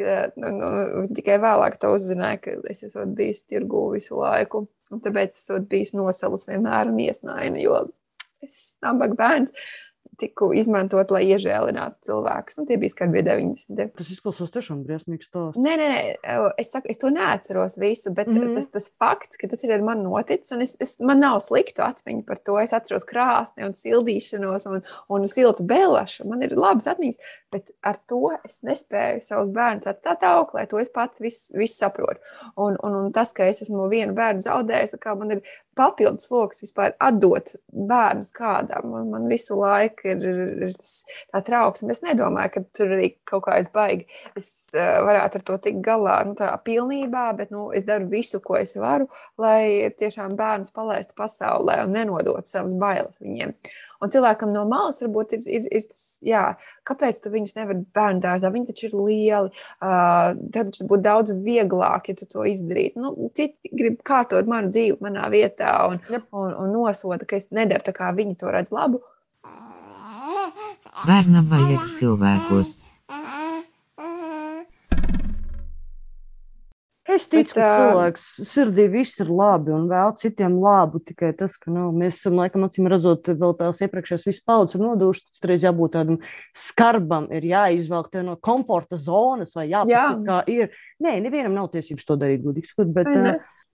Nu, 0.00 0.48
nu, 0.54 0.68
tikai 1.12 1.34
vēlāk 1.42 1.74
to 1.82 1.90
uzzināja, 1.92 2.38
ka 2.40 2.52
es 2.70 2.84
esmu 2.86 3.02
bijis 3.18 3.42
tirgū 3.50 3.90
visu 3.92 4.16
laiku. 4.16 4.62
Tāpēc 4.88 5.34
es 5.34 5.42
esmu 5.42 5.58
bijis 5.68 5.92
nosalus 5.98 6.46
vienmēr 6.48 6.88
un 6.88 7.02
iesnaina, 7.02 7.60
jo 7.60 7.82
es 8.40 8.54
esmu 8.54 8.86
nabaga 8.86 9.18
bērns. 9.18 9.52
Uh, 9.52 9.89
tiku 10.20 10.50
izmantot, 10.56 11.10
lai 11.14 11.22
iežēlinātu 11.30 12.10
cilvēkus. 12.10 12.58
Un 12.60 12.68
tie 12.68 12.78
bija 12.80 12.92
skarbie 12.92 13.22
90. 13.26 13.92
Tas 13.98 14.10
izklausās 14.12 14.52
tiešām 14.54 14.82
briesmīgs 14.86 15.30
stāsts. 15.30 15.60
Nē, 15.60 15.76
nē, 15.80 15.90
es, 16.60 16.70
saku, 16.72 16.90
es 16.92 17.00
to 17.00 17.10
neatceros 17.14 17.78
visu, 17.80 18.12
bet 18.16 18.30
mm. 18.30 18.54
tas, 18.58 18.70
tas 18.74 18.90
fakts, 19.00 19.40
ka 19.40 19.50
tas 19.50 19.64
ir 19.66 19.74
ar 19.76 19.84
mani 19.86 20.04
noticis, 20.06 20.52
un 20.56 20.64
es, 20.66 20.76
es, 20.82 20.96
man 21.04 21.22
nav 21.22 21.40
sliktu 21.44 21.84
atmiņu 21.86 22.24
par 22.28 22.42
to. 22.44 22.58
Es 22.62 22.74
atceros 22.76 23.06
krāsni 23.08 23.66
un 23.66 23.76
sildīšanos 23.76 24.68
un, 24.70 24.84
un 25.12 25.28
siltu 25.30 25.66
bēlašu. 25.70 26.28
Man 26.30 26.44
ir 26.46 26.56
labas 26.58 26.88
atmiņas, 26.90 27.20
bet 27.54 27.72
ar 27.86 28.00
to 28.10 28.34
es 28.38 28.60
nespēju 28.66 29.24
savus 29.26 29.54
bērnus 29.56 29.90
atstāt 29.90 30.24
auklē. 30.28 30.66
To 30.70 30.80
es 30.82 30.92
pats 30.92 31.22
visu, 31.22 31.54
visu 31.58 31.78
saprotu. 31.78 32.20
Un, 32.56 32.76
un, 32.84 33.00
un 33.04 33.10
tas, 33.14 33.32
ka 33.36 33.48
es 33.50 33.64
esmu 33.64 33.88
vienu 33.92 34.14
bērnu 34.16 34.44
zaudējis, 34.44 34.98
kā 35.00 35.16
man 35.18 35.38
ir 35.38 35.44
papildus 35.80 36.28
sloks 36.28 36.62
vispār 36.64 36.94
atdot 37.02 37.54
bērnus 37.72 38.32
kādam. 38.36 38.90
Man, 38.92 39.10
man 39.14 39.26
visu 39.30 39.58
laiku 39.60 40.12
ir, 40.12 40.24
ir, 40.28 40.76
tas, 40.76 40.94
tā 41.32 41.42
trauksme. 41.46 41.94
Es 41.94 42.04
nedomāju, 42.04 42.54
ka 42.54 42.64
tur 42.76 42.94
arī 42.98 43.12
kaut 43.28 43.46
kā 43.48 43.58
es 43.62 43.72
baigi. 43.74 44.08
Es 44.38 44.50
uh, 44.76 45.00
varētu 45.08 45.40
ar 45.40 45.46
to 45.50 45.58
tikt 45.66 45.82
galā 45.86 46.20
nu, 46.28 46.36
tā 46.38 46.52
pilnībā, 46.66 47.26
bet 47.38 47.54
nu, 47.54 47.70
es 47.76 47.88
daru 47.88 48.10
visu, 48.12 48.42
ko 48.44 48.60
es 48.60 48.76
varu, 48.78 49.08
lai 49.40 49.90
tiešām 50.00 50.36
bērnus 50.38 50.74
palaistu 50.76 51.16
pasaulē 51.18 51.80
un 51.86 51.96
nenodotu 51.96 52.48
savas 52.50 52.76
bailes 52.78 53.20
viņiem. 53.22 53.56
Un 54.00 54.12
cilvēkam 54.12 54.52
no 54.54 54.64
malas 54.68 55.02
varbūt 55.04 55.34
ir, 55.36 55.46
ir, 55.58 55.68
ir 55.76 55.84
tas, 55.84 56.02
jā, 56.24 56.44
kāpēc 56.88 57.20
tu 57.20 57.32
viņus 57.34 57.56
nevari 57.58 57.84
bērnu 57.96 58.22
dārzā? 58.24 58.50
Viņi 58.54 58.70
taču 58.70 58.88
ir 58.88 58.96
lieli. 58.96 59.52
Uh, 59.76 60.32
tad 60.54 60.72
taču 60.72 60.88
būtu 60.88 61.04
daudz 61.04 61.34
vieglāk, 61.44 62.08
ja 62.08 62.16
tu 62.16 62.28
to 62.30 62.46
izdarītu. 62.48 63.00
Nu, 63.02 63.30
citi 63.36 63.72
grib 63.76 64.00
kārtot 64.06 64.48
manu 64.50 64.72
dzīvi 64.72 64.98
manā 65.04 65.28
vietā 65.32 65.74
un, 65.92 66.00
un, 66.16 66.52
un 66.52 66.72
nosoda, 66.74 67.28
ka 67.28 67.40
es 67.40 67.50
nedaru 67.54 67.84
tā, 67.86 67.96
kā 67.96 68.12
viņi 68.16 68.38
to 68.40 68.52
redz 68.52 68.72
labu. 68.74 69.02
Bērnam 71.06 71.48
vajag 71.52 71.90
cilvēkos. 72.00 72.80
Es 77.10 77.26
ticu, 77.26 77.42
Bet, 77.42 77.52
ka 77.56 77.68
cilvēks 77.74 78.24
sirdī 78.46 78.86
viss 78.92 79.20
ir 79.22 79.30
labi 79.32 79.72
un 79.74 79.86
vēl 79.90 80.12
citiem 80.20 80.58
labu. 80.62 81.00
Tikai 81.02 81.32
tas, 81.38 81.56
ka 81.60 81.72
nu, 81.72 81.88
mēs 81.96 82.20
esam, 82.20 82.38
laikam, 82.38 82.66
acīm 82.66 82.88
redzot, 82.90 83.32
vēl 83.40 83.56
tās 83.58 83.80
iepriekšējās 83.86 84.26
visas 84.28 84.44
paudzes 84.46 84.78
ir 84.78 84.84
nodušas. 84.84 85.26
Tas 85.38 85.48
reiz 85.50 85.66
jābūt 85.66 85.96
tādam 85.96 86.20
skarbam, 86.56 87.30
ir 87.34 87.48
jāizvelk 87.50 88.20
no 88.26 88.36
komforta 88.42 89.00
zonas 89.00 89.56
vai 89.58 89.70
jāpasaka, 89.72 89.94
Jā. 89.94 90.18
kā 90.28 90.42
ir. 90.52 90.76
Nē, 91.00 91.16
nevienam 91.24 91.56
nav 91.56 91.70
tiesības 91.72 92.06
to 92.06 92.18
darīt, 92.20 92.44
gudīgi 92.44 92.70
sakot. 92.70 92.92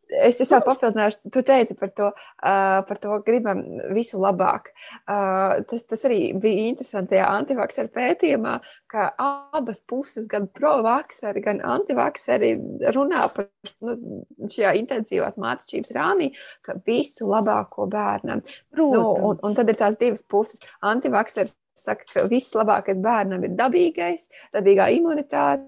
Es 0.07 0.39
tikai 0.39 0.61
papildināšu, 0.63 1.31
tu 1.35 1.43
teici 1.47 1.75
par 1.79 1.91
to, 1.91 2.11
uh, 2.15 2.79
par 2.87 3.01
to 3.03 3.17
gribam 3.27 3.63
visu 3.97 4.21
labāk. 4.23 4.71
Uh, 5.03 5.65
tas, 5.67 5.83
tas 5.91 6.05
arī 6.07 6.31
bija 6.39 6.69
interesanti 6.71 7.17
tajā 7.17 7.27
antivakcēra 7.41 7.91
pētījumā, 7.97 8.55
ka 8.93 9.09
abas 9.19 9.83
puses, 9.83 10.29
gan 10.31 10.47
pro-vakseri, 10.47 11.43
gan 11.43 11.61
antivakseri, 11.75 12.53
runā 12.95 13.27
par 13.35 13.51
nu, 13.83 14.23
šajā 14.47 14.77
intensīvās 14.79 15.41
mācības 15.43 15.95
rāmī, 15.99 16.31
ka 16.63 16.79
visu 16.87 17.27
labāko 17.33 17.89
bērnam. 17.91 18.45
Nu, 18.79 18.91
un, 18.93 19.43
un 19.43 19.59
tad 19.59 19.75
ir 19.75 19.81
tās 19.81 19.99
divas 19.99 20.23
puses. 20.23 20.63
Antivakseris 20.87 21.57
saka, 21.79 22.07
ka 22.12 22.27
viss 22.31 22.55
labākais 22.57 23.01
bērnam 23.05 23.45
ir 23.47 23.57
dabīgais, 23.59 24.29
dabīgā 24.57 24.91
imunitāte 24.97 25.64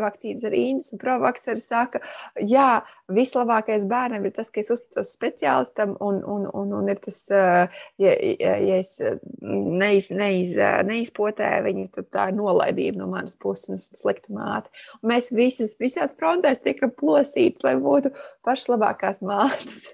vakcīnas 0.00 0.44
ar 0.44 0.54
īņas, 0.56 0.92
un 0.92 1.00
provakseri 1.00 1.60
saka, 1.62 2.00
jā, 2.44 2.82
vislabākais 3.12 3.86
bērnam 3.88 4.26
ir 4.26 4.34
tas, 4.36 4.50
ka 4.52 4.60
es 4.60 4.70
uzticos 4.74 5.12
speciālistam, 5.16 5.94
un, 6.04 6.20
un, 6.24 6.46
un, 6.52 6.74
un 6.80 6.90
ir 6.92 7.00
tas, 7.02 7.22
ja, 7.30 8.12
ja 8.12 8.78
es 8.78 8.96
neiz, 9.40 10.10
neiz, 10.10 10.56
neizpotēju 10.90 11.66
viņu, 11.68 11.86
tad 11.96 12.10
tā 12.12 12.28
ir 12.30 12.38
nolaidība 12.40 13.00
no 13.00 13.10
manas 13.12 13.38
puses, 13.40 13.70
un 13.70 13.80
es 13.80 13.88
esmu 13.88 14.02
slikta 14.02 14.34
māte. 14.36 14.72
Un 15.00 15.14
mēs 15.14 15.32
visas, 15.36 15.76
visās 15.80 16.16
frontēs 16.18 16.60
tiekam 16.64 16.92
plosītas, 16.92 17.64
lai 17.66 17.76
būtu 17.80 18.12
pašas 18.46 18.74
labākās 18.74 19.22
mātes 19.24 19.86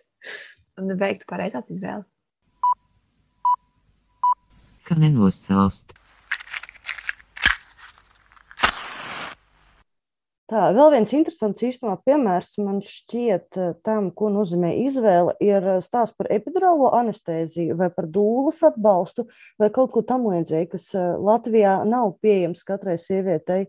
un 0.81 0.97
veiktu 0.99 1.29
pareizās 1.29 1.71
izvēles 1.73 2.09
ka 4.87 4.99
nenosalst. 4.99 5.97
Tā, 10.53 10.67
vēl 10.77 10.91
viens 10.93 11.13
interesants 11.17 11.63
īstenībā 11.65 11.95
piemērs 12.05 12.59
man 12.61 12.83
šķiet 12.85 13.57
eh, 13.57 13.69
tam, 13.87 14.11
ko 14.13 14.29
nozīmē 14.35 14.75
izvēle, 14.83 15.33
ir 15.41 15.65
eh, 15.65 15.79
stāsts 15.81 16.13
par 16.19 16.29
epidurālo 16.35 16.91
anestēziju 16.99 17.79
vai 17.79 17.89
par 17.95 18.05
dūlas 18.13 18.59
atbalstu 18.69 19.25
vai 19.63 19.71
kaut 19.73 19.95
ko 19.95 20.03
tam 20.05 20.27
līdzīgu, 20.29 20.69
kas 20.75 20.91
eh, 20.93 21.07
Latvijā 21.17 21.79
nav 21.89 22.19
pieejams 22.21 22.67
katrai 22.69 22.99
sievietei. 23.01 23.65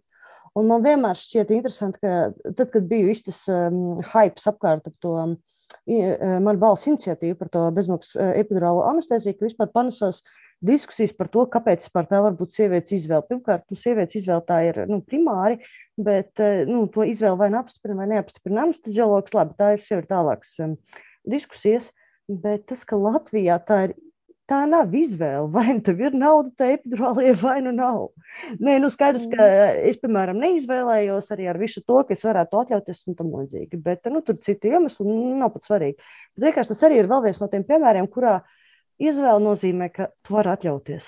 Un 0.59 0.68
man 0.68 0.84
vienmēr 0.84 1.16
šķiet 1.22 1.55
interesanti, 1.55 2.03
ka 2.03 2.51
tad, 2.51 2.68
kad 2.76 2.91
bija 2.91 3.07
viss 3.07 3.30
tas 3.30 3.39
um, 3.47 4.01
hype 4.11 4.43
apkārt 4.51 4.91
ap 4.91 4.99
to 5.01 5.16
um, 5.22 5.38
man 6.43 6.59
balss 6.61 6.88
iniciatīvu 6.88 7.38
par 7.39 7.49
to 7.53 7.63
bezmaksas 7.76 8.17
epidurālo 8.39 8.86
anestēziju, 8.91 9.38
ka 9.39 9.47
vispār 9.47 9.71
panesās 9.74 10.21
diskusijas 10.63 11.13
par 11.17 11.30
to, 11.32 11.43
kāpēc 11.51 11.86
par 11.93 12.07
tā 12.09 12.21
var 12.24 12.36
būt 12.38 12.55
sievietes 12.55 12.95
izvēle. 12.95 13.26
Pirmkārt, 13.30 13.65
nu, 13.71 13.78
sievietes 13.80 14.21
izvēle 14.21 14.45
tā 14.47 14.59
ir 14.69 14.80
nu, 14.89 15.01
primāri, 15.03 15.59
bet 15.99 16.39
eh, 16.43 16.63
nu, 16.69 16.86
to 16.91 17.05
izvēle 17.07 17.39
vai 17.41 17.49
nu 17.53 17.59
apstiprina 17.59 17.99
vai 17.99 18.09
neapstiprina 18.13 18.63
anesteziologs, 18.67 19.36
labi, 19.36 19.57
tā 19.59 19.74
ir 19.76 19.84
sevi 19.84 20.07
tālākas 20.09 20.55
um, 20.63 20.78
diskusijas. 21.30 21.91
Bet 22.28 22.69
tas, 22.71 22.86
ka 22.88 22.99
Latvijā 22.99 23.59
tā 23.67 23.82
ir 23.89 23.97
tā 24.49 24.63
nav 24.69 24.93
izvēle. 24.97 25.47
Vai 25.53 25.77
nu 25.77 25.83
tev 25.85 26.01
ir 26.03 26.17
nauda, 26.17 26.51
tā 26.59 26.71
epidurālajai, 26.75 27.35
vai 27.41 27.57
nu 27.65 27.73
nav. 27.75 28.09
Nē, 28.59 28.77
nu 28.83 28.89
skaidrs, 28.93 29.29
ka 29.31 29.39
mm. 29.39 29.83
es, 29.91 30.01
piemēram, 30.01 30.41
neizvēlējos 30.43 31.31
arī 31.35 31.47
ar 31.51 31.61
visu 31.61 31.83
to, 31.85 32.01
ka 32.07 32.17
es 32.17 32.25
varētu 32.25 32.61
atļauties 32.63 33.05
un 33.11 33.19
tam 33.19 33.31
līdzīgi. 33.37 33.79
Bet 33.85 34.11
nu, 34.11 34.23
tur 34.25 34.39
citi 34.43 34.73
iemesli 34.73 35.07
nav 35.39 35.53
pat 35.55 35.69
svarīgi. 35.69 35.97
Bet 36.35 36.49
vienkārši 36.49 36.73
tas 36.73 36.85
arī 36.89 37.01
ir 37.01 37.11
vēl 37.11 37.25
viens 37.27 37.41
no 37.43 37.49
tiem 37.51 37.65
piemēriem, 37.67 38.09
kurā 38.11 38.41
Izvēle 39.01 39.41
nozīmē, 39.41 39.89
ka 39.89 40.11
tu 40.23 40.35
vari 40.35 40.51
atļauties. 40.53 41.07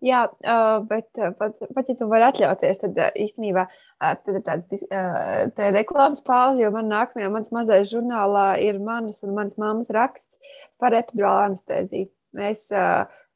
Jā, 0.00 0.22
bet 0.88 1.18
pat, 1.36 1.58
pat 1.74 1.88
ja 1.90 1.96
tu 1.98 2.06
vari 2.08 2.24
atļauties, 2.30 2.78
tad 2.80 3.00
īstenībā 3.20 3.66
tad 4.00 4.30
ir 4.38 4.44
tāds 4.46 4.86
tā 5.58 5.72
reklāmas 5.74 6.22
pauze, 6.24 6.62
jo 6.62 6.70
man 6.72 6.88
nākamajā, 6.88 7.28
mans 7.34 7.52
mazais 7.52 7.90
žurnālā 7.90 8.46
ir 8.64 8.78
manas 8.80 9.20
un 9.26 9.34
manas 9.36 9.60
mammas 9.60 9.92
raksts 9.92 10.40
par 10.80 10.96
epidurālu 10.96 11.50
anestēziju. 11.50 12.08
Mēs 12.36 12.66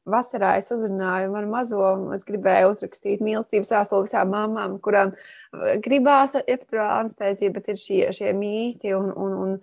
vasarā 0.05 0.55
es 0.59 0.69
uzrunāju 0.73 1.31
manu 1.33 1.49
mazo, 1.51 1.81
un 1.97 2.13
es 2.15 2.25
gribēju 2.27 2.71
uzrakstīt 2.73 3.23
mīlestības 3.25 3.73
vēstuli 3.73 4.07
visām 4.07 4.31
mamām, 4.33 4.77
kurām 4.85 5.15
gribās 5.85 6.37
epidurālu 6.43 7.01
anestēziju, 7.01 7.55
bet 7.57 7.73
ir 7.73 7.81
šie, 7.81 8.01
šie 8.15 8.35
mīti 8.37 8.93
un, 8.97 9.09
un, 9.11 9.35
un 9.45 9.57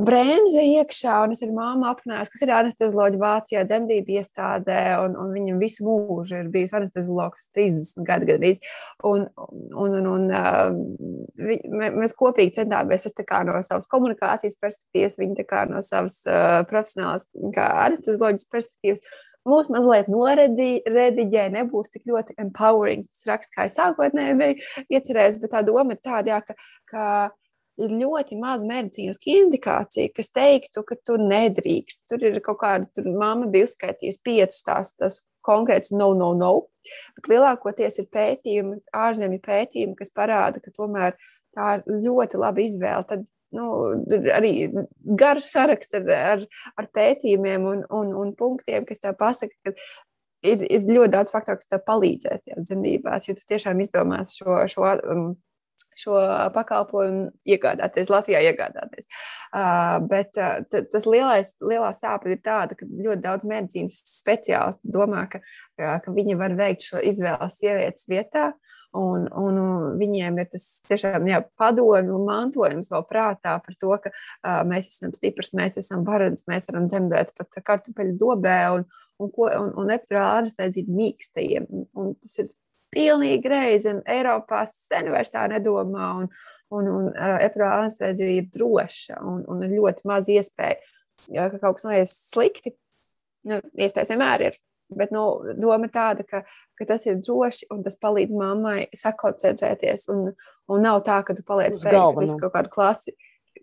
bremze 0.00 0.62
iekšā, 0.64 1.18
un 1.26 1.34
es 1.34 1.42
ar 1.44 1.50
māmu 1.52 1.84
apmainījos, 1.90 2.30
kas 2.32 2.44
ir 2.44 2.52
anestezioloģija 2.56 3.20
Vācijā, 3.20 3.64
dzemdību 3.68 4.14
iestādē, 4.16 4.78
un, 5.04 5.16
un 5.20 5.32
viņam 5.36 5.58
visu 5.60 5.84
mūžu 5.84 6.38
ir 6.40 6.48
bijis 6.52 6.72
anesteziologs 6.78 7.50
30 7.56 8.06
gadu 8.08 8.30
gadījis. 8.30 8.62
Un, 9.08 9.26
un, 9.36 9.98
un, 9.98 10.08
un 10.14 10.30
vi, 11.36 11.58
mēs 11.76 12.16
kopīgi 12.16 12.56
centāmies, 12.62 13.04
es 13.08 13.18
no 13.18 13.58
savas 13.66 13.90
komunikācijas 13.92 14.56
perspektīvas, 14.62 15.18
viņa 15.20 15.66
no 15.68 15.84
savas 15.84 16.22
uh, 16.24 16.62
profesionālas 16.70 17.28
anestezioloģijas 17.42 18.50
perspektīvas. 18.52 19.04
Mūs 19.42 19.66
mazliet 19.74 20.06
norediģē, 20.06 21.48
nebūs 21.50 21.90
tik 21.90 22.06
ļoti 22.06 22.36
empowering. 22.38 23.08
Tas 23.10 23.26
raksts, 23.26 23.52
kā 23.52 23.66
es 23.66 23.74
sākotnēji 23.74 24.36
biju 24.38 24.84
iecerējis, 24.94 25.40
bet 25.42 25.52
tā 25.56 25.64
doma 25.66 25.96
ir 25.96 25.98
tāda, 25.98 26.36
jā, 26.36 26.38
ka, 26.46 26.54
ka 26.92 27.06
ir 27.80 27.92
ļoti 28.02 28.36
maz 28.40 28.64
medicīnisku 28.66 29.30
indikāciju, 29.32 30.12
kas 30.16 30.32
teiktu, 30.34 30.84
ka 30.86 30.96
tu 31.06 31.16
nedrīkst. 31.20 32.02
Tur 32.10 32.24
ir 32.28 32.38
kaut 32.44 32.60
kāda, 32.62 32.88
tur 32.94 33.08
mamma 33.16 33.48
bija 33.52 33.68
uzskaitījusi 33.68 34.22
piecas 34.24 34.62
tās, 34.66 34.94
tas 34.98 35.20
konkrēts 35.46 35.94
no, 35.94 36.12
no, 36.18 36.32
no. 36.38 36.52
Bet 37.16 37.30
lielākoties 37.32 38.00
ir 38.02 38.08
pētījumi, 38.12 38.80
ārzemju 38.96 39.42
pētījumi, 39.44 39.96
kas 39.98 40.12
parāda, 40.14 40.62
ka 40.62 40.74
tomēr 40.76 41.16
tā 41.56 41.78
ir 41.78 42.02
ļoti 42.06 42.40
laba 42.40 42.64
izvēle. 42.64 43.08
Tad 43.08 43.26
nu, 43.56 43.66
arī 44.32 44.54
garš 45.18 45.50
saraksts 45.50 45.98
ar, 45.98 46.08
ar, 46.36 46.46
ar 46.80 46.88
pētījumiem 46.96 47.68
un, 47.68 47.84
un, 47.92 48.16
un 48.22 48.32
punktiem, 48.38 48.86
kas 48.88 49.02
tev 49.02 49.16
pasaka, 49.20 49.54
ka 49.64 49.74
ir, 50.48 50.64
ir 50.66 50.88
ļoti 50.88 51.12
daudz 51.14 51.34
faktoru, 51.34 51.60
kas 51.60 51.70
tev 51.70 51.84
palīdzēs 51.88 52.44
tajā 52.44 52.66
dzemdībās, 52.66 53.28
jo 53.28 53.36
tu 53.38 53.48
tiešām 53.52 53.82
izdomās 53.84 54.36
šo, 54.38 54.58
šo 54.72 54.94
um, 55.12 55.26
šo 55.98 56.16
pakalpojumu 56.54 57.28
iegādāties, 57.48 58.10
Latvijā 58.12 58.42
iegādāties. 58.48 59.08
Uh, 59.52 59.98
bet 60.08 60.38
uh, 60.40 60.62
tas 60.70 61.06
lielais, 61.08 61.54
lielā 61.62 61.92
sāpe 61.96 62.32
ir 62.32 62.42
tāda, 62.44 62.76
ka 62.78 62.88
ļoti 62.88 63.20
daudz 63.24 63.48
medicīnas 63.48 63.98
speciālistu 64.14 64.92
domā, 64.94 65.26
ka, 65.32 65.42
ka 65.76 66.14
viņi 66.14 66.38
var 66.40 66.56
veikt 66.58 66.88
šo 66.90 67.02
izvēli 67.12 67.50
sievietes 67.52 68.08
vietā. 68.10 68.52
Un, 68.92 69.22
un 69.32 69.58
viņiem 69.96 70.36
ir 70.42 70.48
tas 70.52 70.66
tiešām 70.84 71.24
jā, 71.24 71.38
padomju 71.56 72.18
mantojums 72.26 72.90
vēl 72.92 73.06
prātā 73.08 73.54
par 73.64 73.76
to, 73.80 73.92
ka 74.04 74.10
uh, 74.12 74.58
mēs 74.68 74.90
esam 74.90 75.14
stiprs, 75.16 75.54
mēs 75.56 75.78
esam 75.80 76.02
varants, 76.04 76.44
mēs 76.50 76.68
varam 76.68 76.90
dzemdēt 76.92 77.32
pat 77.38 77.56
kartupeļu 77.64 78.18
dobē 78.20 78.58
un, 78.74 78.84
un, 79.16 79.32
un, 79.38 79.72
un 79.80 79.94
epidurāla 79.96 80.42
anestezija 80.42 80.92
mīkstajiem. 80.92 81.70
Un 81.96 82.12
tas 82.20 82.36
ir 82.44 82.52
pilnīgi 82.92 83.42
greizi, 83.44 83.90
un 83.92 84.02
Eiropā 84.08 84.64
sen 84.70 85.10
vairs 85.12 85.32
tā 85.32 85.46
nedomā. 85.50 86.08
Un, 86.22 86.28
un, 86.72 86.88
un 86.88 87.08
uh, 87.10 87.38
epidurāla 87.44 87.86
anestezija 87.86 88.40
ir 88.40 88.50
droša 88.52 89.18
un, 89.28 89.42
un 89.50 89.64
ir 89.66 89.74
ļoti 89.76 90.06
maz 90.08 90.28
iespēja, 90.32 90.78
ja, 91.28 91.48
ka 91.52 91.60
kaut 91.60 91.80
kas 91.80 91.88
noies 91.88 92.14
slikti. 92.30 92.74
Nu, 93.48 93.58
iespējas 93.74 94.14
vienmēr 94.14 94.46
ir. 94.48 94.60
Bet 94.92 95.12
nu, 95.12 95.24
doma 95.56 95.88
ir 95.88 95.92
tāda, 95.92 96.24
ka, 96.28 96.42
ka 96.76 96.86
tas 96.88 97.06
ir 97.08 97.20
droši 97.20 97.70
un 97.72 97.80
tas 97.84 97.96
palīdz 98.00 98.32
mammai 98.36 98.90
sakoncentrēties. 98.96 100.04
Un, 100.12 100.34
un 100.68 100.84
nav 100.84 101.00
tā, 101.06 101.22
ka 101.24 101.36
tu 101.36 101.44
paliec 101.48 101.78
pēc 101.80 102.36
kaut 102.40 102.52
kādu 102.52 102.72
klasi 102.72 103.16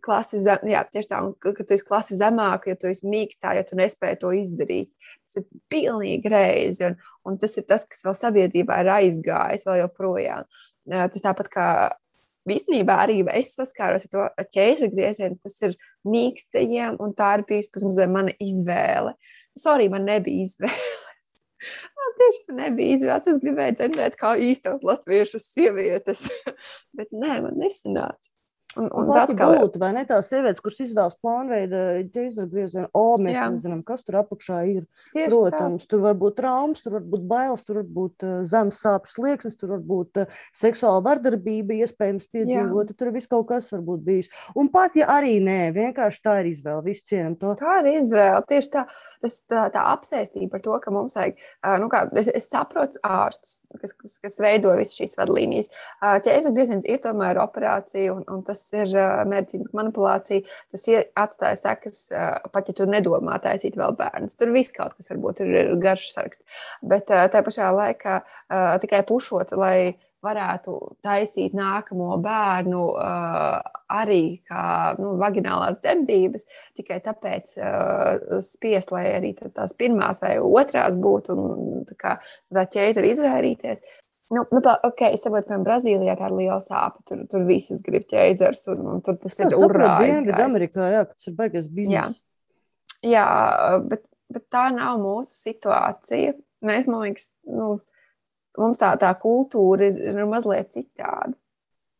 klasi 0.03 0.41
zem, 0.43 0.63
jā, 0.71 0.83
tieši 0.91 1.11
tā, 1.11 1.21
un, 1.25 1.33
ka, 1.41 1.53
tu 1.59 1.75
esi 1.75 1.85
klasi 1.85 2.17
zemāk, 2.19 2.67
ja 2.71 2.77
tu 2.79 2.89
esi 2.89 3.07
mīkstā, 3.09 3.53
ja 3.57 3.65
tu 3.67 3.77
nespēji 3.79 4.21
to 4.23 4.33
izdarīt. 4.35 4.91
Tas 5.29 5.41
ir 5.41 5.61
pilnīgi 5.69 6.31
reizi, 6.31 6.87
un, 6.87 6.97
un 7.27 7.39
tas 7.41 7.55
ir 7.59 7.67
tas, 7.69 7.85
kas 7.89 8.05
vēl 8.05 8.17
sabiedrībā 8.17 8.79
ir 8.81 8.91
aizgājis 8.95 9.67
vēl 9.69 9.83
joprojām. 9.83 10.47
Tas 10.89 11.25
tāpat 11.25 11.51
kā 11.53 11.67
īstenībā 12.49 12.95
arī 13.03 13.19
es 13.35 13.53
saskāros 13.57 14.07
ar 14.07 14.13
to 14.13 14.47
ķēzara 14.55 14.93
griezienu, 14.93 15.37
tas 15.43 15.57
ir 15.65 15.75
mīkstajiem, 16.07 16.97
un 17.03 17.13
tā 17.17 17.35
ir 17.37 17.45
bijusi 17.49 17.85
mazliet 17.85 18.13
mana 18.13 18.33
izvēle. 18.41 19.13
Sorry, 19.59 19.89
man 19.91 20.07
nebija 20.09 20.47
izvēles. 20.47 20.87
Man 21.99 22.13
tiešām 22.15 22.55
nebija 22.55 22.95
izvēles. 22.95 23.25
Es 23.27 23.39
gribēju 23.41 23.73
dzirdēt, 23.75 24.13
kā 24.15 24.29
īstās 24.39 24.79
latviešu 24.87 25.41
sievietes, 25.43 26.21
bet 26.97 27.11
nē, 27.11 27.41
man 27.43 27.57
nesanāca. 27.59 28.31
Un, 28.77 28.85
un 28.93 29.07
tā 29.09 29.23
atkal... 29.25 29.55
būtu, 29.63 29.79
vai 29.81 29.89
ne 29.95 30.03
tās 30.05 30.27
sievietes, 30.29 30.61
kuras 30.61 30.77
izvēlas 30.83 31.15
plānveida 31.23 31.79
ķēzara 32.13 32.49
griezienu, 32.51 32.89
o, 32.93 33.15
mēs 33.17 33.33
Jā. 33.33 33.47
nezinām, 33.49 33.79
kas 33.87 34.03
tur 34.05 34.19
apakšā 34.21 34.59
ir. 34.69 34.83
Tieši 35.15 35.31
Protams, 35.31 35.87
tā. 35.87 35.89
tur 35.89 36.03
var 36.03 36.19
būt 36.21 36.37
traumas, 36.37 36.83
tur 36.85 36.99
var 36.99 37.07
būt 37.09 37.23
bailes, 37.31 37.63
tur 37.65 37.79
var 37.79 37.87
būt 37.97 38.27
uh, 38.27 38.35
zemes 38.51 38.77
sāpes 38.83 39.15
slieksnis, 39.17 39.57
tur 39.57 39.73
var 39.73 39.81
būt 39.89 40.21
uh, 40.21 40.37
seksuāla 40.61 41.01
vardarbība, 41.07 41.79
iespējams 41.81 42.29
piedzīvota, 42.29 42.93
tur 42.99 43.09
viss 43.15 43.31
kaut 43.31 43.49
kas 43.49 43.71
var 43.73 43.81
būt 43.89 44.05
bijis. 44.05 44.29
Un 44.53 44.69
pat, 44.69 44.93
ja 45.01 45.09
arī 45.17 45.39
nē, 45.41 45.59
vienkārši 45.73 46.21
tā 46.29 46.37
ir 46.43 46.53
izvēle, 46.53 46.85
viss 46.85 47.09
cienam 47.09 47.39
to. 47.41 47.57
Tā 47.57 47.81
ir 47.81 47.95
izvēle, 48.03 48.45
tieši 48.53 48.73
tā 48.77 48.85
tas, 49.23 49.39
tā, 49.49 49.65
tā 49.73 49.83
apsēstība 49.93 50.55
par 50.55 50.63
to, 50.65 50.77
ka 50.83 50.93
mums 50.93 51.17
vajag, 51.17 51.39
nu, 51.81 51.89
kā, 51.91 52.03
es, 52.19 52.29
es 52.35 52.49
saprotu 52.51 53.01
ārstus, 53.05 53.57
kas, 53.81 53.93
kas, 53.97 54.15
kas 54.23 54.39
veido 54.41 54.73
visas 54.79 54.97
šīs 54.99 55.17
vadlīnijas. 55.19 55.71
Ķēzara 55.99 56.55
grieziens 56.55 56.87
ir 56.89 57.01
tomēr 57.03 57.41
operācija, 57.43 58.15
un, 58.15 58.25
un 58.31 58.43
tas 58.47 58.63
ir 58.75 58.93
medicīnas 59.29 59.71
manipulācija. 59.75 60.45
Tas 60.73 60.87
atstāja 61.19 61.59
sekas, 61.59 62.03
pat 62.53 62.69
ja 62.71 62.77
tu 62.77 62.89
nedomā 62.89 63.39
taisīt 63.43 63.77
vēl 63.79 63.95
bērnus. 63.99 64.37
Tur 64.39 64.53
viss 64.55 64.75
kaut 64.75 64.95
kas 64.97 65.11
varbūt 65.13 65.43
ir, 65.45 65.73
garš 65.81 66.11
saraksts. 66.15 66.61
Bet 66.85 67.09
tā 67.09 67.43
pašā 67.45 67.71
laikā 67.75 68.21
tikai 68.83 69.03
pušot, 69.07 69.55
lai 69.59 69.97
varētu 70.25 70.73
taisīt 71.05 71.55
nākamo 71.57 72.17
bērnu 72.23 72.81
uh, 72.91 73.59
arī 73.91 74.39
kā 74.49 74.63
nu, 74.99 75.13
vaginālās 75.21 75.79
dzemdības, 75.83 76.45
tikai 76.79 76.99
tāpēc 77.05 77.55
uh, 77.61 78.41
spiest, 78.45 78.91
lai 78.95 79.05
arī 79.15 79.33
tās 79.39 79.75
pirmās 79.79 80.23
vai 80.25 80.35
otrās 80.43 80.99
būtu 80.99 81.37
un 81.37 81.87
tā, 81.89 81.97
kā, 81.99 82.13
tā 82.53 82.67
ķēze 82.75 83.05
izvairīties. 83.13 83.83
Nu, 84.29 84.43
nu, 84.53 84.61
tā, 84.61 84.75
ok, 84.85 85.07
es 85.15 85.23
saprotu, 85.25 85.47
piemēram, 85.47 85.65
Brazīlijā 85.65 86.13
tā 86.19 86.27
ir 86.29 86.35
liela 86.37 86.59
sāpe. 86.61 87.01
Tur, 87.09 87.23
tur 87.31 87.47
visas 87.47 87.81
grib 87.85 88.05
ķēzars, 88.11 88.67
un, 88.75 88.83
un 88.91 88.99
tur 89.05 89.17
tas 89.23 89.39
ir 89.41 89.55
urā. 89.57 89.95
Dienvidu 90.03 90.43
Amerikā, 90.45 90.89
jā, 90.93 91.05
tas 91.09 91.31
ir 91.31 91.33
baigas 91.39 91.65
bizness. 91.65 92.19
Jā, 93.01 93.09
jā 93.09 93.25
bet, 93.89 94.03
bet 94.29 94.45
tā 94.53 94.67
nav 94.75 95.01
mūsu 95.01 95.33
situācija. 95.33 96.35
Mēs, 96.69 96.85
man 96.91 97.07
liekas, 97.07 97.31
nu, 97.49 97.79
mums 98.59 98.81
tā, 98.81 98.93
tā 98.99 99.11
kultūra 99.19 99.89
ir, 99.89 100.01
ir 100.11 100.25
mazliet 100.29 100.73
citāda. 100.75 101.35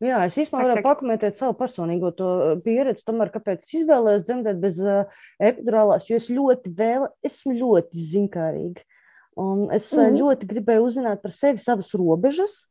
Jā, 0.00 0.22
es 0.24 0.38
īstenībā 0.40 0.70
varu 0.70 0.84
pakomentēt 0.84 1.36
savu 1.36 1.52
personīgo 1.58 2.14
uh, 2.24 2.54
pieredzi, 2.64 3.04
tomēr, 3.04 3.28
kāpēc 3.34 3.66
es 3.66 3.74
izvēlējos 3.82 4.22
dzemdēt 4.24 4.62
bez 4.62 4.78
uh, 4.80 5.18
epidurālās, 5.36 6.06
jo 6.08 6.16
es 6.16 6.30
ļoti 6.32 6.72
vēl, 6.78 7.04
esmu 7.28 7.52
ļoti 7.58 8.06
zinkārīga. 8.14 8.86
Un 9.40 9.66
es 9.76 9.90
mm. 9.92 10.16
ļoti 10.16 10.48
gribēju 10.48 10.86
uzzināt 10.88 11.20
par 11.20 11.34
sevi 11.36 11.60
savas 11.60 11.92
robežas, 12.00 12.62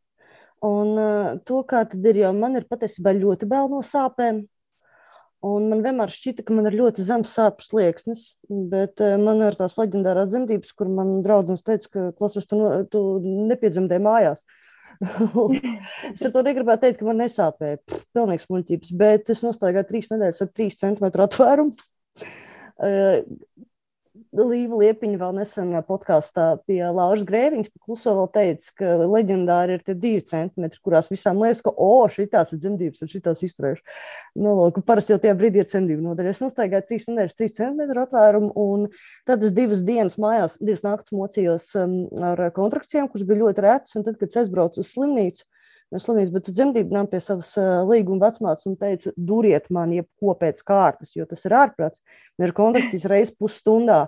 un 0.65 0.95
uh, 0.97 1.35
to, 1.45 1.61
kā 1.69 1.83
tad 1.91 2.09
ir, 2.09 2.23
jo 2.23 2.33
man 2.33 2.57
ir 2.57 2.65
patiesībā 2.69 3.13
ļoti 3.19 3.49
bail 3.49 3.69
no 3.75 3.83
sāpēm. 3.85 4.41
Un 5.45 5.69
man 5.71 5.83
vienmēr 5.85 6.11
šķita, 6.11 6.43
ka 6.43 6.55
man 6.55 6.67
ir 6.67 6.75
ļoti 6.75 7.05
zems 7.07 7.31
sāpju 7.37 7.63
slieksnis, 7.63 8.23
bet 8.49 8.99
uh, 8.99 9.13
man 9.21 9.39
ir 9.47 9.55
tās 9.55 9.77
leģendārās 9.79 10.33
dzemdības, 10.33 10.73
kur 10.75 10.89
man 10.91 11.21
draudzene 11.23 11.63
teica, 11.63 11.91
ka 11.93 12.07
klases 12.17 12.49
tu, 12.49 12.59
tu 12.91 13.03
nepiedzemdēji 13.23 14.03
mājās. 14.03 14.43
es 16.11 16.25
ar 16.27 16.33
to 16.33 16.43
negribēju 16.43 16.83
teikt, 16.83 16.99
ka 16.99 17.07
man 17.07 17.21
nesāpēja. 17.23 17.79
Pilnīgs 18.17 18.49
muļķības, 18.51 18.91
bet 18.99 19.31
es 19.31 19.43
nostaigāju 19.45 19.87
trīs 19.93 20.11
nedēļas 20.11 20.43
ar 20.43 20.51
trīs 20.51 20.79
centimetru 20.81 21.23
atvērumu. 21.29 21.87
Uh, 24.29 24.37
Līva 24.37 24.77
Liepiņa 24.77 25.17
vēl 25.17 25.31
nesen 25.39 25.71
podkāstā 25.87 26.59
pie 26.69 26.83
Lauras 26.85 27.23
Grēviņas, 27.25 27.71
pa 27.73 27.81
kluso 27.81 28.11
vēl 28.13 28.27
teica, 28.35 28.73
ka 28.77 28.91
leģendāri 29.01 29.77
ir 29.77 29.81
tie 29.87 29.95
divi 29.97 30.21
centimetri, 30.21 30.77
kurās 30.85 31.09
visām 31.09 31.41
liekas, 31.41 31.63
ka, 31.65 31.73
o, 31.73 32.05
šitās 32.13 32.53
ir 32.53 32.61
dzemdības 32.61 33.01
un 33.01 33.09
šitās 33.09 33.41
izturējuši. 33.47 33.97
Nu, 34.37 34.53
lūk, 34.59 34.77
parasti 34.85 35.15
jau 35.15 35.19
tie 35.23 35.33
brīdi 35.37 35.63
ir 35.63 35.69
dzemdību 35.71 36.05
nodaļa. 36.05 36.35
Es 36.35 36.43
nostaigāju 36.45 36.85
trīs 36.91 37.07
nedēļas, 37.09 37.37
trīs 37.39 37.57
centimetru 37.57 38.05
atvērumu, 38.05 38.51
un 38.53 38.85
tad 39.29 39.47
es 39.47 39.55
divas 39.57 39.81
dienas 39.87 40.19
mājās, 40.21 40.59
divas 40.61 40.85
naktas 40.85 41.15
mocījos 41.17 41.71
um, 41.81 42.03
ar 42.29 42.45
kontrakcijām, 42.53 43.09
kuras 43.09 43.25
bija 43.25 43.47
ļoti 43.47 43.65
retas, 43.65 43.97
un 43.97 44.05
tad, 44.05 44.21
kad 44.21 44.29
es 44.29 44.43
aizbraucu 44.43 44.85
uz 44.85 44.93
slimnīcu, 44.93 45.47
no 45.93 46.01
slimnīcas, 46.01 46.33
bet 46.35 46.51
dzemdību 46.53 46.95
nām 46.95 47.09
pie 47.09 47.21
savas 47.23 47.51
līguma 47.89 48.29
vecmātes 48.29 48.69
un 48.69 48.77
teica, 48.79 49.13
duriet 49.17 49.69
man 49.73 49.93
jebko 49.95 50.35
pēc 50.39 50.63
kārtas, 50.65 51.15
jo 51.17 51.27
tas 51.29 51.45
ir 51.47 51.57
ārprāts. 51.57 52.01
Man 52.37 52.49
ir 52.49 52.57
kontrakcijas 52.57 53.09
reizes 53.09 53.35
pusstundā. 53.35 54.07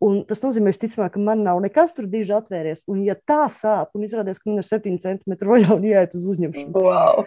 Un 0.00 0.22
tas 0.24 0.40
nozīmē, 0.40 0.72
ticamāk, 0.80 1.10
ka 1.12 1.20
man 1.20 1.42
nav 1.44 1.58
nekas 1.60 1.90
tur 1.92 2.06
diži 2.08 2.32
atvērties. 2.32 2.86
Un, 2.88 3.02
ja 3.04 3.12
tā 3.28 3.42
sāp, 3.52 3.90
un 3.92 4.06
izrādās, 4.06 4.38
ka 4.40 4.48
man 4.48 4.62
ir 4.62 4.64
7 4.64 4.96
centimetri 5.02 5.48
roļā 5.48 5.74
un 5.74 5.84
jāiet 5.84 6.16
uz 6.16 6.24
uzņemšanu, 6.32 6.84
wow. 6.86 7.26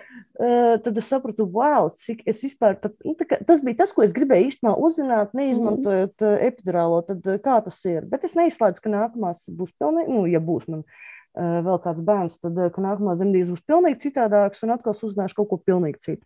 tad 0.82 0.98
es 0.98 1.12
sapratu, 1.14 1.46
wow, 1.54 1.91
cik 2.02 2.24
es 2.26 2.41
vispār. 2.41 2.80
Pat, 2.82 2.96
nu, 3.06 3.14
kā, 3.30 3.38
tas 3.46 3.62
bija 3.62 3.84
tas, 3.84 3.94
ko 3.94 4.02
es 4.02 4.16
gribēju 4.18 4.50
īstenībā 4.50 4.74
uzzināt, 4.89 5.38
neizmantojot 5.38 6.26
mm. 6.26 6.41
epidurālo. 6.50 7.04
Tad, 7.06 7.30
kā 7.46 7.60
tas 7.68 7.78
ir? 7.86 8.10
Bet 8.10 8.26
es 8.26 8.34
neizslēdzu, 8.41 8.82
ka 8.82 8.96
nākamās 8.96 9.46
būs 9.54 9.70
pilnīgi, 9.78 10.10
nu, 10.10 10.26
ja 10.34 10.41
būs 10.41 10.66
man. 10.74 10.82
Uh, 11.34 11.63
vēl 11.65 11.79
kāds 11.81 12.03
bērns, 12.05 12.36
tad 12.43 12.59
uh, 12.61 12.75
nākamā 12.77 13.15
zemdības 13.17 13.55
būs 13.55 13.63
pilnīgi 13.65 14.03
citādāks, 14.03 14.61
un 14.61 14.75
atkal 14.75 14.93
uzzināšu 14.93 15.39
kaut 15.39 15.47
ko 15.49 15.57
pilnīgi 15.65 16.03
citu. 16.05 16.21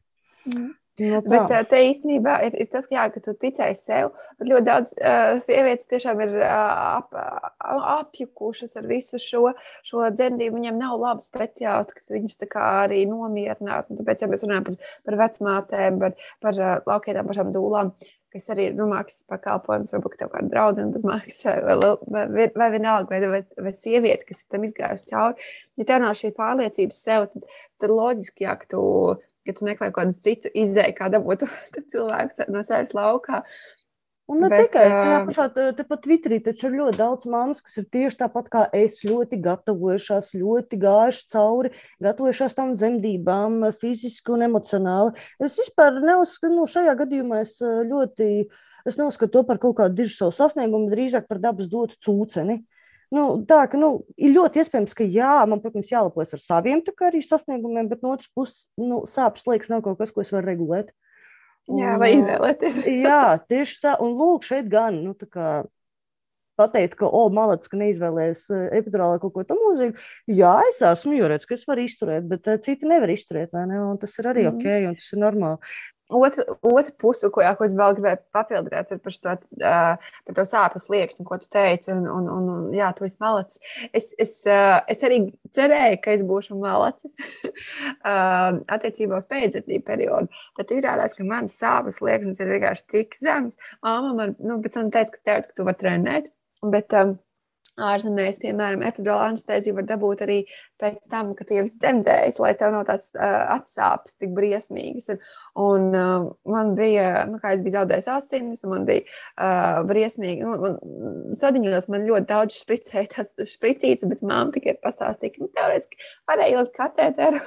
Mm. 0.50 0.74
No 0.98 1.20
nu, 1.22 1.30
bet 1.30 1.70
te 1.70 1.78
īstenībā 1.86 2.40
ir, 2.48 2.56
ir 2.58 2.70
tas, 2.74 2.88
jā, 2.90 3.04
ka 3.14 3.22
tu 3.22 3.36
ticēji 3.38 3.76
sev. 3.78 4.08
Bet 4.40 4.50
ļoti 4.50 4.66
daudz 4.66 4.94
uh, 4.98 5.36
sievietes 5.44 5.90
tiešām 5.92 6.24
ir 6.26 6.32
uh, 6.40 6.48
ap, 6.98 7.14
apjukušas 8.00 8.74
ar 8.82 8.88
visu 8.90 9.20
šo, 9.22 9.44
šo 9.86 10.08
dzemdību. 10.16 10.58
Viņiem 10.58 10.80
nav 10.82 10.98
labi 11.04 11.26
speciālisti, 11.26 12.00
kas 12.00 12.10
viņus 12.16 12.42
arī 12.64 13.04
nomierinātu. 13.12 14.00
Tāpēc, 14.00 14.26
ja 14.26 14.32
mēs 14.32 14.46
runājam 14.48 14.66
par, 14.72 14.80
par 15.06 15.20
vecmātēm, 15.22 16.02
par, 16.02 16.18
par 16.42 16.62
uh, 16.64 16.74
laukietām 16.90 17.30
pašām 17.30 17.54
dūlām, 17.54 17.94
kas 18.34 18.50
arī 18.54 18.70
ir 18.70 18.76
nu, 18.78 18.88
maksas 18.92 19.24
pakalpojums, 19.32 19.94
varbūt 19.96 20.18
tev 20.20 20.32
kāda 20.34 20.52
draudzene 20.52 20.94
bez 20.96 21.06
maksas, 21.08 21.62
vai, 21.68 22.28
vai, 22.34 22.50
vai 22.56 22.68
vienalga, 22.74 23.14
vai, 23.14 23.32
vai, 23.38 23.64
vai 23.68 23.74
sieviete, 23.76 24.28
kas 24.28 24.44
ir 24.44 24.52
tam 24.54 24.68
izgājusi 24.68 25.10
cauri. 25.14 25.48
Ja 25.80 25.88
tev 25.88 26.04
nav 26.04 26.18
šī 26.20 26.34
pārliecības 26.38 27.00
sev, 27.08 27.30
tad, 27.34 27.48
tad 27.82 27.94
loģiski, 27.94 28.48
ja 28.48 28.58
tu 28.68 28.84
ka 29.48 29.56
tu 29.56 29.68
meklē 29.68 29.92
kādu 29.96 30.16
citu 30.16 30.52
izēju, 30.52 30.96
kā 30.98 31.10
dabūt 31.14 31.48
cilvēku 31.94 32.48
no 32.52 32.64
sevis 32.68 32.94
laukā. 32.98 33.44
Un 34.28 34.42
ne 34.44 34.50
Bet, 34.52 34.66
tikai 34.66 34.84
tajā 34.92 35.20
pašā, 35.30 35.44
tepat 35.78 36.02
Twitterī, 36.04 36.38
taču 36.44 36.68
ir 36.68 36.74
ļoti 36.82 37.00
daudz 37.00 37.28
mammas, 37.32 37.62
kas 37.64 37.78
ir 37.80 37.86
tieši 37.96 38.20
tāpat 38.20 38.50
kā 38.52 38.64
es, 38.76 38.98
ļoti 39.08 39.40
gatavojušās, 39.46 40.34
ļoti 40.36 40.80
gājuši 40.82 41.24
cauri, 41.32 41.72
gatavojušās 42.04 42.58
tam 42.58 42.74
dzemdībām, 42.76 43.62
fiziski 43.80 44.36
un 44.36 44.44
emocionāli. 44.50 45.16
Es 45.40 45.56
vispār 45.62 46.02
neuzskatu, 46.04 46.52
nu, 46.58 46.68
šajā 46.68 46.98
gadījumā 47.00 47.40
es 47.46 47.56
ļoti, 47.64 48.30
es 48.92 49.00
neuzskatu 49.00 49.38
to 49.38 49.46
par 49.48 49.64
kaut 49.64 49.80
kādu 49.80 50.02
dižu 50.02 50.18
savu 50.18 50.36
sasniegumu, 50.36 50.92
drīzāk 50.92 51.32
par 51.32 51.40
dabas 51.48 51.72
dotu 51.72 51.96
cūceni. 52.04 52.66
Nu, 53.16 53.24
tā 53.48 53.62
ka 53.72 53.80
nu, 53.80 54.02
ir 54.20 54.34
ļoti 54.36 54.60
iespējams, 54.60 54.92
ka 54.98 55.08
jā, 55.08 55.40
man, 55.48 55.64
protams, 55.64 55.88
jālepojas 55.94 56.36
ar 56.36 56.44
saviem 56.44 56.84
arī 57.08 57.24
sasniegumiem, 57.24 57.88
bet 57.88 58.04
no 58.04 58.12
otras 58.12 58.28
puses, 58.36 58.66
nu, 58.76 59.06
sāpes 59.08 59.48
liekas, 59.48 59.72
nav 59.72 59.86
kaut 59.86 60.02
kas, 60.02 60.12
ko 60.12 60.28
es 60.28 60.36
varu 60.36 60.52
regulēt. 60.52 60.92
Un, 61.68 61.82
jā, 61.84 61.96
vai 62.00 62.14
izvēlēties. 62.16 62.84
jā, 63.08 63.24
tieši 63.50 63.82
tā. 63.84 63.98
Un 64.04 64.16
lūk, 64.20 64.48
šeit 64.48 64.70
gan, 64.72 65.02
nu, 65.04 65.16
kā 65.28 65.66
pateikt, 66.58 66.96
ka, 67.00 67.10
o, 67.14 67.28
malats, 67.34 67.70
ka 67.70 67.78
neizvēlējies 67.80 68.48
epidurālā 68.80 69.20
kaut 69.22 69.36
ko 69.36 69.44
tam 69.46 69.60
līdzīgu. 69.62 70.08
Jā, 70.40 70.56
es 70.72 70.82
esmu 70.86 71.20
jūrēts, 71.20 71.50
ka 71.50 71.58
es 71.58 71.68
varu 71.70 71.86
izturēt, 71.86 72.26
bet 72.32 72.50
citi 72.66 72.90
nevar 72.90 73.14
izturēt, 73.14 73.54
ne? 73.54 73.82
Un 73.84 74.00
tas 74.02 74.16
ir 74.18 74.32
arī 74.32 74.48
mm. 74.48 74.56
ok, 74.56 74.90
un 74.90 74.98
tas 74.98 75.12
ir 75.14 75.22
normāli. 75.22 75.76
Otra, 76.10 76.44
otra 76.62 76.94
puse, 76.96 77.28
ko, 77.34 77.42
jā, 77.44 77.50
ko 77.60 77.66
es 77.68 77.74
vēl 77.76 77.98
gribēju 77.98 78.20
papildināt, 78.36 78.94
ir 78.96 79.02
par, 79.04 79.12
šo, 79.12 79.34
uh, 79.60 80.14
par 80.28 80.38
to 80.38 80.46
sāpju 80.48 80.80
slieksni, 80.80 81.26
ko 81.28 81.36
tu 81.42 81.50
teici. 81.52 81.92
Un, 81.92 82.08
un, 82.08 82.30
un, 82.32 82.70
jā, 82.76 82.94
tu 82.96 83.04
esi 83.08 83.20
malacis. 83.20 83.60
Es, 83.92 84.14
es, 84.16 84.32
uh, 84.48 84.80
es 84.88 85.04
arī 85.04 85.20
cerēju, 85.58 86.00
ka 86.06 86.16
es 86.16 86.24
būšu 86.28 86.56
malacis 86.62 87.18
uh, 88.08 88.56
attiecībā 88.78 89.20
uz 89.20 89.28
pēcdzemdību 89.28 89.84
periodu. 89.88 90.44
Tad 90.56 90.72
izrādās, 90.78 91.18
ka 91.18 91.28
mans 91.28 91.60
sāpju 91.60 91.98
slieksnis 92.00 92.40
ir 92.40 92.56
vienkārši 92.56 92.88
tik 92.96 93.20
zems. 93.20 93.60
Māma 93.84 94.16
man 94.16 94.36
nu, 94.40 94.62
teica, 94.64 95.10
ka, 95.12 95.20
teica, 95.20 95.44
ka 95.50 95.60
tu 95.60 95.68
vari 95.68 95.84
trenēt. 95.84 96.32
Bet, 96.64 96.96
um, 96.96 97.18
ārzemēs, 97.78 98.40
piemēram, 98.42 98.84
epidurāla 98.88 99.30
anesteziju 99.32 99.78
var 99.78 99.88
dabūt 99.90 100.24
arī 100.26 100.38
pēc 100.82 101.10
tam, 101.12 101.34
kad 101.38 101.52
jau 101.54 101.64
esi 101.64 101.78
dzemdējis, 101.82 102.40
lai 102.42 102.54
tev 102.58 102.74
nav 102.74 102.88
tās 102.90 103.10
uh, 103.16 103.36
atsāpes 103.58 104.18
tik 104.18 104.34
briesmīgas. 104.38 105.12
Un, 105.14 105.22
un 105.68 105.88
uh, 105.98 106.30
man 106.50 106.74
bija, 106.78 107.26
nu, 107.30 107.42
kā 107.44 107.54
es 107.56 107.64
biju 107.66 107.78
zaudējis 107.78 108.10
asinis, 108.16 108.66
man 108.70 108.88
bija 108.90 109.06
uh, 109.06 109.84
briesmīgi. 109.90 110.48
Un, 110.48 110.80
un 110.82 111.38
sadiņos 111.38 111.90
man 111.94 112.08
ļoti 112.10 112.30
daudz 112.32 112.58
špricēja 112.64 113.14
tas 113.18 113.54
špricīts, 113.54 114.08
bet 114.10 114.26
mamma 114.26 114.56
tikai 114.56 114.78
pastāstīja, 114.82 115.38
ka 115.38 115.46
nu, 115.46 115.54
teorētiski 115.58 116.04
varēja 116.30 116.58
ielikt 116.58 116.78
katēteru 116.78 117.46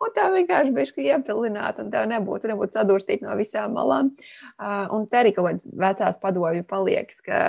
Un 0.00 0.12
tā 0.16 0.26
vienkārši 0.32 0.72
bija 0.96 1.18
iepilināta, 1.18 1.84
un 1.84 1.90
tā 1.92 2.04
nebūtu, 2.08 2.48
nebūtu 2.50 2.78
sadurstīta 2.78 3.26
no 3.26 3.36
visām 3.38 3.74
malām. 3.76 4.12
Uh, 4.56 4.86
un 4.96 5.06
te 5.10 5.20
arī 5.20 5.34
kaut 5.36 5.50
kādas 5.50 5.68
vecās 5.84 6.20
padomju 6.22 6.64
paliekas, 6.68 7.20
ka, 7.26 7.40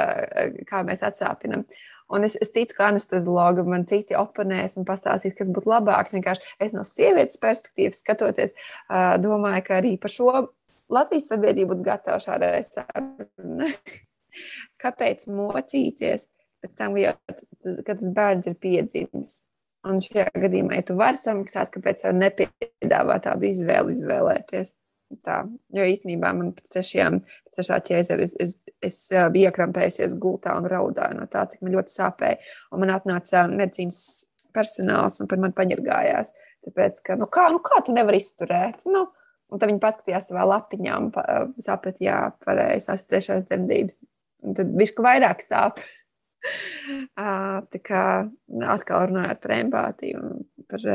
kā 0.69 0.83
mēs 0.87 1.05
atsāpinam. 1.07 1.65
Un 2.11 2.27
es, 2.27 2.35
es 2.43 2.51
ticu, 2.51 2.75
ka 2.77 2.89
anesteziologi 2.91 3.63
man 3.67 3.85
citi 3.87 4.17
oponēs 4.19 4.75
un 4.79 4.87
pastāstīs, 4.87 5.35
kas 5.37 5.51
būtu 5.53 5.71
labāks. 5.71 6.15
Vienkārši 6.15 6.55
es 6.65 6.73
no 6.75 6.83
sievietes 6.87 7.39
perspektīvas 7.41 8.01
skatoties, 8.03 8.55
domāju, 9.23 9.63
ka 9.67 9.77
arī 9.79 9.95
par 10.01 10.11
šo 10.13 10.33
Latvijas 10.91 11.29
sabiedrību 11.31 11.71
būtu 11.75 11.87
gatava 11.87 12.19
šādai 12.19 12.57
sarunai. 12.67 13.71
Kāpēc 14.81 15.23
mocīties 15.31 16.27
pēc 16.63 16.75
tam, 16.77 16.97
kad 16.97 17.95
tas 17.95 18.11
bērns 18.15 18.51
ir 18.51 18.59
piedzimis? 18.59 19.41
Un 19.87 19.97
šajā 20.03 20.27
gadījumā, 20.37 20.77
ja 20.77 20.85
tu 20.85 20.95
vari 20.99 21.17
samaksāt, 21.17 21.71
kāpēc 21.73 22.03
nepiedāvā 22.13 23.17
tādu 23.23 23.47
izvēli 23.49 23.95
izvēlēties? 23.95 24.75
Tā, 25.25 25.41
jo 25.75 25.85
īstenībā 25.91 26.31
man 26.37 26.51
pēc 26.57 26.73
trešajām, 26.75 27.19
pēc 27.47 27.57
trešā 27.57 27.79
ķēzera 27.87 28.25
es, 28.25 28.35
es, 28.39 28.55
es 28.83 28.97
biju 29.33 29.49
iekrampējusies 29.49 30.15
gultā 30.21 30.55
un 30.59 30.69
raudāju 30.71 31.17
no 31.19 31.27
tā, 31.31 31.45
cik 31.51 31.63
man 31.65 31.75
ļoti 31.75 31.95
sāpēja. 31.95 32.39
Un 32.71 32.83
man 32.83 32.93
atnāca 32.95 33.43
medicīnas 33.51 34.01
personāls 34.55 35.19
un 35.23 35.29
par 35.31 35.41
mani 35.41 35.57
paņirgājās. 35.57 36.33
Tāpēc, 36.67 37.01
ka, 37.05 37.17
nu 37.19 37.27
kā, 37.31 37.47
nu 37.53 37.61
kā 37.65 37.81
tu 37.85 37.95
nevari 37.95 38.21
izturēt? 38.21 38.85
Nu, 38.91 39.07
un 39.51 39.61
tad 39.61 39.71
viņi 39.71 39.81
paskatījās 39.83 40.29
savā 40.29 40.45
lapiņā 40.53 40.97
un 41.01 41.09
saprata, 41.63 42.03
jā, 42.05 42.19
pareizi, 42.45 42.87
tās 42.89 43.05
ir 43.05 43.13
trešās 43.15 43.47
dzemdības. 43.49 44.01
Un 44.45 44.57
tad 44.57 44.75
viņš 44.77 44.93
vairāk 45.01 45.43
sāp. 45.45 45.81
Tā 47.71 47.79
kā 47.85 48.03
atkal 48.73 49.09
runājot 49.11 49.41
par 49.43 49.57
empātiju 49.59 50.21
un 50.21 50.45
par. 50.69 50.91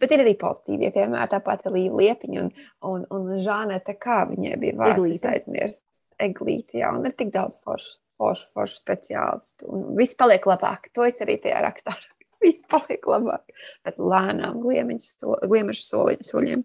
Bet 0.00 0.14
ir 0.14 0.22
arī 0.24 0.34
pozitīvie 0.40 0.92
piemēri, 0.94 1.30
tāpat 1.32 1.66
arī 1.70 1.86
Liepiņa 1.92 2.44
un, 2.44 2.52
un, 2.88 3.04
un 3.14 3.32
Žanete, 3.42 3.96
kā 4.00 4.22
viņai 4.30 4.58
bija 4.62 4.78
vārds 4.78 5.26
aizmirst. 5.32 5.84
Eglīti, 6.22 6.78
jā, 6.82 6.92
un 6.94 7.08
ir 7.08 7.16
tik 7.18 7.32
daudz 7.34 7.56
foršu, 7.64 7.96
foršu, 8.20 8.50
foršu 8.54 8.78
speciālistu. 8.78 9.66
Un 9.72 9.86
viss 9.98 10.18
paliek 10.18 10.44
labāk. 10.46 10.90
To 10.94 11.06
es 11.08 11.18
arī 11.24 11.38
tajā 11.42 11.64
rakstā. 11.64 11.96
Viss 12.42 12.66
paliek 12.66 13.04
labāk. 13.06 13.54
Bet 13.86 13.98
lēnām 14.02 14.58
gliemežu 14.62 15.82
soļiem. 16.26 16.64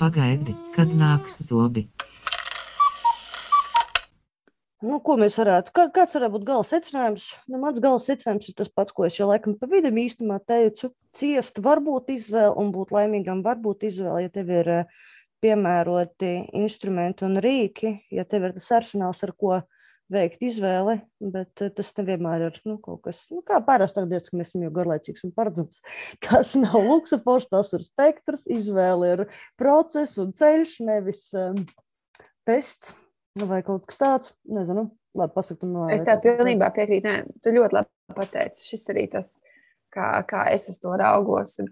Pagaidi, 0.00 0.56
kad 0.76 0.92
nāks 0.96 1.40
zobi. 1.44 1.86
Nu, 4.80 4.96
ko 5.04 5.18
mēs 5.20 5.34
varētu, 5.36 5.74
kā, 5.76 5.82
kāds 5.92 6.14
varētu 6.16 6.32
būt 6.38 6.44
gala 6.48 6.64
secinājums? 6.64 7.26
Nu, 7.52 7.58
mans 7.60 7.80
gala 7.84 8.00
secinājums 8.00 8.46
ir 8.48 8.54
tas 8.56 8.70
pats, 8.72 8.94
ko 8.96 9.04
es 9.04 9.18
jau 9.18 9.26
laikam 9.28 9.52
pa 9.60 9.68
vidu 9.68 9.90
īstenībā 9.92 10.38
teicu. 10.48 10.88
Ciest 11.12 11.60
var 11.60 11.82
būt 11.84 12.08
izvēle 12.14 12.54
un 12.56 12.70
būt 12.72 12.94
laimīgam 12.96 13.42
var 13.44 13.60
būt 13.60 13.84
izvēle, 13.90 14.22
ja 14.24 14.32
tev 14.32 14.52
ir 14.56 14.70
eh, 14.72 14.94
piemēroti 15.44 16.30
instrumenti 16.62 17.26
un 17.28 17.36
rīki, 17.44 17.92
ja 18.08 18.24
tev 18.24 18.48
ir 18.48 18.54
tas 18.56 18.70
arsenāls, 18.78 19.20
ar 19.26 19.34
ko 19.36 19.58
veikt 20.10 20.40
izvēli, 20.48 20.96
bet 21.36 21.60
eh, 21.60 21.74
tas 21.76 21.92
nevienmēr 22.00 22.46
ir 22.48 22.58
nu, 22.64 22.78
kaut 22.80 23.04
kas, 23.04 23.20
nu, 23.34 23.42
kā 23.44 23.60
parasti 23.66 24.06
lietas, 24.06 24.32
ka 24.32 24.40
mēs 24.40 24.54
esam 24.54 24.64
jau 24.64 24.72
garlaicīgs 24.80 25.28
un 25.28 25.36
paredzams. 25.36 25.84
Tas 26.24 26.56
nav 26.56 26.80
luksufors, 26.88 27.50
tas 27.52 27.68
ir 27.76 27.84
spektrs, 27.84 28.48
izvēle 28.48 29.12
ir 29.12 29.26
process 29.60 30.16
un 30.24 30.32
ceļš, 30.40 30.74
nevis 30.88 31.28
um, 31.36 31.60
tests. 32.48 32.96
Nu, 33.38 33.46
vai 33.46 33.60
kaut 33.62 33.84
kas 33.86 34.00
tāds, 34.00 34.32
nezinu, 34.50 34.88
labi 35.14 35.34
pasaktu. 35.36 35.68
No, 35.70 35.86
es 35.92 36.02
tev 36.06 36.22
pilnībā 36.24 36.70
piekrītu. 36.74 37.06
Nē, 37.06 37.38
tu 37.44 37.52
ļoti 37.54 37.76
labi 37.76 38.16
pateici. 38.16 38.66
Šis 38.72 38.88
arī 38.90 39.06
tas, 39.12 39.36
kā, 39.94 40.12
kā 40.26 40.48
es 40.54 40.66
uz 40.72 40.80
to 40.82 40.96
raugos. 40.98 41.58
Un, 41.62 41.70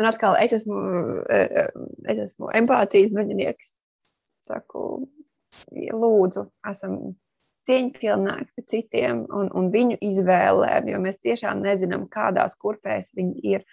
un 0.00 0.08
atkal 0.08 0.38
es 0.40 0.54
esmu, 0.56 0.80
e, 1.28 1.42
e, 1.44 1.66
es 2.14 2.22
esmu 2.30 2.48
empātijas 2.56 3.12
maģinieks. 3.16 3.76
Saku, 4.44 4.86
lūdzu, 5.72 6.48
esam 6.68 6.98
cieņpilnāki 7.68 8.50
pret 8.52 8.68
citiem 8.68 9.22
un, 9.32 9.48
un 9.56 9.70
viņu 9.72 9.96
izvēlēm, 10.04 10.90
jo 10.92 11.00
mēs 11.00 11.22
tiešām 11.24 11.62
nezinām, 11.64 12.08
kādās 12.12 12.56
kurpēs 12.60 13.14
viņi 13.16 13.54
ir. 13.54 13.64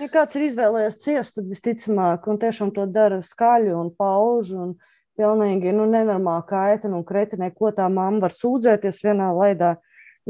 Ja 0.00 0.08
kāds 0.12 0.36
ir 0.36 0.46
izvēlējies 0.50 0.98
ciest, 1.00 1.36
tad 1.36 1.48
visticamāk, 1.48 2.28
un 2.28 2.40
tiešām 2.40 2.72
to 2.76 2.84
dara 2.92 3.22
skaļi 3.24 3.72
un 3.76 3.92
pauž. 3.96 4.52
Un, 4.52 4.74
pilnīgi 5.18 5.72
nu, 5.76 5.86
nenormāli 5.90 6.46
kaitina 6.48 6.98
un 6.98 7.04
kretinē, 7.08 7.50
ko 7.56 7.72
tā 7.74 7.88
mamma 7.92 8.26
var 8.26 8.36
sūdzēties 8.36 9.02
vienā 9.06 9.32
laidā. 9.36 9.76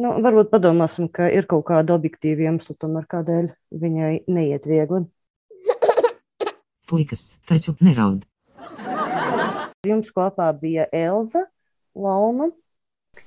Nu, 0.00 0.14
varbūt 0.24 0.48
padomāsim, 0.52 1.08
ka 1.12 1.28
ir 1.28 1.46
kaut 1.50 1.66
kāda 1.68 1.94
objektīva 1.98 2.48
iemesla, 2.48 2.78
tomēr 2.80 3.06
kādēļ 3.12 3.50
viņai 3.82 4.12
neiet 4.32 4.68
viegli. 4.68 5.04
Puikas, 6.88 7.26
taču 7.48 7.76
neraud. 7.84 8.24
Jums 9.86 10.12
kopā 10.14 10.48
bija 10.56 10.86
Elza, 10.94 11.44
Launa. 11.98 12.48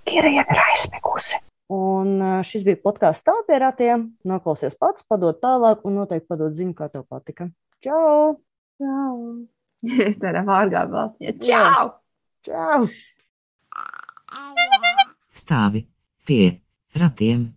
Kira 0.08 0.32
jau 0.34 0.46
ir 0.46 0.62
aizmigusi. 0.70 1.42
Un 1.76 2.22
šis 2.46 2.66
bija 2.66 2.78
podkāsts 2.82 3.26
tā 3.26 3.34
pie 3.48 3.58
ratiem. 3.62 4.12
Noklausies 4.28 4.78
pats, 4.78 5.06
padod 5.10 5.42
tālāk 5.42 5.82
un 5.86 6.00
noteikti 6.02 6.30
padod 6.30 6.54
ziņu, 6.58 6.78
kā 6.78 6.90
tev 6.94 7.08
patika. 7.10 7.50
Čau! 7.86 8.38
Čau! 8.82 9.46
Es 10.10 10.18
tādā 10.22 10.42
vārgā 10.48 10.86
balsī. 10.92 11.34
Čau! 11.46 11.92
Čau! 12.46 12.88
Stāvi 15.36 15.86
pie 16.26 16.56
ratiem. 16.98 17.50